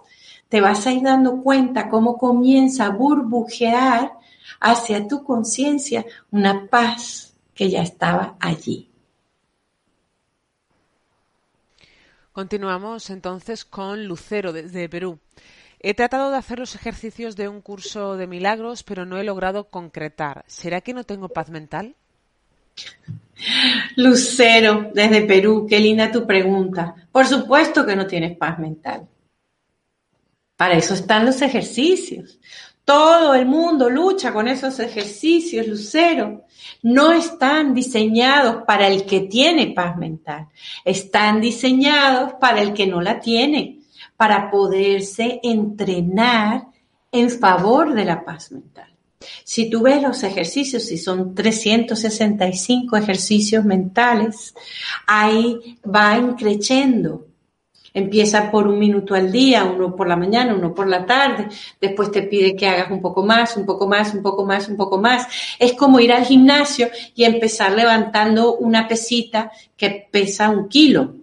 te 0.48 0.60
vas 0.60 0.86
a 0.86 0.92
ir 0.92 1.02
dando 1.02 1.42
cuenta 1.42 1.88
cómo 1.88 2.16
comienza 2.16 2.86
a 2.86 2.90
burbujear 2.90 4.12
hacia 4.62 5.06
tu 5.06 5.24
conciencia 5.24 6.06
una 6.30 6.66
paz 6.68 7.34
que 7.54 7.68
ya 7.68 7.82
estaba 7.82 8.36
allí. 8.40 8.88
Continuamos 12.32 13.10
entonces 13.10 13.64
con 13.64 14.06
Lucero 14.06 14.52
desde 14.52 14.88
Perú. 14.88 15.18
He 15.80 15.94
tratado 15.94 16.30
de 16.30 16.38
hacer 16.38 16.58
los 16.58 16.74
ejercicios 16.74 17.36
de 17.36 17.48
un 17.48 17.60
curso 17.60 18.16
de 18.16 18.26
milagros, 18.26 18.84
pero 18.84 19.04
no 19.04 19.18
he 19.18 19.24
logrado 19.24 19.64
concretar. 19.64 20.44
¿Será 20.46 20.80
que 20.80 20.94
no 20.94 21.04
tengo 21.04 21.28
paz 21.28 21.50
mental? 21.50 21.96
Lucero, 23.96 24.90
desde 24.94 25.22
Perú, 25.22 25.66
qué 25.68 25.80
linda 25.80 26.10
tu 26.10 26.26
pregunta. 26.26 26.94
Por 27.10 27.26
supuesto 27.26 27.84
que 27.84 27.96
no 27.96 28.06
tienes 28.06 28.36
paz 28.38 28.58
mental. 28.58 29.08
Para 30.56 30.74
eso 30.74 30.94
están 30.94 31.26
los 31.26 31.42
ejercicios. 31.42 32.38
Todo 32.84 33.34
el 33.34 33.46
mundo 33.46 33.88
lucha 33.88 34.32
con 34.32 34.48
esos 34.48 34.80
ejercicios, 34.80 35.66
Lucero. 35.66 36.44
No 36.82 37.12
están 37.12 37.74
diseñados 37.74 38.64
para 38.66 38.88
el 38.88 39.04
que 39.04 39.20
tiene 39.20 39.68
paz 39.68 39.96
mental. 39.96 40.48
Están 40.84 41.40
diseñados 41.40 42.34
para 42.40 42.60
el 42.60 42.72
que 42.72 42.86
no 42.86 43.00
la 43.00 43.20
tiene 43.20 43.78
para 44.16 44.50
poderse 44.50 45.40
entrenar 45.42 46.66
en 47.10 47.30
favor 47.30 47.94
de 47.94 48.04
la 48.04 48.24
paz 48.24 48.50
mental. 48.52 48.92
Si 49.44 49.70
tú 49.70 49.82
ves 49.82 50.02
los 50.02 50.22
ejercicios, 50.22 50.84
si 50.84 50.98
son 50.98 51.34
365 51.34 52.96
ejercicios 52.96 53.64
mentales, 53.64 54.54
ahí 55.06 55.78
va 55.84 56.16
increciendo. 56.16 57.26
Empieza 57.94 58.50
por 58.50 58.66
un 58.66 58.78
minuto 58.78 59.14
al 59.14 59.30
día, 59.30 59.64
uno 59.64 59.94
por 59.94 60.08
la 60.08 60.16
mañana, 60.16 60.54
uno 60.54 60.74
por 60.74 60.88
la 60.88 61.04
tarde, 61.04 61.48
después 61.80 62.10
te 62.10 62.22
pide 62.22 62.56
que 62.56 62.66
hagas 62.66 62.90
un 62.90 63.02
poco 63.02 63.22
más, 63.22 63.56
un 63.56 63.66
poco 63.66 63.86
más, 63.86 64.14
un 64.14 64.22
poco 64.22 64.46
más, 64.46 64.68
un 64.68 64.76
poco 64.76 64.98
más. 64.98 65.26
Es 65.58 65.74
como 65.74 66.00
ir 66.00 66.12
al 66.12 66.24
gimnasio 66.24 66.88
y 67.14 67.24
empezar 67.24 67.72
levantando 67.72 68.56
una 68.56 68.88
pesita 68.88 69.52
que 69.76 70.08
pesa 70.10 70.48
un 70.48 70.68
kilo 70.68 71.14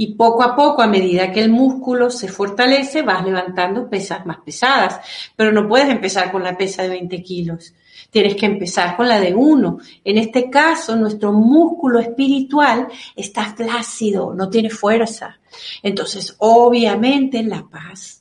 y 0.00 0.14
poco 0.14 0.42
a 0.42 0.56
poco, 0.56 0.80
a 0.80 0.86
medida 0.86 1.30
que 1.30 1.42
el 1.42 1.50
músculo 1.50 2.08
se 2.08 2.26
fortalece, 2.26 3.02
vas 3.02 3.22
levantando 3.22 3.86
pesas 3.90 4.24
más 4.24 4.38
pesadas. 4.38 4.98
Pero 5.36 5.52
no 5.52 5.68
puedes 5.68 5.90
empezar 5.90 6.32
con 6.32 6.42
la 6.42 6.56
pesa 6.56 6.82
de 6.82 6.88
20 6.88 7.22
kilos. 7.22 7.74
Tienes 8.08 8.34
que 8.34 8.46
empezar 8.46 8.96
con 8.96 9.06
la 9.06 9.20
de 9.20 9.34
uno. 9.34 9.76
En 10.02 10.16
este 10.16 10.48
caso, 10.48 10.96
nuestro 10.96 11.32
músculo 11.32 11.98
espiritual 11.98 12.88
está 13.14 13.44
flácido, 13.54 14.32
no 14.34 14.48
tiene 14.48 14.70
fuerza. 14.70 15.39
Entonces, 15.82 16.36
obviamente, 16.38 17.42
la 17.42 17.66
paz 17.68 18.20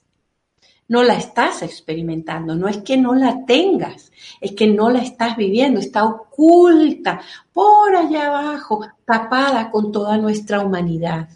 no 0.89 1.03
la 1.03 1.15
estás 1.15 1.61
experimentando. 1.61 2.55
No 2.55 2.67
es 2.67 2.77
que 2.77 2.97
no 2.97 3.13
la 3.15 3.45
tengas, 3.45 4.11
es 4.41 4.51
que 4.53 4.67
no 4.67 4.89
la 4.89 4.99
estás 4.99 5.37
viviendo. 5.37 5.79
Está 5.79 6.03
oculta 6.03 7.21
por 7.53 7.95
allá 7.95 8.27
abajo, 8.27 8.85
tapada 9.05 9.71
con 9.71 9.91
toda 9.91 10.17
nuestra 10.17 10.59
humanidad. 10.59 11.29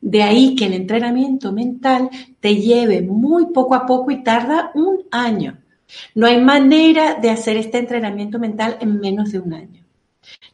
De 0.00 0.22
ahí 0.22 0.56
que 0.56 0.66
el 0.66 0.74
entrenamiento 0.74 1.52
mental 1.52 2.08
te 2.40 2.56
lleve 2.56 3.02
muy 3.02 3.46
poco 3.46 3.74
a 3.74 3.86
poco 3.86 4.10
y 4.10 4.22
tarda 4.22 4.70
un 4.74 5.04
año. 5.10 5.58
No 6.14 6.26
hay 6.26 6.40
manera 6.40 7.14
de 7.14 7.30
hacer 7.30 7.56
este 7.56 7.78
entrenamiento 7.78 8.38
mental 8.38 8.78
en 8.80 8.98
menos 8.98 9.32
de 9.32 9.40
un 9.40 9.52
año. 9.52 9.81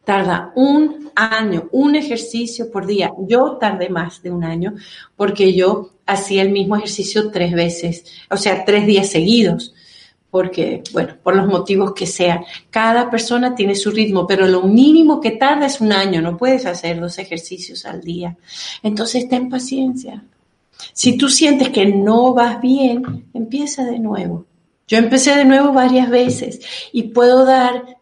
Tarda 0.04 0.52
un 0.56 1.10
año, 1.14 1.68
un 1.72 1.94
ejercicio 1.96 2.70
por 2.70 2.86
día. 2.86 3.12
Yo 3.26 3.58
tardé 3.60 3.88
más 3.88 4.22
de 4.22 4.30
un 4.30 4.44
año 4.44 4.74
porque 5.16 5.54
yo 5.54 5.90
hacía 6.06 6.42
el 6.42 6.50
mismo 6.50 6.76
ejercicio 6.76 7.30
tres 7.30 7.52
veces, 7.52 8.04
o 8.30 8.36
sea, 8.36 8.64
tres 8.64 8.86
días 8.86 9.08
seguidos 9.08 9.74
porque, 10.30 10.82
bueno, 10.92 11.14
por 11.22 11.34
los 11.34 11.46
motivos 11.46 11.94
que 11.94 12.06
sean. 12.06 12.44
Cada 12.70 13.10
persona 13.10 13.54
tiene 13.54 13.74
su 13.74 13.90
ritmo, 13.90 14.26
pero 14.26 14.46
lo 14.46 14.62
mínimo 14.62 15.20
que 15.20 15.32
tarda 15.32 15.66
es 15.66 15.80
un 15.80 15.92
año, 15.92 16.20
no 16.20 16.36
puedes 16.36 16.66
hacer 16.66 17.00
dos 17.00 17.18
ejercicios 17.18 17.86
al 17.86 18.02
día. 18.02 18.36
Entonces, 18.82 19.28
ten 19.28 19.48
paciencia. 19.48 20.22
Si 20.92 21.16
tú 21.16 21.28
sientes 21.28 21.70
que 21.70 21.86
no 21.86 22.34
vas 22.34 22.60
bien, 22.60 23.26
empieza 23.32 23.84
de 23.84 23.98
nuevo. 23.98 24.46
Yo 24.86 24.98
empecé 24.98 25.34
de 25.34 25.44
nuevo 25.44 25.72
varias 25.72 26.08
veces 26.08 26.60
y 26.92 27.04
puedo 27.04 27.44
dar 27.44 27.97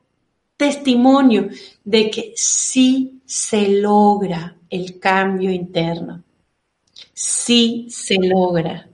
testimonio 0.56 1.48
de 1.84 2.10
que 2.10 2.32
sí 2.36 3.20
se 3.24 3.68
logra 3.68 4.56
el 4.70 4.98
cambio 4.98 5.50
interno. 5.50 6.22
Sí 7.12 7.86
se 7.90 8.16
logra. 8.16 8.88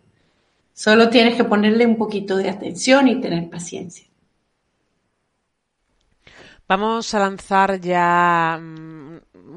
Solo 0.73 1.09
tienes 1.09 1.37
que 1.37 1.45
ponerle 1.45 1.87
un 1.87 1.97
poquito 1.97 2.37
de 2.37 2.51
atención 2.51 3.09
y 3.09 3.21
tener 3.21 3.49
paciencia. 3.49 4.07
Vamos 6.69 7.13
a 7.13 7.19
lanzar 7.19 7.81
ya 7.81 8.59
mm, 8.61 9.02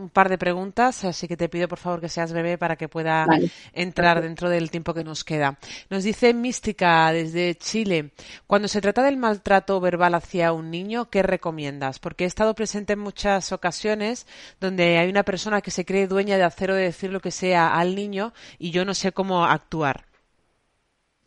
un 0.06 0.10
par 0.12 0.30
de 0.30 0.38
preguntas, 0.38 1.04
así 1.04 1.28
que 1.28 1.36
te 1.36 1.50
pido 1.50 1.68
por 1.68 1.80
favor 1.80 2.00
que 2.00 2.10
seas 2.10 2.32
breve 2.32 2.60
para 2.60 2.76
que 2.76 2.88
pueda 2.88 3.26
entrar 3.74 4.22
dentro 4.22 4.50
del 4.50 4.70
tiempo 4.70 4.94
que 4.94 5.04
nos 5.04 5.24
queda. 5.24 5.58
Nos 5.90 6.04
dice 6.04 6.34
Mística 6.34 7.12
desde 7.12 7.56
Chile, 7.56 8.12
cuando 8.46 8.68
se 8.68 8.82
trata 8.82 9.02
del 9.04 9.18
maltrato 9.18 9.82
verbal 9.82 10.14
hacia 10.14 10.54
un 10.54 10.70
niño, 10.70 11.10
¿qué 11.10 11.24
recomiendas? 11.24 11.98
Porque 11.98 12.26
he 12.26 12.28
estado 12.28 12.54
presente 12.54 12.94
en 12.94 13.00
muchas 13.00 13.52
ocasiones 13.52 14.28
donde 14.60 15.00
hay 15.00 15.10
una 15.10 15.24
persona 15.24 15.62
que 15.62 15.72
se 15.72 15.86
cree 15.86 16.08
dueña 16.08 16.38
de 16.38 16.44
hacer 16.44 16.70
o 16.70 16.76
de 16.76 16.84
decir 16.84 17.12
lo 17.12 17.20
que 17.20 17.32
sea 17.32 17.76
al 17.76 17.96
niño 17.96 18.32
y 18.60 18.70
yo 18.70 18.86
no 18.86 18.94
sé 18.94 19.12
cómo 19.12 19.44
actuar. 19.46 20.06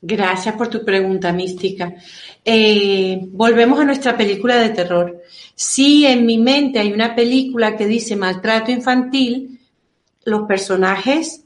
Gracias 0.01 0.55
por 0.55 0.69
tu 0.69 0.85
pregunta, 0.85 1.33
Mística. 1.33 1.95
Eh, 2.45 3.19
volvemos 3.31 3.81
a 3.81 3.85
nuestra 3.85 4.17
película 4.17 4.57
de 4.57 4.71
terror. 4.71 5.23
Si 5.55 6.07
en 6.07 6.25
mi 6.25 6.39
mente 6.39 6.79
hay 6.79 6.93
una 6.93 7.17
película 7.17 7.77
que 7.77 7.87
dice 7.87 8.15
maltrato 8.15 8.71
infantil, 8.71 9.59
los 10.25 10.47
personajes 10.47 11.45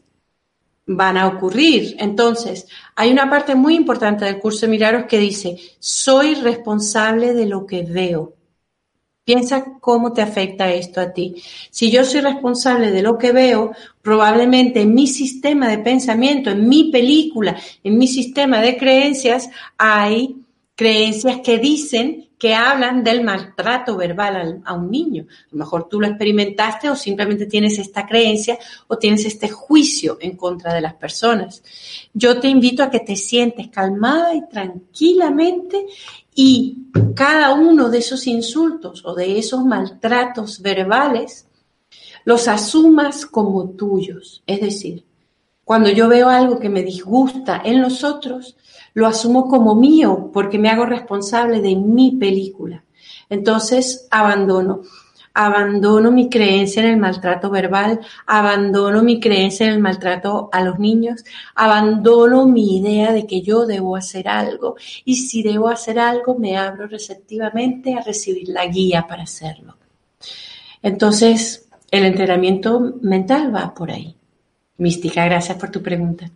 van 0.86 1.16
a 1.16 1.28
ocurrir. 1.28 1.96
Entonces, 1.98 2.66
hay 2.94 3.10
una 3.10 3.30
parte 3.30 3.54
muy 3.54 3.74
importante 3.74 4.26
del 4.26 4.38
curso 4.38 4.66
de 4.66 4.72
Milagros 4.72 5.06
que 5.08 5.18
dice, 5.18 5.56
soy 5.78 6.34
responsable 6.34 7.32
de 7.32 7.46
lo 7.46 7.66
que 7.66 7.82
veo. 7.82 8.34
Piensa 9.24 9.78
cómo 9.80 10.12
te 10.12 10.20
afecta 10.20 10.72
esto 10.72 11.00
a 11.00 11.12
ti. 11.12 11.42
Si 11.70 11.90
yo 11.90 12.04
soy 12.04 12.20
responsable 12.20 12.90
de 12.90 13.02
lo 13.02 13.16
que 13.16 13.30
veo, 13.32 13.72
probablemente 14.02 14.82
en 14.82 14.94
mi 14.94 15.06
sistema 15.06 15.68
de 15.68 15.78
pensamiento, 15.78 16.50
en 16.50 16.68
mi 16.68 16.90
película, 16.90 17.56
en 17.82 17.98
mi 17.98 18.08
sistema 18.08 18.60
de 18.60 18.76
creencias, 18.76 19.48
hay 19.78 20.36
creencias 20.74 21.40
que 21.40 21.58
dicen 21.58 22.28
que 22.42 22.56
hablan 22.56 23.04
del 23.04 23.22
maltrato 23.22 23.96
verbal 23.96 24.62
a 24.64 24.74
un 24.74 24.90
niño. 24.90 25.26
A 25.30 25.48
lo 25.52 25.58
mejor 25.58 25.88
tú 25.88 26.00
lo 26.00 26.08
experimentaste 26.08 26.90
o 26.90 26.96
simplemente 26.96 27.46
tienes 27.46 27.78
esta 27.78 28.04
creencia 28.04 28.58
o 28.88 28.98
tienes 28.98 29.24
este 29.26 29.48
juicio 29.48 30.18
en 30.20 30.36
contra 30.36 30.74
de 30.74 30.80
las 30.80 30.94
personas. 30.94 31.62
Yo 32.12 32.40
te 32.40 32.48
invito 32.48 32.82
a 32.82 32.90
que 32.90 32.98
te 32.98 33.14
sientes 33.14 33.68
calmada 33.68 34.34
y 34.34 34.48
tranquilamente 34.48 35.86
y 36.34 36.88
cada 37.14 37.54
uno 37.54 37.88
de 37.88 37.98
esos 37.98 38.26
insultos 38.26 39.04
o 39.04 39.14
de 39.14 39.38
esos 39.38 39.64
maltratos 39.64 40.60
verbales 40.60 41.46
los 42.24 42.48
asumas 42.48 43.26
como 43.26 43.70
tuyos. 43.70 44.42
Es 44.46 44.60
decir, 44.60 45.04
cuando 45.64 45.90
yo 45.90 46.08
veo 46.08 46.28
algo 46.28 46.58
que 46.58 46.68
me 46.68 46.82
disgusta 46.82 47.62
en 47.64 47.80
los 47.80 48.04
otros, 48.04 48.56
lo 48.94 49.06
asumo 49.06 49.48
como 49.48 49.74
mío 49.74 50.30
porque 50.32 50.58
me 50.58 50.68
hago 50.68 50.84
responsable 50.84 51.60
de 51.60 51.76
mi 51.76 52.12
película. 52.12 52.84
Entonces 53.28 54.06
abandono 54.10 54.82
abandono 55.34 56.10
mi 56.10 56.28
creencia 56.28 56.82
en 56.82 56.90
el 56.90 56.96
maltrato 56.98 57.50
verbal, 57.50 58.00
abandono 58.26 59.02
mi 59.02 59.20
creencia 59.20 59.66
en 59.66 59.74
el 59.74 59.80
maltrato 59.80 60.48
a 60.52 60.62
los 60.62 60.78
niños, 60.78 61.24
abandono 61.54 62.46
mi 62.46 62.78
idea 62.78 63.12
de 63.12 63.26
que 63.26 63.40
yo 63.42 63.66
debo 63.66 63.96
hacer 63.96 64.28
algo 64.28 64.76
y 65.04 65.16
si 65.16 65.42
debo 65.42 65.68
hacer 65.68 65.98
algo 65.98 66.36
me 66.36 66.56
abro 66.56 66.86
receptivamente 66.86 67.94
a 67.94 68.02
recibir 68.02 68.48
la 68.48 68.66
guía 68.66 69.06
para 69.06 69.22
hacerlo. 69.22 69.76
Entonces, 70.82 71.61
el 71.92 72.04
entrenamiento 72.04 72.98
mental 73.02 73.54
va 73.54 73.72
por 73.72 73.92
ahí. 73.92 74.16
Mística, 74.78 75.24
gracias 75.24 75.56
por 75.56 75.70
tu 75.70 75.80
pregunta. 75.80 76.28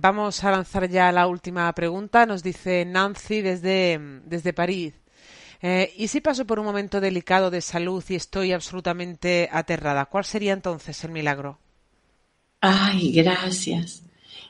vamos 0.00 0.42
a 0.44 0.50
lanzar 0.50 0.88
ya 0.88 1.12
la 1.12 1.26
última 1.26 1.72
pregunta. 1.74 2.26
Nos 2.26 2.42
dice 2.42 2.84
Nancy 2.84 3.42
desde, 3.42 4.00
desde 4.24 4.52
París. 4.52 4.94
Eh, 5.62 5.92
¿Y 5.96 6.08
si 6.08 6.20
paso 6.20 6.46
por 6.46 6.58
un 6.58 6.64
momento 6.64 7.00
delicado 7.00 7.50
de 7.50 7.60
salud 7.60 8.02
y 8.08 8.14
estoy 8.14 8.52
absolutamente 8.52 9.48
aterrada? 9.52 10.06
¿Cuál 10.06 10.24
sería 10.24 10.54
entonces 10.54 11.04
el 11.04 11.10
milagro? 11.10 11.58
Ay, 12.62 13.12
gracias. 13.12 14.02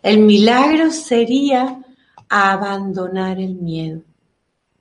El 0.02 0.20
milagro 0.20 0.92
sería 0.92 1.80
abandonar 2.28 3.40
el 3.40 3.54
miedo 3.54 4.02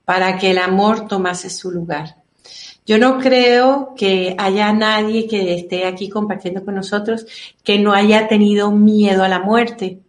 para 0.10 0.39
que 0.39 0.49
el 0.49 0.57
amor 0.57 1.07
tomase 1.07 1.51
su 1.51 1.70
lugar. 1.70 2.16
Yo 2.84 2.97
no 2.97 3.20
creo 3.20 3.93
que 3.95 4.34
haya 4.39 4.74
nadie 4.74 5.28
que 5.28 5.53
esté 5.53 5.86
aquí 5.86 6.10
compartiendo 6.10 6.66
con 6.66 6.74
nosotros 6.74 7.28
que 7.64 7.78
no 7.78 7.93
haya 7.93 8.28
tenido 8.28 8.72
miedo 8.72 9.24
a 9.24 9.30
la 9.30 9.38
muerte 9.38 9.99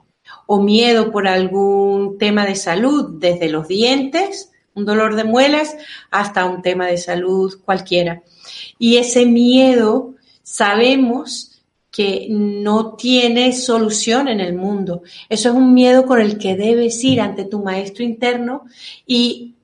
o 0.46 0.62
miedo 0.62 1.12
por 1.12 1.28
algún 1.28 2.16
tema 2.16 2.46
de 2.46 2.54
salud, 2.54 3.18
desde 3.18 3.50
los 3.50 3.68
dientes, 3.68 4.50
un 4.72 4.86
dolor 4.86 5.16
de 5.16 5.24
muelas, 5.24 5.76
hasta 6.10 6.46
un 6.46 6.62
tema 6.62 6.86
de 6.86 6.96
salud 6.96 7.60
cualquiera. 7.62 8.22
Y 8.78 8.96
ese 8.96 9.26
miedo 9.26 10.14
sabemos 10.42 11.60
que 11.90 12.26
no 12.30 12.94
tiene 12.94 13.52
solución 13.52 14.28
en 14.28 14.40
el 14.40 14.54
mundo. 14.54 15.02
Eso 15.28 15.50
es 15.50 15.54
un 15.54 15.74
miedo 15.74 16.06
con 16.06 16.22
el 16.22 16.38
que 16.38 16.56
debes 16.56 17.04
ir 17.04 17.20
ante 17.20 17.44
tu 17.44 17.62
maestro 17.62 18.02
interno 18.02 18.64
y 19.06 19.56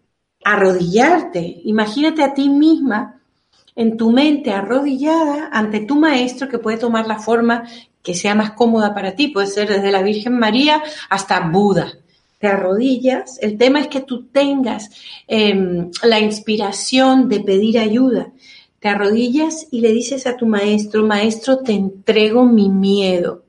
arrodillarte. 0.47 1.61
Imagínate 1.65 2.23
a 2.23 2.33
ti 2.33 2.49
misma 2.49 3.21
en 3.75 3.97
tu 3.97 4.13
mente 4.13 4.53
arrodillada 4.53 5.49
ante 5.53 5.81
tu 5.81 5.97
maestro 5.97 6.49
que 6.49 6.61
puede 6.61 6.79
tomar 6.79 7.09
la 7.09 7.19
forma 7.19 7.65
que 8.01 8.15
sea 8.15 8.37
más 8.37 8.53
cómoda 8.53 8.95
para 8.95 9.17
ti. 9.17 9.27
Puede 9.27 9.49
ser 9.49 9.69
desde 9.69 9.91
la 9.91 10.03
Virgen 10.03 10.39
María 10.39 10.85
hasta 11.11 11.41
Buda. 11.41 11.95
Te 12.39 12.47
arrodillas. 12.47 13.41
El 13.43 13.59
tema 13.59 13.81
es 13.81 13.89
que 13.89 14.03
tú 14.03 14.27
tengas 14.27 14.91
em, 15.27 15.91
la 16.05 16.21
inspiración 16.21 17.29
de 17.29 17.41
pedir 17.41 17.81
ayuda. 17.81 18.31
Te 18.79 18.87
arrodillas 18.87 19.67
y 19.73 19.81
le 19.81 19.91
dices 19.91 20.29
a 20.29 20.37
tu 20.37 20.47
maestro, 20.47 21.05
maestro, 21.05 21.59
te 21.59 21.73
entrego 21.73 22.45
mi 22.45 22.69
miedo 22.69 23.43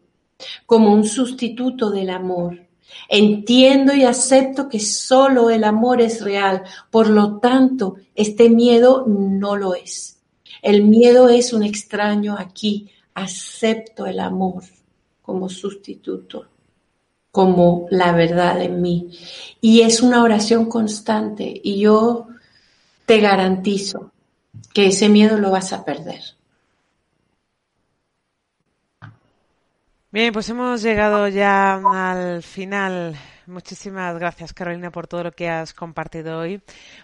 como 0.65 0.91
un 0.91 1.03
sustituto 1.03 1.91
del 1.91 2.09
amor. 2.09 2.66
Entiendo 3.09 3.93
y 3.93 4.03
acepto 4.03 4.67
que 4.67 4.79
solo 4.79 5.49
el 5.49 5.63
amor 5.63 6.01
es 6.01 6.21
real, 6.21 6.63
por 6.91 7.09
lo 7.09 7.39
tanto, 7.39 7.95
este 8.15 8.49
miedo 8.49 9.05
no 9.07 9.55
lo 9.55 9.75
es. 9.75 10.19
El 10.61 10.83
miedo 10.83 11.29
es 11.29 11.53
un 11.53 11.63
extraño 11.63 12.35
aquí. 12.37 12.89
Acepto 13.13 14.05
el 14.05 14.19
amor 14.19 14.63
como 15.21 15.49
sustituto, 15.49 16.45
como 17.31 17.87
la 17.89 18.11
verdad 18.11 18.61
en 18.61 18.81
mí. 18.81 19.09
Y 19.61 19.81
es 19.81 20.01
una 20.01 20.23
oración 20.23 20.65
constante 20.65 21.59
y 21.63 21.79
yo 21.79 22.27
te 23.05 23.19
garantizo 23.19 24.11
que 24.73 24.87
ese 24.87 25.09
miedo 25.09 25.37
lo 25.37 25.51
vas 25.51 25.73
a 25.73 25.83
perder. 25.83 26.36
Bien, 30.11 30.31
pues 30.33 30.49
hemos 30.49 30.81
llegado 30.81 31.27
ya 31.27 31.75
al 32.11 32.41
final 32.41 33.15
Muchísimas 33.47 34.13
gracias, 34.19 34.51
Carolina, 34.51 34.91
por 34.91 35.07
todo 35.07 35.23
lo 35.23 35.31
que 35.31 35.47
has 35.47 35.73
compartido 35.73 36.37
hoy, 36.37 36.61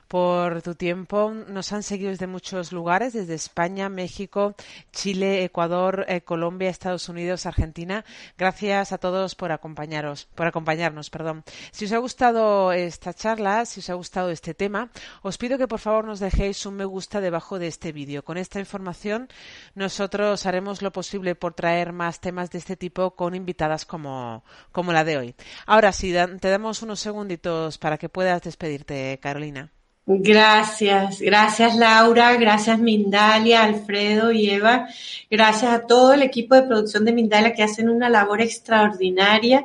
por 0.09 0.61
tu 0.61 0.75
tiempo. 0.75 1.31
Nos 1.31 1.71
han 1.71 1.83
seguido 1.83 2.09
desde 2.09 2.27
muchos 2.27 2.73
lugares, 2.73 3.13
desde 3.13 3.33
España, 3.33 3.87
México, 3.87 4.53
Chile, 4.91 5.45
Ecuador, 5.45 6.05
eh, 6.09 6.19
Colombia, 6.19 6.69
Estados 6.69 7.07
Unidos, 7.07 7.45
Argentina. 7.45 8.03
Gracias 8.37 8.91
a 8.91 8.97
todos 8.97 9.35
por 9.35 9.53
acompañaros, 9.53 10.27
por 10.35 10.45
acompañarnos, 10.45 11.09
perdón. 11.09 11.45
Si 11.71 11.85
os 11.85 11.93
ha 11.93 11.97
gustado 11.99 12.73
esta 12.73 13.13
charla, 13.13 13.65
si 13.65 13.79
os 13.79 13.89
ha 13.89 13.93
gustado 13.93 14.29
este 14.29 14.53
tema, 14.53 14.89
os 15.21 15.37
pido 15.37 15.57
que 15.57 15.69
por 15.69 15.79
favor 15.79 16.03
nos 16.03 16.19
dejéis 16.19 16.65
un 16.65 16.75
me 16.75 16.83
gusta 16.83 17.21
debajo 17.21 17.57
de 17.57 17.67
este 17.67 17.93
vídeo. 17.93 18.25
Con 18.25 18.37
esta 18.37 18.59
información, 18.59 19.29
nosotros 19.75 20.45
haremos 20.45 20.81
lo 20.81 20.91
posible 20.91 21.35
por 21.35 21.53
traer 21.53 21.93
más 21.93 22.19
temas 22.19 22.51
de 22.51 22.57
este 22.57 22.75
tipo 22.75 23.15
con 23.15 23.33
invitadas 23.33 23.85
como, 23.85 24.43
como 24.73 24.91
la 24.91 25.05
de 25.05 25.17
hoy. 25.17 25.35
Ahora 25.65 25.93
sí, 25.93 26.11
te 26.39 26.49
damos 26.49 26.81
unos 26.81 26.99
segunditos 26.99 27.77
para 27.77 27.97
que 27.97 28.09
puedas 28.09 28.41
despedirte, 28.41 29.19
Carolina. 29.21 29.71
Gracias, 30.05 31.21
gracias 31.21 31.77
Laura, 31.77 32.35
gracias 32.35 32.77
Mindalia, 32.77 33.63
Alfredo 33.63 34.33
y 34.33 34.49
Eva, 34.49 34.87
gracias 35.31 35.71
a 35.71 35.87
todo 35.87 36.11
el 36.13 36.23
equipo 36.23 36.55
de 36.55 36.63
producción 36.63 37.05
de 37.05 37.13
Mindalia 37.13 37.53
que 37.53 37.63
hacen 37.63 37.87
una 37.87 38.09
labor 38.09 38.41
extraordinaria 38.41 39.63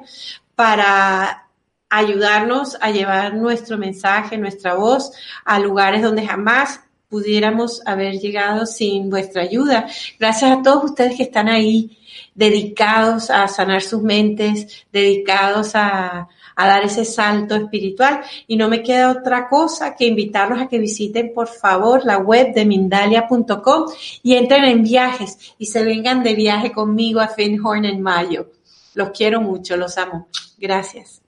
para 0.55 1.49
ayudarnos 1.91 2.79
a 2.81 2.93
llevar 2.93 3.35
nuestro 3.35 3.79
mensaje, 3.79 4.39
nuestra 4.39 4.75
voz 4.75 5.11
a 5.45 5.59
lugares 5.59 6.03
donde 6.03 6.25
jamás 6.25 6.83
pudiéramos 7.09 7.83
haber 7.85 8.21
llegado 8.21 8.65
sin 8.65 9.11
vuestra 9.11 9.43
ayuda. 9.43 9.89
Gracias 10.21 10.53
a 10.53 10.63
todos 10.63 10.85
ustedes 10.85 11.17
que 11.17 11.25
están 11.25 11.49
ahí 11.49 11.99
dedicados 12.35 13.31
a 13.31 13.49
sanar 13.49 13.83
sus 13.83 14.03
mentes, 14.03 14.87
dedicados 14.93 15.73
a, 15.75 16.29
a 16.59 16.67
dar 16.67 16.85
ese 16.85 17.05
salto 17.05 17.55
espiritual. 17.55 18.21
Y 18.49 18.57
no 18.57 18.69
me 18.69 18.83
queda 18.83 19.13
otra 19.13 19.49
cosa 19.49 19.95
que 19.95 20.07
invitarlos 20.07 20.61
a 20.61 20.69
que 20.69 20.79
visiten 20.79 21.33
por 21.33 21.47
favor 21.47 22.05
la 22.05 22.19
web 22.19 22.53
de 22.53 22.67
Mindalia.com 22.67 23.87
y 24.25 24.35
entren 24.35 24.65
en 24.65 24.83
viajes 24.83 25.55
y 25.57 25.67
se 25.67 25.85
vengan 25.85 26.25
de 26.25 26.35
viaje 26.35 26.73
conmigo 26.73 27.21
a 27.21 27.29
Finhorn 27.29 27.85
en 27.85 28.03
mayo. 28.03 28.51
Los 28.95 29.11
quiero 29.11 29.41
mucho, 29.41 29.77
los 29.77 29.97
amo. 29.99 30.27
Gracias. 30.59 31.23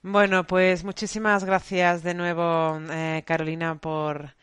Bueno, 0.00 0.46
pues 0.46 0.84
muchísimas 0.84 1.44
gracias 1.44 2.02
de 2.02 2.14
nuevo, 2.14 2.80
eh, 2.90 3.22
Carolina, 3.26 3.74
por 3.74 4.34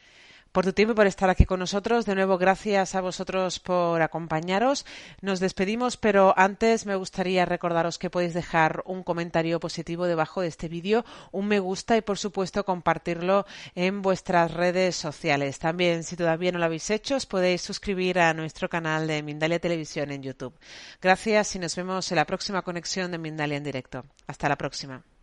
por 0.55 0.63
tu 0.63 0.71
tiempo 0.71 0.93
y 0.93 0.95
por 0.95 1.05
estar 1.05 1.29
aquí 1.29 1.45
con 1.45 1.59
nosotros. 1.59 2.05
De 2.05 2.15
nuevo, 2.15 2.37
gracias 2.37 2.95
a 2.95 3.01
vosotros 3.01 3.59
por 3.59 4.01
acompañaros. 4.01 4.85
Nos 5.19 5.41
despedimos, 5.41 5.97
pero 5.97 6.33
antes 6.37 6.85
me 6.85 6.95
gustaría 6.95 7.43
recordaros 7.43 7.99
que 7.99 8.09
podéis 8.09 8.33
dejar 8.33 8.81
un 8.85 9.03
comentario 9.03 9.59
positivo 9.59 10.05
debajo 10.05 10.39
de 10.39 10.47
este 10.47 10.69
vídeo, 10.69 11.03
un 11.33 11.49
me 11.49 11.59
gusta 11.59 11.97
y, 11.97 12.01
por 12.01 12.17
supuesto, 12.17 12.63
compartirlo 12.63 13.45
en 13.75 14.01
vuestras 14.01 14.53
redes 14.53 14.95
sociales. 14.95 15.59
También, 15.59 16.05
si 16.05 16.15
todavía 16.15 16.53
no 16.53 16.59
lo 16.59 16.65
habéis 16.65 16.89
hecho, 16.89 17.17
os 17.17 17.25
podéis 17.25 17.61
suscribir 17.61 18.17
a 18.17 18.33
nuestro 18.33 18.69
canal 18.69 19.07
de 19.07 19.23
Mindalia 19.23 19.59
Televisión 19.59 20.09
en 20.13 20.23
YouTube. 20.23 20.57
Gracias 21.01 21.53
y 21.57 21.59
nos 21.59 21.75
vemos 21.75 22.09
en 22.13 22.15
la 22.15 22.25
próxima 22.25 22.61
conexión 22.61 23.11
de 23.11 23.17
Mindalia 23.17 23.57
en 23.57 23.63
directo. 23.65 24.05
Hasta 24.25 24.47
la 24.47 24.57
próxima. 24.57 25.14